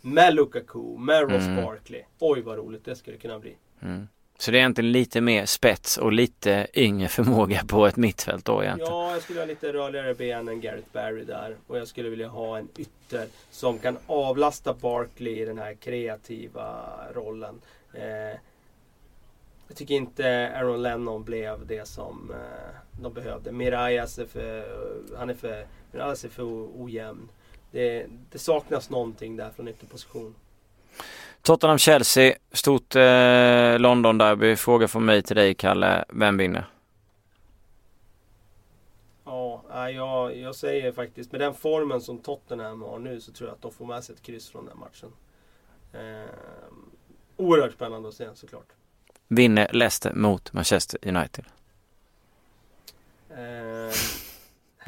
Med 0.00 0.34
Lukaku, 0.34 0.98
med 0.98 1.20
Ross 1.22 1.42
Mm. 1.42 1.64
Barkley. 1.64 2.02
Oj 2.18 2.40
vad 2.42 2.56
roligt 2.56 2.84
det 2.84 2.96
skulle 2.96 3.16
kunna 3.16 3.38
bli. 3.38 3.56
Mm. 3.82 4.08
Så 4.38 4.50
det 4.50 4.56
är 4.56 4.58
egentligen 4.58 4.92
lite 4.92 5.20
mer 5.20 5.46
spets 5.46 5.96
och 5.98 6.12
lite 6.12 6.66
yngre 6.74 7.08
förmåga 7.08 7.64
på 7.68 7.86
ett 7.86 7.96
mittfält 7.96 8.44
då 8.44 8.62
egentligen. 8.62 8.92
Ja, 8.92 9.12
jag 9.12 9.22
skulle 9.22 9.40
ha 9.40 9.46
lite 9.46 9.72
rörligare 9.72 10.14
ben 10.14 10.48
än 10.48 10.60
Gareth 10.60 10.88
Barry 10.92 11.24
där. 11.24 11.56
Och 11.66 11.78
jag 11.78 11.88
skulle 11.88 12.08
vilja 12.08 12.28
ha 12.28 12.58
en 12.58 12.68
ytter 12.78 13.26
som 13.50 13.78
kan 13.78 13.98
avlasta 14.06 14.74
Barkley 14.74 15.42
i 15.42 15.44
den 15.44 15.58
här 15.58 15.74
kreativa 15.74 16.84
rollen. 17.14 17.60
Eh, 17.94 18.38
jag 19.68 19.76
tycker 19.76 19.94
inte 19.94 20.52
Aaron 20.56 20.82
Lennon 20.82 21.24
blev 21.24 21.66
det 21.66 21.88
som 21.88 22.30
eh, 22.30 23.00
de 23.02 23.12
behövde. 23.12 23.52
Mirajas 23.52 24.18
är 24.18 24.26
för, 24.26 24.64
han 25.16 25.30
är 25.30 25.34
för, 25.34 25.66
Mirajas 25.92 26.24
är 26.24 26.28
för 26.28 26.44
ojämn. 26.82 27.28
Det, 27.70 28.06
det 28.30 28.38
saknas 28.38 28.90
någonting 28.90 29.36
där 29.36 29.50
från 29.50 29.68
ytterposition. 29.68 30.34
Tottenham-Chelsea, 31.42 32.34
stort 32.52 32.96
eh, 32.96 33.78
London-derby. 33.78 34.56
Fråga 34.56 34.88
från 34.88 35.04
mig 35.04 35.22
till 35.22 35.36
dig 35.36 35.54
Kalle, 35.54 36.04
vem 36.08 36.36
vinner? 36.36 36.66
Ja, 39.24 39.90
jag, 39.90 40.36
jag 40.36 40.54
säger 40.54 40.92
faktiskt 40.92 41.32
med 41.32 41.40
den 41.40 41.54
formen 41.54 42.00
som 42.00 42.18
Tottenham 42.18 42.82
har 42.82 42.98
nu 42.98 43.20
så 43.20 43.32
tror 43.32 43.48
jag 43.48 43.54
att 43.54 43.62
de 43.62 43.72
får 43.72 43.86
med 43.86 44.04
sig 44.04 44.14
ett 44.14 44.22
kryss 44.22 44.48
från 44.48 44.66
den 44.66 44.78
matchen. 44.78 45.12
Eh, 45.92 46.30
oerhört 47.36 47.72
spännande 47.72 48.08
att 48.08 48.14
se 48.14 48.28
såklart. 48.34 48.66
Vinner 49.28 49.68
Leicester 49.72 50.12
mot 50.14 50.52
Manchester 50.52 51.08
United? 51.08 51.44
Eh, 53.30 53.94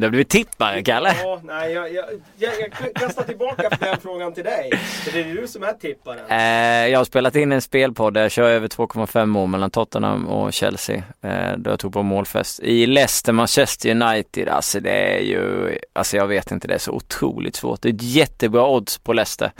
Det 0.00 0.06
har 0.06 0.10
blivit 0.10 0.28
tippare 0.28 0.82
Kalle. 0.82 1.14
Ja, 1.22 1.40
nej, 1.44 1.72
jag, 1.72 1.92
jag, 1.94 2.04
jag, 2.36 2.52
jag 2.60 2.94
kastar 2.94 3.22
tillbaka 3.24 3.68
den 3.80 3.96
frågan 4.02 4.32
till 4.34 4.44
dig. 4.44 4.70
För 4.76 5.12
det 5.12 5.20
är 5.20 5.34
du 5.34 5.46
som 5.46 5.62
är 5.62 5.72
tipparen. 5.72 6.26
Eh, 6.28 6.88
jag 6.88 6.98
har 6.98 7.04
spelat 7.04 7.36
in 7.36 7.52
en 7.52 7.62
spelpodd 7.62 8.14
där 8.14 8.22
jag 8.22 8.30
kör 8.30 8.50
över 8.50 8.68
2,5 8.68 9.26
mål 9.26 9.48
mellan 9.48 9.70
Tottenham 9.70 10.26
och 10.26 10.52
Chelsea. 10.52 11.02
Eh, 11.22 11.56
då 11.56 11.70
jag 11.70 11.78
tog 11.78 11.92
på 11.92 12.02
målfest. 12.02 12.60
I 12.60 12.86
Leicester, 12.86 13.32
Manchester 13.32 13.90
United, 13.90 14.48
alltså 14.48 14.80
det 14.80 15.16
är 15.16 15.20
ju, 15.20 15.78
alltså 15.92 16.16
jag 16.16 16.26
vet 16.26 16.50
inte, 16.50 16.68
det 16.68 16.74
är 16.74 16.78
så 16.78 16.92
otroligt 16.92 17.56
svårt. 17.56 17.82
Det 17.82 17.88
är 17.88 17.94
ett 17.94 18.02
jättebra 18.02 18.68
odds 18.68 18.98
på 18.98 19.12
Leicester 19.12 19.52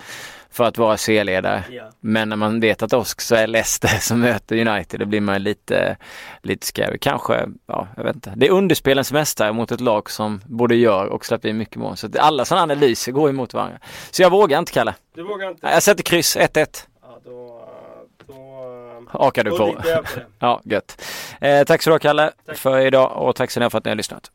för 0.52 0.64
att 0.64 0.78
vara 0.78 0.96
C-ledare. 0.96 1.64
Ja. 1.70 1.90
Men 2.00 2.28
när 2.28 2.36
man 2.36 2.60
vet 2.60 2.82
att 2.82 2.92
Osk 2.92 3.20
så 3.20 3.34
är 3.34 3.46
Leicester 3.46 3.88
som 4.00 4.20
möter 4.20 4.66
United, 4.68 5.00
då 5.00 5.06
blir 5.06 5.20
man 5.20 5.42
lite, 5.42 5.96
lite 6.42 6.66
scary. 6.66 6.98
Kanske, 6.98 7.46
ja, 7.66 7.88
jag 7.96 8.04
vet 8.04 8.14
inte. 8.14 8.32
Det 8.36 8.46
är 8.46 8.50
underspelens 8.50 9.12
mästare 9.12 9.52
mot 9.52 9.72
ett 9.72 9.80
lag 9.80 10.10
som 10.10 10.40
både 10.46 10.74
gör 10.74 11.06
och 11.06 11.26
släpper 11.26 11.48
in 11.48 11.58
mycket 11.58 11.76
mål. 11.76 11.96
Så 11.96 12.08
alla 12.18 12.44
sådana 12.44 12.62
analyser 12.62 13.12
går 13.12 13.28
emot 13.30 13.54
varandra. 13.54 13.78
Så 14.10 14.22
jag 14.22 14.30
vågar 14.30 14.58
inte 14.58 14.72
Kalle. 14.72 14.94
Du 15.14 15.22
vågar 15.22 15.50
inte? 15.50 15.66
Jag 15.66 15.82
sätter 15.82 16.02
kryss 16.02 16.36
1-1. 16.36 16.86
Ja, 17.02 17.18
då... 17.24 17.62
då 18.26 18.34
Hakar 19.18 19.44
du 19.44 19.50
på. 19.50 19.56
på. 19.56 19.82
Ja, 20.38 20.60
gött. 20.64 21.02
Eh, 21.40 21.64
tack 21.64 21.82
så 21.82 21.90
du 21.90 21.98
Kalle 21.98 22.30
Tack. 22.46 22.56
för 22.56 22.80
idag 22.80 23.12
och 23.16 23.36
tack 23.36 23.50
så 23.50 23.60
mycket 23.60 23.72
för 23.72 23.78
att 23.78 23.84
ni 23.84 23.90
har 23.90 23.96
lyssnat. 23.96 24.30